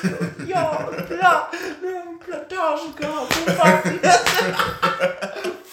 gemütliche. 0.00 0.50
Ja, 0.50 0.90
bla, 1.08 1.50
wir 1.80 1.98
haben 1.98 2.18
Plantagen 2.18 2.94
gehabt 2.96 3.36
und 3.36 3.58
Waffen. 3.58 4.00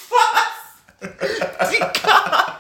Was? 0.10 1.72
Digga! 1.72 2.60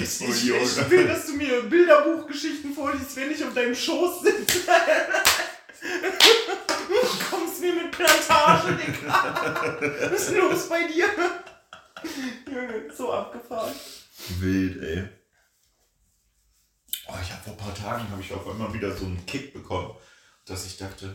Ich, 0.00 0.20
ich, 0.20 0.50
ich, 0.50 0.90
will, 0.90 1.08
dass 1.08 1.26
du 1.26 1.32
mir 1.34 1.62
Bilderbuchgeschichten 1.62 2.74
vorliest, 2.74 3.16
wenn 3.16 3.30
ich 3.30 3.44
auf 3.44 3.54
deinem 3.54 3.74
Schoß 3.74 4.22
sitze. 4.22 4.60
Du 6.88 7.30
kommst 7.30 7.60
mir 7.60 7.72
mit 7.72 7.90
Plantage, 7.90 8.72
Digga. 8.74 9.76
Was 10.10 10.28
ist 10.28 10.36
los 10.36 10.68
bei 10.68 10.84
dir? 10.84 11.06
Junge, 12.46 12.92
so 12.94 13.12
abgefahren. 13.12 13.74
Wild, 14.40 14.82
ey. 14.82 15.08
Vor 17.44 17.52
ein 17.52 17.58
paar 17.58 17.74
Tagen 17.74 18.10
habe 18.10 18.22
ich 18.22 18.32
auf 18.32 18.48
einmal 18.48 18.72
wieder 18.72 18.96
so 18.96 19.04
einen 19.04 19.26
Kick 19.26 19.52
bekommen, 19.52 19.94
dass 20.46 20.64
ich 20.64 20.78
dachte, 20.78 21.14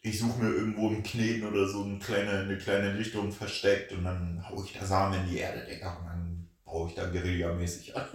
ich 0.00 0.18
suche 0.18 0.42
mir 0.42 0.52
irgendwo 0.52 0.88
im 0.88 1.04
Kneten 1.04 1.46
oder 1.46 1.68
so 1.68 1.84
eine 1.84 2.00
kleine, 2.00 2.40
eine 2.40 2.58
kleine 2.58 2.94
Lichtung 2.94 3.30
versteckt 3.30 3.92
und 3.92 4.02
dann 4.04 4.44
haue 4.50 4.64
ich 4.64 4.72
da 4.72 4.84
Samen 4.84 5.20
in 5.20 5.30
die 5.30 5.38
Erde, 5.38 5.64
Digga, 5.64 5.98
und 5.98 6.06
dann 6.06 6.48
baue 6.64 6.88
ich 6.88 6.96
da 6.96 7.04
Guerilla-mäßig 7.04 7.94
an. 7.94 8.06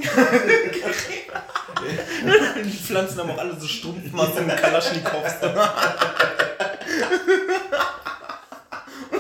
die 2.66 2.70
Pflanzen 2.72 3.20
haben 3.20 3.32
auch 3.32 3.38
alle 3.38 3.58
so 3.58 3.66
Strumpfmassen 3.66 4.44
und 4.44 4.58
Kalaschnikows. 4.58 5.36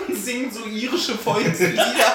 und 0.09 0.15
singen 0.17 0.51
so 0.51 0.65
irische 0.65 1.17
Volkslieder. 1.17 2.13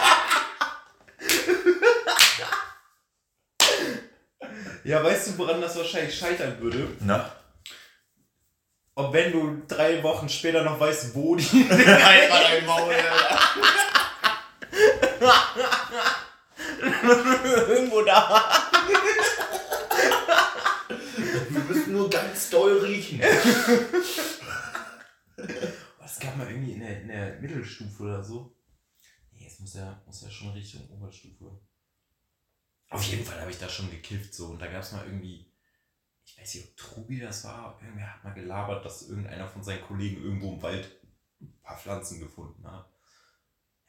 Ja, 4.85 5.03
weißt 5.03 5.29
du, 5.29 5.39
woran 5.39 5.61
das 5.61 5.77
wahrscheinlich 5.77 6.17
scheitern 6.17 6.61
würde? 6.61 6.89
Na? 7.01 7.31
ob 8.95 9.13
wenn 9.13 9.33
du 9.33 9.63
drei 9.67 10.03
Wochen 10.03 10.29
später 10.29 10.63
noch 10.63 10.79
weißt, 10.79 11.15
wo 11.15 11.37
die. 11.37 11.45
Einfach 11.71 12.43
dein 12.43 12.67
Maul, 12.67 12.95
Irgendwo 17.69 18.03
da. 18.03 18.45
Du 21.49 21.59
müsst 21.61 21.89
nur 21.89 22.11
ganz 22.11 22.51
doll 22.51 22.79
riechen. 22.79 23.21
Was 25.99 26.21
gab 26.21 26.37
mal 26.37 26.51
irgendwie 26.51 26.73
in 26.73 26.81
der, 26.81 27.01
in 27.01 27.09
der 27.09 27.41
Mittelstufe 27.41 28.03
oder 28.03 28.23
so? 28.23 28.55
Nee, 29.33 29.47
es 29.47 29.59
muss 29.61 29.75
ja, 29.75 30.03
muss 30.07 30.23
ja 30.23 30.31
schon 30.31 30.51
Richtung 30.51 30.89
Oberstufe. 30.91 31.61
Auf 32.93 33.03
jeden 33.05 33.25
Fall 33.25 33.41
habe 33.41 33.51
ich 33.51 33.59
da 33.59 33.69
schon 33.69 33.91
gekifft 33.91 34.35
so 34.35 34.49
und 34.49 34.61
da 34.61 34.67
gab 34.67 34.83
es 34.83 34.93
mal 34.93 35.05
irgendwie 35.05 35.47
ich 36.25 36.39
weiß 36.39 36.55
nicht, 36.55 36.69
ob 36.69 36.77
Trubi 36.77 37.21
das 37.21 37.45
war, 37.45 37.79
irgendwer 37.83 38.13
hat 38.13 38.25
mal 38.25 38.35
gelabert, 38.35 38.85
dass 38.85 39.09
irgendeiner 39.09 39.47
von 39.47 39.63
seinen 39.63 39.83
Kollegen 39.83 40.23
irgendwo 40.23 40.55
im 40.55 40.63
Wald 40.63 40.89
ein 41.41 41.53
paar 41.63 41.77
Pflanzen 41.77 42.21
gefunden 42.21 42.65
hat. 42.65 42.87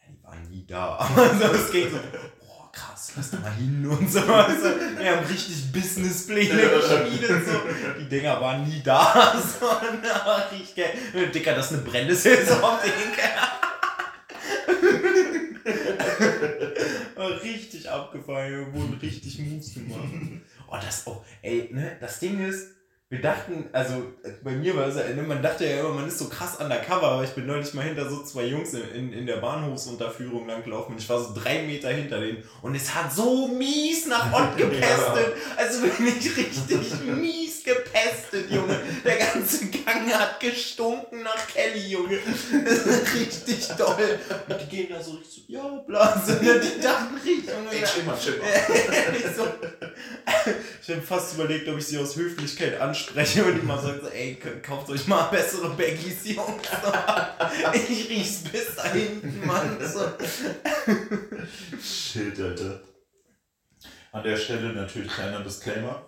Ja, 0.02 0.08
die 0.12 0.24
waren 0.24 0.50
nie 0.50 0.66
da. 0.66 0.98
Aber 0.98 1.30
so, 1.40 1.46
es 1.46 1.72
ging 1.72 1.90
so, 1.90 1.98
boah, 2.40 2.72
krass, 2.72 3.14
lass 3.16 3.32
da 3.32 3.40
mal 3.40 3.54
hin 3.54 3.86
und 3.86 4.12
so. 4.12 4.20
Also, 4.20 4.66
wir 4.98 5.18
haben 5.18 5.26
richtig 5.26 5.72
Businesspläne 5.72 6.70
geschmiedet. 6.70 7.46
So. 7.48 7.62
Die 8.00 8.10
Dinger 8.10 8.42
waren 8.42 8.68
nie 8.68 8.82
da. 8.84 9.34
So, 9.60 9.68
na, 10.02 10.36
richtig 10.52 10.76
geil. 10.76 11.30
Dicker, 11.32 11.56
das 11.56 11.72
ist 11.72 11.78
eine 11.78 11.90
Brennnessaison, 11.90 12.80
Digga. 12.84 13.64
richtig 17.44 17.90
abgefallen, 17.90 18.74
wurden 18.74 18.98
richtig 19.02 19.40
Moves 19.40 19.74
gemacht. 19.74 20.00
Oh, 20.68 20.78
das, 20.82 21.04
oh, 21.06 21.24
ey, 21.42 21.70
ne, 21.72 21.98
das 22.00 22.20
Ding 22.20 22.44
ist, 22.44 22.70
wir 23.14 23.22
dachten, 23.22 23.66
also 23.72 24.08
bei 24.44 24.54
mir 24.54 24.76
war 24.76 24.88
es 24.88 24.96
ja, 24.96 25.08
ne, 25.10 25.22
man 25.22 25.44
dachte 25.44 25.66
ja 25.66 25.82
immer, 25.82 25.94
man 25.94 26.08
ist 26.08 26.18
so 26.18 26.30
krass 26.30 26.56
undercover, 26.60 27.10
aber 27.10 27.24
ich 27.24 27.30
bin 27.30 27.46
neulich 27.46 27.72
mal 27.76 27.84
hinter 27.84 28.10
so 28.10 28.24
zwei 28.24 28.46
Jungs 28.46 28.74
in, 28.74 28.90
in, 28.90 29.14
in 29.14 29.28
der 29.28 29.38
Bahnhofsunterführung 29.38 30.48
langgelaufen 30.48 30.96
und 30.96 31.02
ich 31.02 31.08
war 31.08 31.24
so 31.24 31.32
drei 31.40 31.62
Meter 31.62 31.90
hinter 31.90 32.20
denen 32.20 32.44
und 32.64 32.74
es 32.74 32.96
hat 32.96 33.14
so 33.14 33.48
mies 33.50 34.08
nach 34.08 34.34
Ott 34.34 34.58
gepestet. 34.58 35.34
Also 35.56 35.82
bin 35.82 36.08
ich 36.08 36.36
richtig 36.36 37.06
mies 37.06 37.43
gepestet, 37.64 38.50
Junge. 38.50 38.80
Der 39.04 39.18
ganze 39.18 39.68
Gang 39.68 40.12
hat 40.14 40.40
gestunken 40.40 41.24
nach 41.24 41.48
Kelly, 41.48 41.88
Junge. 41.88 42.20
Das 42.66 42.86
ist 42.86 43.14
richtig 43.14 43.68
toll. 43.78 44.20
Und 44.48 44.62
die 44.62 44.66
gehen 44.66 44.88
da 44.90 45.02
so 45.02 45.12
richtig 45.12 45.46
so, 45.48 45.54
ja, 45.54 45.68
blase. 45.88 46.40
Die 46.40 46.82
dachten 46.82 47.16
richtig, 47.16 47.50
Junge. 47.50 47.72
Ey, 47.72 47.88
schimmer, 47.88 48.18
schimmer. 48.18 48.44
ich, 49.16 49.26
so, 49.36 49.48
ich 50.82 50.90
habe 50.90 51.02
fast 51.02 51.36
überlegt, 51.36 51.68
ob 51.68 51.78
ich 51.78 51.88
sie 51.88 51.98
aus 51.98 52.16
Höflichkeit 52.16 52.80
anspreche 52.80 53.44
und 53.44 53.62
die 53.62 53.66
mal 53.66 53.82
sagt, 53.82 54.04
so, 54.04 54.10
ey, 54.10 54.38
kauft 54.62 54.90
euch 54.90 55.08
mal 55.08 55.24
bessere 55.24 55.70
Baggies, 55.70 56.26
Junge. 56.26 56.60
Ich 57.74 58.10
riech's 58.10 58.44
bis 58.52 58.76
da 58.76 58.92
hinten, 58.92 59.46
Mann. 59.46 59.78
So. 59.82 60.12
Shit, 61.82 62.40
Alter. 62.40 62.82
An 64.12 64.24
der 64.24 64.38
Stelle 64.38 64.74
natürlich 64.74 65.12
kleiner 65.12 65.40
Disclaimer. 65.42 66.06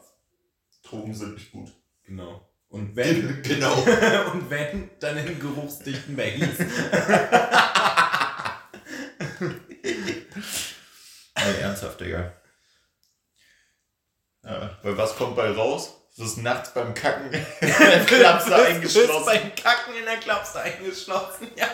Drogen 0.85 1.13
sind 1.13 1.33
nicht 1.33 1.51
gut. 1.51 1.71
Genau. 2.03 2.47
Und 2.69 2.95
wenn, 2.95 3.41
genau. 3.43 3.73
und 4.33 4.49
wenn, 4.49 4.89
dann 4.99 5.17
in 5.17 5.39
geruchsdichten 5.39 6.15
Baggies. 6.15 6.59
Ey, 11.35 11.61
ernsthaft, 11.61 11.99
Digga. 11.99 12.33
Ja, 14.43 14.77
weil 14.83 14.97
was 14.97 15.15
kommt 15.15 15.35
bei 15.35 15.51
raus? 15.51 15.93
Du 16.15 16.23
bist 16.23 16.37
nachts 16.37 16.73
beim 16.73 16.93
Kacken 16.93 17.31
in 17.33 17.45
der 17.61 18.05
Klapse 18.05 18.55
eingeschlossen. 18.55 19.07
Du 19.07 19.13
bist 19.13 19.25
beim 19.25 19.55
Kacken 19.55 19.95
in 19.97 20.05
der 20.05 20.17
Klapse 20.17 20.61
eingeschlossen, 20.61 21.49
ja. 21.55 21.67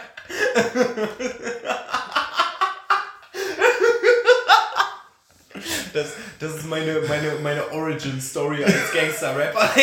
Das, 5.93 6.07
das 6.39 6.55
ist 6.55 6.65
meine, 6.65 7.01
meine, 7.01 7.35
meine 7.41 7.69
Origin-Story 7.71 8.63
als 8.63 8.91
Gangster-Rapper. 8.93 9.69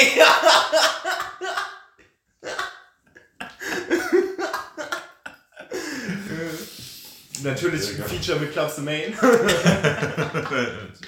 Natürlich 7.42 7.96
ein 7.96 8.04
Feature 8.04 8.38
mit 8.40 8.52
Clubs 8.52 8.76
the 8.76 8.82
Main. 8.82 9.14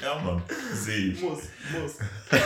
ja, 0.03 0.19
Mann. 0.23 0.43
Sehe 0.75 1.13
ich. 1.13 1.21
Muss, 1.21 1.41
muss. 1.73 1.93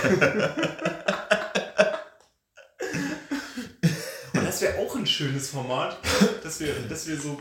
Und 4.32 4.46
das 4.46 4.60
wäre 4.62 4.78
auch 4.78 4.96
ein 4.96 5.06
schönes 5.06 5.50
Format, 5.50 5.98
dass 6.42 6.58
wir, 6.60 6.72
dass 6.88 7.06
wir 7.06 7.20
so 7.20 7.38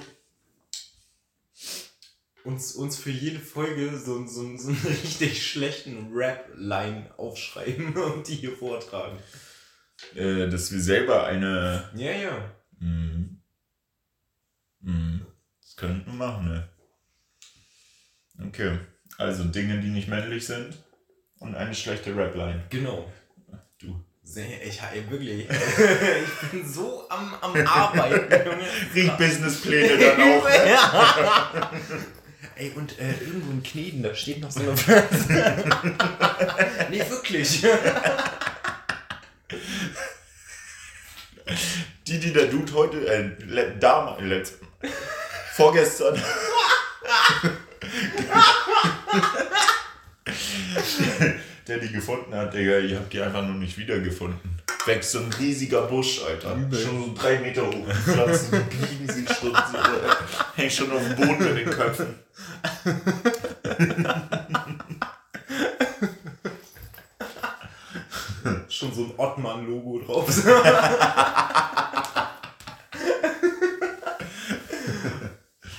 uns, 2.44 2.74
uns 2.74 2.98
für 2.98 3.12
jede 3.12 3.40
Folge 3.40 3.98
so, 3.98 4.26
so, 4.26 4.58
so 4.58 4.70
einen 4.70 4.78
richtig 4.86 5.46
schlechten 5.46 6.12
Rap-Line 6.14 7.12
aufschreiben 7.18 7.96
und 7.98 8.28
die 8.28 8.36
hier 8.36 8.56
vortragen. 8.56 9.18
Äh, 10.16 10.50
dass 10.50 10.72
wir 10.72 10.82
selber 10.82 11.26
eine. 11.26 11.90
Ja, 11.96 12.12
ja. 12.12 12.52
Mhm. 12.80 13.42
Mhm. 14.82 15.26
Das 15.62 15.76
könnten 15.78 16.06
wir 16.06 16.14
machen, 16.14 16.50
ne? 16.50 16.70
Okay. 18.48 18.80
Also 19.18 19.46
Dinge, 19.46 19.80
die 19.80 19.90
nicht 19.90 20.10
männlich 20.10 20.46
sind. 20.46 20.78
Und 21.40 21.56
eine 21.56 21.76
schlechte 21.76 22.16
Rapline. 22.16 22.64
Genau. 22.70 23.12
Du. 23.80 24.04
Ich, 24.24 24.82
wirklich. 25.10 25.48
ich 25.50 26.50
bin 26.50 26.66
so 26.66 27.08
am, 27.10 27.36
am 27.42 27.68
Arbeiten, 27.68 28.50
Junge. 28.50 28.66
Riech 28.96 29.12
Businesspläne 29.18 29.98
dann 29.98 30.22
auch. 30.22 30.50
Ne? 30.50 30.70
Ja. 30.70 31.72
Ey, 32.56 32.72
und 32.76 33.00
äh, 33.00 33.12
irgendwo 33.22 33.52
in 33.52 33.64
Kneden, 33.64 34.04
da 34.04 34.14
steht 34.14 34.40
noch 34.40 34.52
so 34.52 34.62
eine 34.62 34.78
Pflanze. 34.78 35.28
nee, 36.90 37.00
wirklich. 37.10 37.66
Die, 42.08 42.20
die 42.20 42.34
der 42.34 42.48
Dude 42.48 42.74
heute, 42.74 43.08
äh, 43.08 43.80
damals, 43.80 44.54
vorgestern. 45.54 46.22
der 51.68 51.80
die 51.80 51.92
gefunden 51.92 52.34
hat, 52.36 52.54
Digga, 52.54 52.78
ihr 52.80 52.98
habt 52.98 53.12
die 53.14 53.22
einfach 53.22 53.42
nur 53.42 53.56
nicht 53.56 53.78
wiedergefunden. 53.78 54.60
Wächst 54.86 55.12
so 55.12 55.20
ein 55.20 55.32
riesiger 55.40 55.84
Busch, 55.84 56.22
Alter. 56.28 56.56
Übel. 56.56 56.78
Schon 56.80 57.02
so 57.02 57.14
drei 57.14 57.40
Meter 57.40 57.66
hoch. 57.66 57.88
Pflanzen 58.04 58.66
liegen 58.90 59.08
sich 59.08 59.30
schon 59.30 59.52
so, 59.52 59.78
hängen 60.56 60.72
schon 60.72 60.92
auf 60.92 61.02
dem 61.02 61.16
Boden 61.16 61.54
mit 61.54 61.66
den 61.66 61.70
Köpfen. 61.70 62.16
schon 68.68 68.94
so 68.94 69.06
ein 69.06 69.14
Ottmann-Logo 69.16 70.00
drauf. 70.00 70.28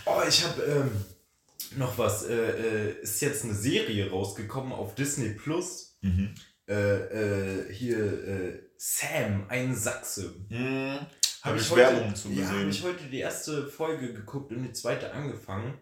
oh, 0.06 0.22
ich 0.26 0.44
habe 0.44 0.62
ähm, 0.62 0.90
noch 1.76 1.98
was. 1.98 2.24
Äh, 2.24 2.34
äh, 2.34 3.02
ist 3.02 3.20
jetzt 3.20 3.44
eine 3.44 3.54
Serie 3.54 4.10
rausgekommen 4.10 4.72
auf 4.72 4.94
Disney 4.94 5.30
Plus. 5.30 5.98
Mhm. 6.02 6.34
Äh, 6.68 6.74
äh 6.74 7.72
hier 7.72 7.98
äh, 7.98 8.62
Sam, 8.76 9.46
ein 9.48 9.74
Sachse. 9.74 10.34
Mhm. 10.48 10.98
Habe 11.42 11.58
ich, 11.58 11.64
ich 11.64 11.76
Werbung 11.76 12.14
zu 12.14 12.28
gesehen. 12.28 12.44
Ja, 12.44 12.58
habe 12.58 12.70
ich 12.70 12.82
heute 12.82 13.04
die 13.04 13.18
erste 13.18 13.66
Folge 13.66 14.12
geguckt 14.12 14.50
und 14.52 14.62
die 14.62 14.72
zweite 14.72 15.12
angefangen. 15.12 15.78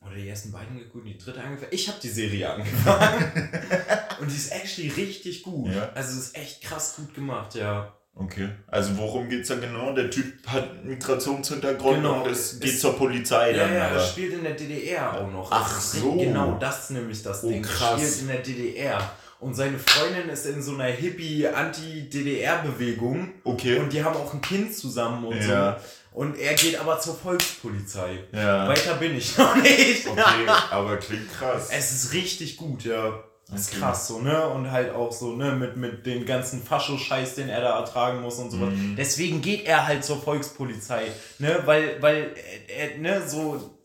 Oder 0.00 0.14
die 0.14 0.28
ersten 0.28 0.52
beiden 0.52 0.78
geguckt, 0.78 1.06
die 1.06 1.18
dritte 1.18 1.42
angefangen. 1.42 1.72
Ich 1.72 1.88
habe 1.88 1.98
die 2.00 2.08
Serie 2.08 2.52
angefangen. 2.52 3.32
und 4.20 4.30
die 4.30 4.36
ist 4.36 4.52
actually 4.52 4.88
richtig 4.90 5.42
gut. 5.42 5.72
Ja. 5.72 5.90
Also 5.92 6.18
es 6.18 6.26
ist 6.26 6.36
echt 6.36 6.62
krass 6.62 6.96
gut 6.96 7.14
gemacht, 7.14 7.54
ja. 7.54 7.97
Okay. 8.20 8.48
Also 8.66 8.98
worum 8.98 9.28
geht 9.28 9.42
es 9.42 9.48
da 9.48 9.54
genau? 9.54 9.92
Der 9.92 10.10
Typ 10.10 10.44
hat 10.46 10.84
Migrationshintergrund 10.84 11.98
genau, 11.98 12.24
und 12.24 12.30
es 12.30 12.58
geht 12.58 12.80
zur 12.80 12.96
Polizei 12.96 13.52
ja, 13.52 13.58
dann. 13.58 13.72
Ja, 13.72 13.90
er 13.90 14.00
spielt 14.00 14.32
in 14.34 14.42
der 14.42 14.54
DDR 14.54 15.20
auch 15.20 15.30
noch. 15.30 15.52
Ach 15.52 15.80
so. 15.80 16.16
Genau, 16.16 16.56
das 16.58 16.82
ist 16.84 16.90
nämlich 16.90 17.22
das 17.22 17.44
oh, 17.44 17.48
Ding. 17.48 17.62
Krass. 17.62 18.00
Er 18.00 18.08
spielt 18.08 18.22
in 18.22 18.28
der 18.28 18.38
DDR. 18.38 19.12
Und 19.40 19.54
seine 19.54 19.78
Freundin 19.78 20.28
ist 20.30 20.46
in 20.46 20.60
so 20.60 20.74
einer 20.74 20.86
Hippie-Anti-DDR-Bewegung. 20.86 23.34
Okay. 23.44 23.78
Und 23.78 23.92
die 23.92 24.02
haben 24.02 24.16
auch 24.16 24.34
ein 24.34 24.40
Kind 24.40 24.74
zusammen 24.74 25.26
und 25.26 25.36
ja. 25.36 25.78
so. 25.78 25.84
Und 26.18 26.36
er 26.36 26.54
geht 26.54 26.76
aber 26.80 26.98
zur 26.98 27.14
Volkspolizei. 27.14 28.24
Ja. 28.32 28.66
Weiter 28.66 28.94
bin 28.94 29.16
ich 29.16 29.38
noch 29.38 29.54
nicht. 29.54 30.04
Okay, 30.08 30.46
aber 30.70 30.96
klingt 30.96 31.32
krass. 31.32 31.68
Es 31.70 31.92
ist 31.92 32.12
richtig 32.12 32.56
gut, 32.56 32.82
ja. 32.82 33.22
Das 33.50 33.60
ist 33.60 33.78
krass 33.78 34.06
so, 34.06 34.20
ne? 34.20 34.46
Und 34.48 34.70
halt 34.70 34.94
auch 34.94 35.10
so, 35.10 35.34
ne, 35.34 35.52
mit, 35.52 35.76
mit 35.76 36.04
dem 36.04 36.26
ganzen 36.26 36.62
Fascho-Scheiß, 36.62 37.36
den 37.36 37.48
er 37.48 37.62
da 37.62 37.78
ertragen 37.78 38.20
muss 38.20 38.38
und 38.38 38.50
sowas. 38.50 38.74
Mhm. 38.74 38.94
Deswegen 38.96 39.40
geht 39.40 39.64
er 39.66 39.86
halt 39.86 40.04
zur 40.04 40.20
Volkspolizei, 40.20 41.06
ne? 41.38 41.62
Weil, 41.64 42.00
weil 42.02 42.34
er, 42.68 42.98
ne, 42.98 43.26
so. 43.26 43.78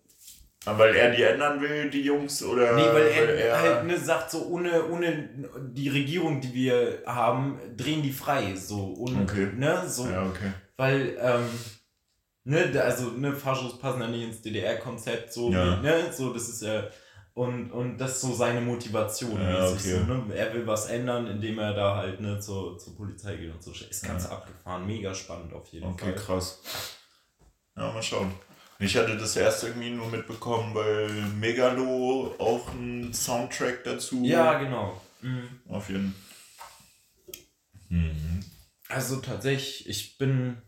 weil 0.66 0.94
er 0.96 1.12
die 1.12 1.24
ändern 1.24 1.62
will, 1.62 1.90
die 1.90 2.02
Jungs, 2.02 2.44
oder? 2.44 2.74
Nee, 2.74 2.82
weil 2.92 3.08
er, 3.08 3.28
weil 3.28 3.38
er 3.38 3.62
halt, 3.62 3.86
ne, 3.86 3.98
sagt 3.98 4.32
so, 4.32 4.48
ohne, 4.48 4.86
ohne 4.90 5.30
die 5.62 5.88
Regierung, 5.88 6.42
die 6.42 6.54
wir 6.54 7.04
haben, 7.06 7.58
drehen 7.78 8.04
die 8.04 8.12
frei, 8.12 8.56
so, 8.56 8.94
ohne, 8.98 9.22
okay. 9.22 9.48
ne? 9.56 9.84
So, 9.88 10.10
ja, 10.10 10.24
okay. 10.24 10.52
Weil, 10.76 11.18
ähm, 11.22 11.50
ne, 12.44 12.84
also, 12.84 13.12
ne, 13.12 13.32
Faschos 13.34 13.80
passen 13.80 14.02
ja 14.02 14.10
nicht 14.10 14.24
ins 14.24 14.42
DDR-Konzept, 14.42 15.32
so, 15.32 15.50
ja. 15.52 15.78
ne? 15.78 16.12
So, 16.12 16.34
das 16.34 16.50
ist 16.50 16.64
ja 16.64 16.84
und, 17.36 17.72
und 17.72 17.98
das 17.98 18.12
ist 18.12 18.22
so 18.22 18.34
seine 18.34 18.62
Motivation. 18.62 19.42
Ja, 19.42 19.68
okay. 19.68 19.78
so, 19.78 20.00
ne? 20.00 20.36
Er 20.36 20.54
will 20.54 20.68
was 20.68 20.86
ändern, 20.86 21.26
indem 21.26 21.58
er 21.58 21.74
da 21.74 21.96
halt 21.96 22.20
ne, 22.20 22.40
zur, 22.40 22.78
zur 22.78 22.96
Polizei 22.96 23.36
geht 23.36 23.52
und 23.52 23.64
so. 23.64 23.72
Ist 23.72 24.04
ganz 24.04 24.26
ja. 24.26 24.32
abgefahren. 24.32 24.86
Mega 24.86 25.14
spannend 25.16 25.52
auf 25.54 25.68
jeden 25.70 25.86
okay, 25.86 26.06
Fall. 26.06 26.14
Okay, 26.14 26.22
krass. 26.22 26.60
Ja, 27.76 27.92
mal 27.92 28.04
schauen. 28.04 28.32
Ich 28.78 28.96
hatte 28.96 29.18
das 29.18 29.36
erst 29.36 29.64
irgendwie 29.64 29.90
nur 29.90 30.08
mitbekommen, 30.10 30.76
weil 30.76 31.10
Megalo 31.40 32.36
auch 32.38 32.70
einen 32.72 33.14
Soundtrack 33.14 33.84
dazu. 33.84 34.24
Ja, 34.24 34.60
genau. 34.60 35.02
Mhm. 35.22 35.48
Auf 35.70 35.90
jeden 35.90 36.14
Fall. 36.14 37.42
Mhm. 37.90 38.46
Also 38.90 39.18
tatsächlich, 39.18 39.90
ich 39.90 40.18
bin. 40.20 40.62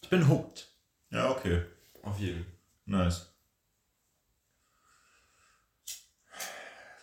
Ich 0.00 0.08
bin 0.08 0.28
hooked. 0.28 0.68
Ja, 1.10 1.30
okay. 1.30 1.62
Auf 2.02 2.18
jeden. 2.20 2.46
Nice. 2.84 3.31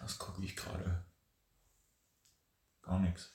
Was 0.09 0.17
gucke 0.17 0.43
ich 0.43 0.55
gerade? 0.55 1.05
Gar 2.81 2.99
nichts. 2.99 3.31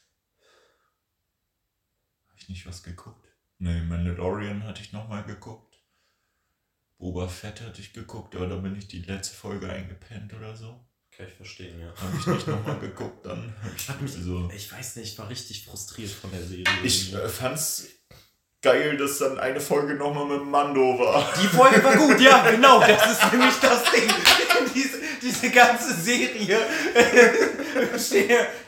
Habe 2.27 2.37
ich 2.37 2.49
nicht 2.49 2.67
was 2.67 2.83
geguckt? 2.83 3.29
Nee, 3.59 3.81
Mandalorian 3.83 4.65
hatte 4.65 4.83
ich 4.83 4.93
nochmal 4.93 5.23
geguckt. 5.23 5.81
Boba 6.99 7.29
Fett 7.29 7.61
hatte 7.61 7.81
ich 7.81 7.93
geguckt, 7.93 8.35
aber 8.35 8.49
da 8.49 8.57
bin 8.57 8.75
ich 8.75 8.89
die 8.89 9.03
letzte 9.03 9.37
Folge 9.37 9.71
eingepennt 9.71 10.35
oder 10.35 10.57
so. 10.57 10.85
Kann 11.13 11.29
ich 11.29 11.35
verstehen, 11.35 11.79
ja. 11.79 11.95
Habe 11.95 12.19
ich 12.19 12.27
nicht 12.27 12.49
nochmal 12.49 12.81
geguckt, 12.81 13.25
dann 13.25 13.55
ich 13.77 14.01
mich, 14.01 14.13
so. 14.13 14.51
Ich 14.51 14.73
weiß 14.73 14.97
nicht, 14.97 15.13
ich 15.13 15.19
war 15.21 15.29
richtig 15.29 15.67
frustriert 15.67 16.11
von 16.11 16.33
der 16.33 16.43
Serie. 16.43 16.67
Ich 16.83 17.15
äh, 17.15 17.29
fand's 17.29 17.87
geil, 18.65 18.97
dass 18.97 19.19
dann 19.19 19.39
eine 19.39 19.61
Folge 19.61 19.95
nochmal 19.95 20.27
mit 20.27 20.45
Mando 20.47 20.99
war. 20.99 21.33
Die 21.41 21.47
Folge 21.47 21.85
war 21.85 21.95
gut, 21.97 22.19
ja, 22.19 22.45
genau. 22.51 22.81
Das 22.81 23.13
ist 23.13 23.33
nämlich 23.33 23.55
das 23.61 23.83
Ding. 23.93 24.11
diese, 24.75 24.99
diese 25.23 25.51
ganze 25.51 25.95
Serie. 25.95 26.59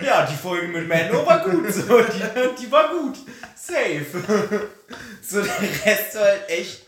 ja, 0.05 0.27
die 0.27 0.37
Folge 0.37 0.69
mit 0.69 0.87
Mando 0.87 1.27
war 1.27 1.43
gut. 1.49 1.73
So, 1.73 2.01
die, 2.03 2.63
die 2.63 2.71
war 2.71 2.91
gut. 2.91 3.17
Safe. 3.57 4.05
So, 5.23 5.41
der 5.41 5.85
Rest 5.85 6.15
war 6.15 6.25
halt 6.25 6.49
echt. 6.49 6.83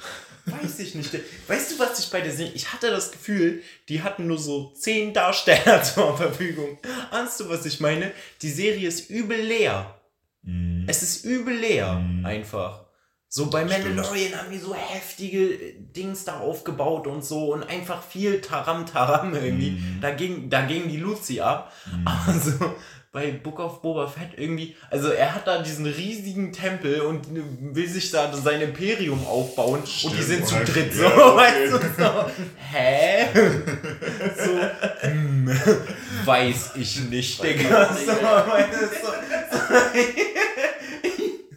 Weiß 0.45 0.79
ich 0.79 0.95
nicht. 0.95 1.11
Weißt 1.47 1.73
du, 1.73 1.79
was 1.79 1.99
ich 1.99 2.11
bei 2.11 2.21
der 2.21 2.33
Serie. 2.33 2.53
Ich 2.55 2.73
hatte 2.73 2.91
das 2.91 3.11
Gefühl, 3.11 3.63
die 3.89 4.03
hatten 4.03 4.27
nur 4.27 4.39
so 4.39 4.73
zehn 4.79 5.13
Darsteller 5.15 5.83
zur 5.83 6.17
Verfügung. 6.17 6.79
Ahnst 7.11 7.41
du, 7.41 7.49
was 7.49 7.65
ich 7.67 7.81
meine? 7.81 8.13
Die 8.43 8.51
Serie 8.51 8.89
ist 8.89 9.11
übel 9.11 9.39
leer. 9.39 9.99
Mm. 10.43 10.85
Es 10.87 11.03
ist 11.03 11.25
übel 11.25 11.55
leer. 11.55 11.95
Mm. 11.95 12.25
Einfach. 12.25 12.88
So 13.31 13.51
bei 13.51 13.63
Mandalorian 13.63 14.39
haben 14.39 14.51
die 14.51 14.59
so 14.59 14.75
heftige 14.75 15.53
äh, 15.53 15.75
Dings 15.95 16.25
da 16.25 16.41
aufgebaut 16.41 17.07
und 17.07 17.23
so 17.23 17.53
und 17.53 17.63
einfach 17.63 18.03
viel 18.03 18.41
Taram 18.41 18.87
Taram 18.87 19.35
irgendwie. 19.35 19.73
Mm. 19.73 19.99
Da, 20.01 20.13
ging, 20.13 20.49
da 20.49 20.63
ging 20.63 20.89
die 20.89 20.97
Lucy 20.97 21.41
ab. 21.41 21.73
Mm. 21.87 22.09
Also 22.27 22.53
bei 23.13 23.33
Book 23.33 23.59
of 23.59 23.83
Boba 23.83 24.07
Fett 24.07 24.31
irgendwie, 24.37 24.77
also 24.91 25.09
er 25.09 25.35
hat 25.35 25.47
da 25.47 25.63
diesen 25.63 25.87
riesigen 25.87 26.53
Tempel 26.53 27.01
und 27.01 27.27
will 27.75 27.89
sich 27.89 28.11
da 28.11 28.35
sein 28.35 28.61
Imperium 28.61 29.27
aufbauen 29.27 29.87
Stimmt, 29.87 30.13
und 30.13 30.19
die 30.19 30.25
sind 30.25 30.47
zu 30.47 30.57
dritt 30.65 30.95
so, 30.95 31.05
ja, 31.05 31.17
okay. 31.33 31.37
weißt 31.37 31.73
du, 31.73 31.79
so, 32.03 32.31
hä? 32.71 33.29
so, 34.37 35.09
hm, 35.09 35.51
weiß 36.25 36.73
ich 36.77 37.01
nicht, 37.09 37.43
Digga. 37.43 37.95
So, 37.95 38.05
so, 38.05 38.13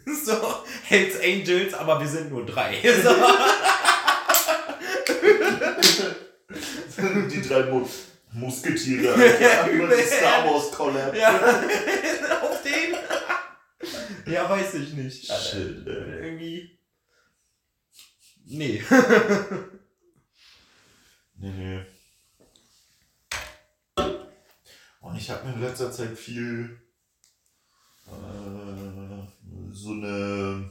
so, 0.06 0.32
so 0.32 0.61
Hells 0.92 1.16
Angels, 1.22 1.72
aber 1.72 1.98
wir 1.98 2.06
sind 2.06 2.30
nur 2.30 2.44
drei. 2.44 2.74
die 7.32 7.40
drei 7.40 7.62
Mu 7.62 7.88
Musketiere. 8.32 9.14
Über 9.72 9.96
die 9.96 10.02
Star 10.02 10.44
Wars 10.44 10.70
Collab. 10.70 11.16
Ja, 11.16 11.30
auf 12.42 12.62
den. 12.62 12.94
Ja, 14.30 14.50
weiß 14.50 14.74
ich 14.74 14.92
nicht. 14.92 15.32
Shit. 15.32 15.86
Irgendwie. 15.86 16.78
Nee. 18.44 18.84
nee, 21.38 21.52
nee. 21.56 21.86
Und 25.00 25.16
ich 25.16 25.30
habe 25.30 25.48
mir 25.48 25.54
in 25.54 25.62
letzter 25.62 25.90
Zeit 25.90 26.18
viel 26.18 26.78
äh, 28.08 29.22
so 29.72 29.92
eine 29.92 30.70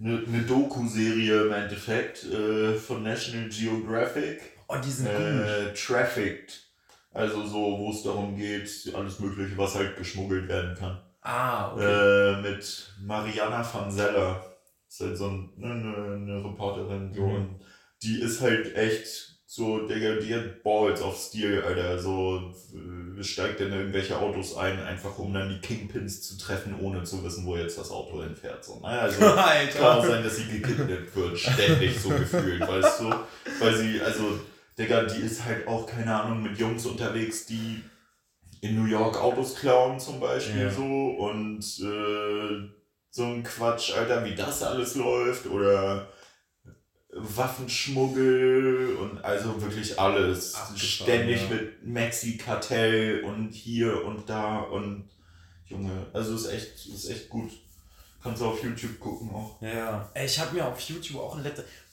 eine, 0.00 0.24
eine 0.26 0.42
Doku-Serie 0.42 1.42
im 1.42 1.52
Endeffekt 1.52 2.24
äh, 2.24 2.74
von 2.74 3.02
National 3.02 3.48
Geographic. 3.48 4.40
Oh, 4.68 4.76
die 4.82 4.90
sind 4.90 5.08
äh, 5.08 5.64
gut. 5.66 5.86
Trafficked. 5.86 6.66
Also 7.12 7.44
so, 7.44 7.78
wo 7.78 7.90
es 7.90 8.02
darum 8.02 8.36
geht, 8.36 8.70
alles 8.94 9.18
Mögliche, 9.18 9.58
was 9.58 9.74
halt 9.74 9.96
geschmuggelt 9.96 10.48
werden 10.48 10.76
kann. 10.76 11.00
Ah, 11.22 11.72
okay. 11.72 11.84
Äh, 11.84 12.42
mit 12.42 12.92
Mariana 13.02 13.68
van 13.72 13.90
Zeller. 13.90 14.44
Ist 14.88 15.00
halt 15.00 15.16
so 15.16 15.28
ein, 15.28 15.50
ne, 15.56 15.70
eine, 15.70 16.14
eine 16.14 16.44
Reporterin. 16.44 17.12
So, 17.12 17.26
mhm. 17.26 17.34
und 17.34 17.60
die 18.02 18.20
ist 18.20 18.40
halt 18.40 18.74
echt 18.76 19.29
So, 19.52 19.80
Digga, 19.80 20.14
die 20.14 20.32
hat 20.32 20.62
Balls 20.62 21.02
auf 21.02 21.18
Stil, 21.18 21.60
Alter. 21.66 21.98
So, 21.98 22.52
äh, 22.72 23.24
steigt 23.24 23.60
in 23.60 23.72
irgendwelche 23.72 24.16
Autos 24.16 24.56
ein, 24.56 24.78
einfach 24.78 25.18
um 25.18 25.34
dann 25.34 25.48
die 25.48 25.58
Kingpins 25.58 26.22
zu 26.22 26.38
treffen, 26.38 26.76
ohne 26.80 27.02
zu 27.02 27.24
wissen, 27.24 27.44
wo 27.44 27.56
jetzt 27.56 27.76
das 27.76 27.90
Auto 27.90 28.22
hinfährt. 28.22 28.64
So, 28.64 28.78
naja, 28.80 29.00
also 29.00 29.24
Alter. 29.26 29.76
kann 29.76 29.98
auch 29.98 30.04
sein, 30.04 30.22
dass 30.22 30.36
sie 30.36 30.44
gekidnappt 30.44 31.16
wird, 31.16 31.36
ständig 31.36 31.98
so 31.98 32.10
gefühlt, 32.10 32.60
weißt 32.60 33.00
du? 33.00 33.12
Weil 33.58 33.74
sie, 33.74 34.00
also, 34.00 34.38
Digga, 34.78 35.02
die 35.02 35.22
ist 35.22 35.44
halt 35.44 35.66
auch, 35.66 35.84
keine 35.84 36.14
Ahnung, 36.14 36.44
mit 36.44 36.56
Jungs 36.56 36.86
unterwegs, 36.86 37.46
die 37.46 37.82
in 38.60 38.80
New 38.80 38.88
York 38.88 39.20
Autos 39.20 39.56
klauen 39.56 39.98
zum 39.98 40.20
Beispiel 40.20 40.62
ja. 40.62 40.70
so 40.70 40.84
und 40.84 41.58
äh, 41.58 42.68
so 43.10 43.24
ein 43.24 43.42
Quatsch, 43.42 43.94
Alter, 43.96 44.24
wie 44.24 44.36
das 44.36 44.62
alles 44.62 44.94
läuft 44.94 45.46
oder 45.46 46.06
Waffenschmuggel 47.12 48.96
und 48.96 49.24
also 49.24 49.60
wirklich 49.60 49.98
alles. 49.98 50.56
Ständig 50.76 51.42
ja. 51.42 51.56
mit 51.56 51.84
Mexi-Kartell 51.86 53.24
und 53.24 53.52
hier 53.52 54.04
und 54.04 54.28
da 54.28 54.58
und 54.60 55.08
Junge, 55.66 56.06
also 56.12 56.34
ist 56.34 56.46
echt, 56.46 56.86
ist 56.86 57.08
echt 57.08 57.28
gut. 57.28 57.50
Kannst 58.22 58.42
du 58.42 58.46
auf 58.46 58.62
YouTube 58.62 58.98
gucken 59.00 59.30
auch. 59.30 59.60
Ja, 59.62 60.10
ich 60.14 60.38
habe 60.38 60.54
mir 60.54 60.66
auf 60.66 60.80
YouTube 60.80 61.20
auch 61.20 61.36
ein 61.36 61.42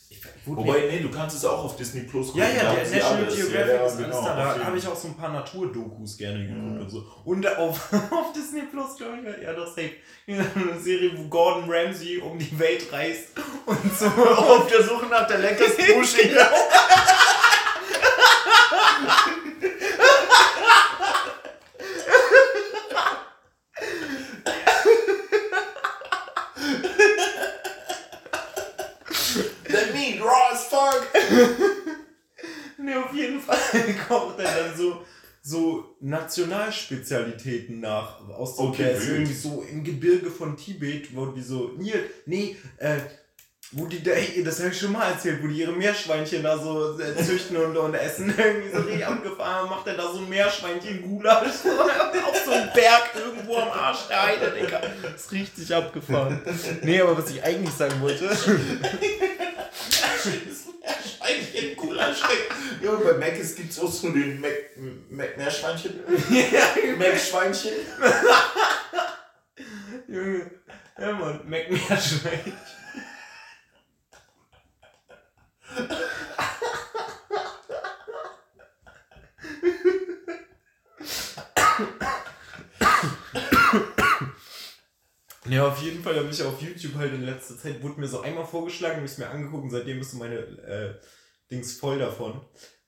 letztes. 0.10 0.32
Wobei, 0.45 0.88
nee, 0.89 0.99
du 0.99 1.10
kannst 1.10 1.36
es 1.36 1.45
auch 1.45 1.66
auf 1.66 1.76
Disney 1.76 2.01
Plus 2.01 2.28
gucken. 2.28 2.41
Ja, 2.41 2.49
ja, 2.49 2.74
der 2.74 2.89
National 2.89 3.26
Geographic 3.26 3.68
ja, 3.68 3.76
ja, 3.76 3.86
ist 3.86 3.97
genau, 3.97 4.22
da. 4.24 4.55
Da 4.55 4.66
habe 4.66 4.78
ich 4.78 4.88
auch 4.88 4.95
so 4.95 5.10
ein 5.10 5.18
paar 5.18 5.32
Naturdokus 5.32 6.18
gerne 6.18 6.45
geguckt 6.45 6.62
mhm. 6.62 6.82
und 6.82 6.89
so. 6.89 7.05
Und 7.26 7.58
auf, 7.58 7.93
auf 8.12 8.34
Disney 8.34 8.62
Plus, 8.64 8.95
glaube 8.97 9.18
ich, 9.20 9.43
ja, 9.43 9.53
das 9.53 9.76
safe. 9.76 9.91
Eine 10.28 10.80
Serie, 10.80 11.12
wo 11.16 11.24
Gordon 11.28 11.70
Ramsay 11.70 12.20
um 12.20 12.38
die 12.38 12.58
Welt 12.60 12.91
reist 12.91 13.30
und 13.66 13.97
so 13.97 14.05
auf 14.24 14.68
der 14.68 14.84
Suche 14.84 15.05
nach 15.08 15.28
der 15.28 15.39
leckersten 15.39 15.86
Bushi. 15.93 16.32
ne, 32.78 33.03
auf 33.03 33.14
jeden 33.14 33.41
Fall 33.41 33.58
kocht 34.08 34.39
er 34.39 34.64
dann 34.64 34.78
so, 35.47 35.95
Nationalspezialitäten 36.01 37.79
nach. 37.79 38.19
Aus 38.29 38.57
so, 38.57 38.63
okay, 38.63 38.83
der 38.83 38.91
ist 38.97 39.07
irgendwie 39.07 39.33
so 39.33 39.65
im 39.69 39.81
Gebirge 39.81 40.29
von 40.29 40.57
Tibet, 40.57 41.15
wo 41.15 41.27
die 41.27 41.41
so, 41.41 41.71
hier, 41.81 42.01
nee, 42.25 42.57
äh, 42.77 42.97
wo 43.71 43.85
die 43.85 44.03
da, 44.03 44.11
das 44.43 44.59
habe 44.59 44.71
ich 44.71 44.79
schon 44.79 44.91
mal 44.91 45.09
erzählt, 45.09 45.41
wo 45.41 45.47
die 45.47 45.59
ihre 45.59 45.71
Meerschweinchen 45.71 46.43
da 46.43 46.57
so 46.57 46.99
äh, 46.99 47.15
züchten 47.23 47.55
und, 47.55 47.77
und 47.77 47.93
essen. 47.93 48.33
Irgendwie 48.37 48.75
so 48.75 48.81
richtig 48.81 49.05
abgefahren, 49.05 49.69
macht 49.69 49.87
er 49.87 49.95
da 49.95 50.11
so 50.11 50.19
ein 50.19 50.27
Meerschweinchen-Gulasch 50.27 51.45
auf 52.27 52.43
so 52.45 52.51
einem 52.51 52.69
Berg 52.73 53.11
irgendwo 53.15 53.55
am 53.55 53.69
Arsch 53.69 54.07
der 54.09 54.23
Heide, 54.23 54.51
Digga. 54.51 54.81
Das 55.01 55.15
ist 55.15 55.31
richtig 55.31 55.73
abgefahren. 55.73 56.41
Nee, 56.81 56.99
aber 56.99 57.17
was 57.17 57.29
ich 57.29 57.41
eigentlich 57.41 57.73
sagen 57.73 58.01
wollte. 58.01 58.29
Meerschweinchen 61.28 61.75
Gulasch. 61.75 62.21
Ja, 62.82 62.91
bei 62.95 63.13
Mc's 63.13 63.55
gibt 63.55 63.71
es 63.71 63.80
auch 63.80 63.91
so 63.91 64.09
den 64.11 64.39
Mac, 64.39 64.78
Mac 65.09 65.38
Meerschweinchen. 65.38 65.99
ja, 66.30 66.95
Mac-Schweinchen. 66.97 67.73
Junge. 70.07 70.51
Ja, 70.97 71.11
Mann, 71.13 71.41
Mac 71.49 71.69
Meerschweinchen. 71.69 72.53
Ja, 85.49 85.65
auf 85.65 85.82
jeden 85.82 86.03
Fall 86.03 86.17
habe 86.17 86.30
ich 86.30 86.43
auf 86.43 86.61
YouTube 86.61 86.95
halt 86.95 87.13
in 87.13 87.23
letzter 87.23 87.57
Zeit, 87.57 87.82
wurde 87.82 87.99
mir 87.99 88.07
so 88.07 88.21
einmal 88.21 88.45
vorgeschlagen, 88.45 88.97
habe 88.97 89.05
ich 89.05 89.13
es 89.13 89.17
mir 89.17 89.30
angeguckt 89.30 89.63
und 89.63 89.69
seitdem 89.69 90.01
ist 90.01 90.11
so 90.11 90.17
meine 90.17 90.36
äh, 90.36 90.95
Dings 91.49 91.73
voll 91.73 91.99
davon. 91.99 92.41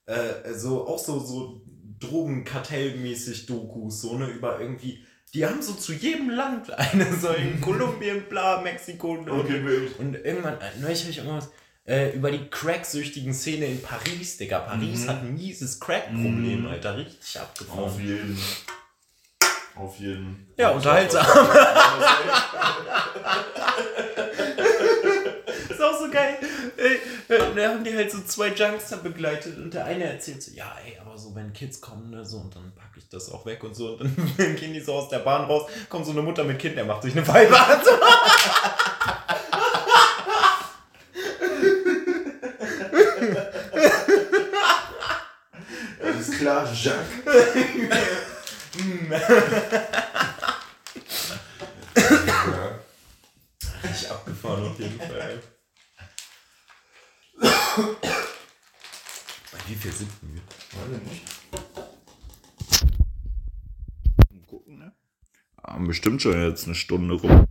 Äh, 0.06 0.54
so, 0.54 0.86
auch 0.86 0.98
so, 0.98 1.18
so 1.20 1.62
Drogenkartellmäßig 2.00 3.46
Dokus, 3.46 4.00
so, 4.02 4.16
ne, 4.16 4.26
über 4.28 4.60
irgendwie, 4.60 5.04
die 5.34 5.46
haben 5.46 5.62
so 5.62 5.74
zu 5.74 5.92
jedem 5.92 6.30
Land 6.30 6.70
eine, 6.78 7.14
so 7.14 7.28
in 7.28 7.60
Kolumbien, 7.60 8.24
bla, 8.28 8.60
Mexiko 8.60 9.12
und, 9.12 9.30
okay, 9.30 9.62
und 9.98 10.14
irgendwann, 10.14 10.54
äh, 10.60 10.70
neulich 10.80 11.00
habe 11.02 11.10
ich 11.10 11.18
irgendwas, 11.18 11.50
äh, 11.86 12.10
über 12.10 12.30
die 12.30 12.48
cracksüchtigen 12.48 13.34
Szene 13.34 13.66
in 13.66 13.82
Paris, 13.82 14.36
Digga. 14.36 14.60
Paris 14.60 15.04
mhm. 15.04 15.08
hat 15.08 15.22
ein 15.22 15.34
mieses 15.34 15.80
Crack-Problem, 15.80 16.60
mhm. 16.62 16.68
Alter. 16.68 16.96
Richtig 16.96 17.40
abgefahren. 17.40 17.80
Auf 17.80 18.00
jeden. 18.00 18.38
Auf 19.74 19.98
jeden. 19.98 20.46
Ja, 20.56 20.70
unterhaltsam. 20.70 21.24
ist 25.68 25.82
auch 25.82 25.98
so 25.98 26.10
geil. 26.10 26.38
Da 27.30 27.68
haben 27.68 27.84
die 27.84 27.94
halt 27.94 28.10
so 28.10 28.20
zwei 28.22 28.48
Junkster 28.48 28.96
begleitet 28.96 29.56
und 29.56 29.72
der 29.72 29.84
eine 29.84 30.02
erzählt 30.02 30.42
so, 30.42 30.50
ja, 30.50 30.76
ey, 30.84 30.98
aber 30.98 31.16
so, 31.16 31.32
wenn 31.36 31.52
Kids 31.52 31.80
kommen, 31.80 32.10
ne, 32.10 32.24
so, 32.24 32.38
und 32.38 32.56
dann 32.56 32.72
packe 32.74 32.98
ich 32.98 33.08
das 33.08 33.30
auch 33.30 33.46
weg 33.46 33.62
und 33.62 33.76
so, 33.76 33.92
und 33.92 34.00
dann 34.00 34.16
gehen 34.56 34.72
die 34.72 34.80
so 34.80 34.94
aus 34.94 35.08
der 35.10 35.20
Bahn 35.20 35.44
raus, 35.44 35.70
kommt 35.88 36.06
so 36.06 36.10
eine 36.10 36.22
Mutter 36.22 36.42
mit 36.42 36.58
Kind, 36.58 36.76
der 36.76 36.84
macht 36.84 37.04
sich 37.04 37.12
eine 37.12 37.24
Pfeife 37.24 37.56
an. 37.56 37.80
Alles 46.02 46.30
klar, 46.32 46.68
Jacques. 46.72 47.06
Richtig 53.84 54.10
abgefahren 54.10 54.66
auf 54.66 54.80
jeden 54.80 54.98
Fall. 54.98 55.40
Bei 57.76 59.58
wie 59.68 59.74
viel 59.74 59.92
sind 59.92 60.10
wir? 60.22 60.42
Weiß 60.42 60.90
ich 60.96 61.02
nicht. 61.10 61.24
Gucken, 64.48 64.78
ne? 64.78 64.92
Haben 65.62 65.86
bestimmt 65.86 66.20
schon 66.20 66.40
jetzt 66.40 66.64
eine 66.66 66.74
Stunde 66.74 67.14
rum. 67.14 67.46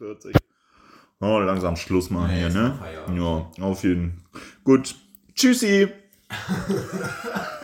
48. 0.00 0.34
Oh, 1.20 1.38
langsam 1.38 1.76
Schluss 1.76 2.10
machen 2.10 2.30
ja, 2.30 2.36
hier, 2.36 2.48
ne? 2.48 2.78
Ja, 3.14 3.50
auf 3.64 3.84
jeden 3.84 4.24
Fall. 4.32 4.40
Gut. 4.64 4.96
Tschüssi. 5.34 5.88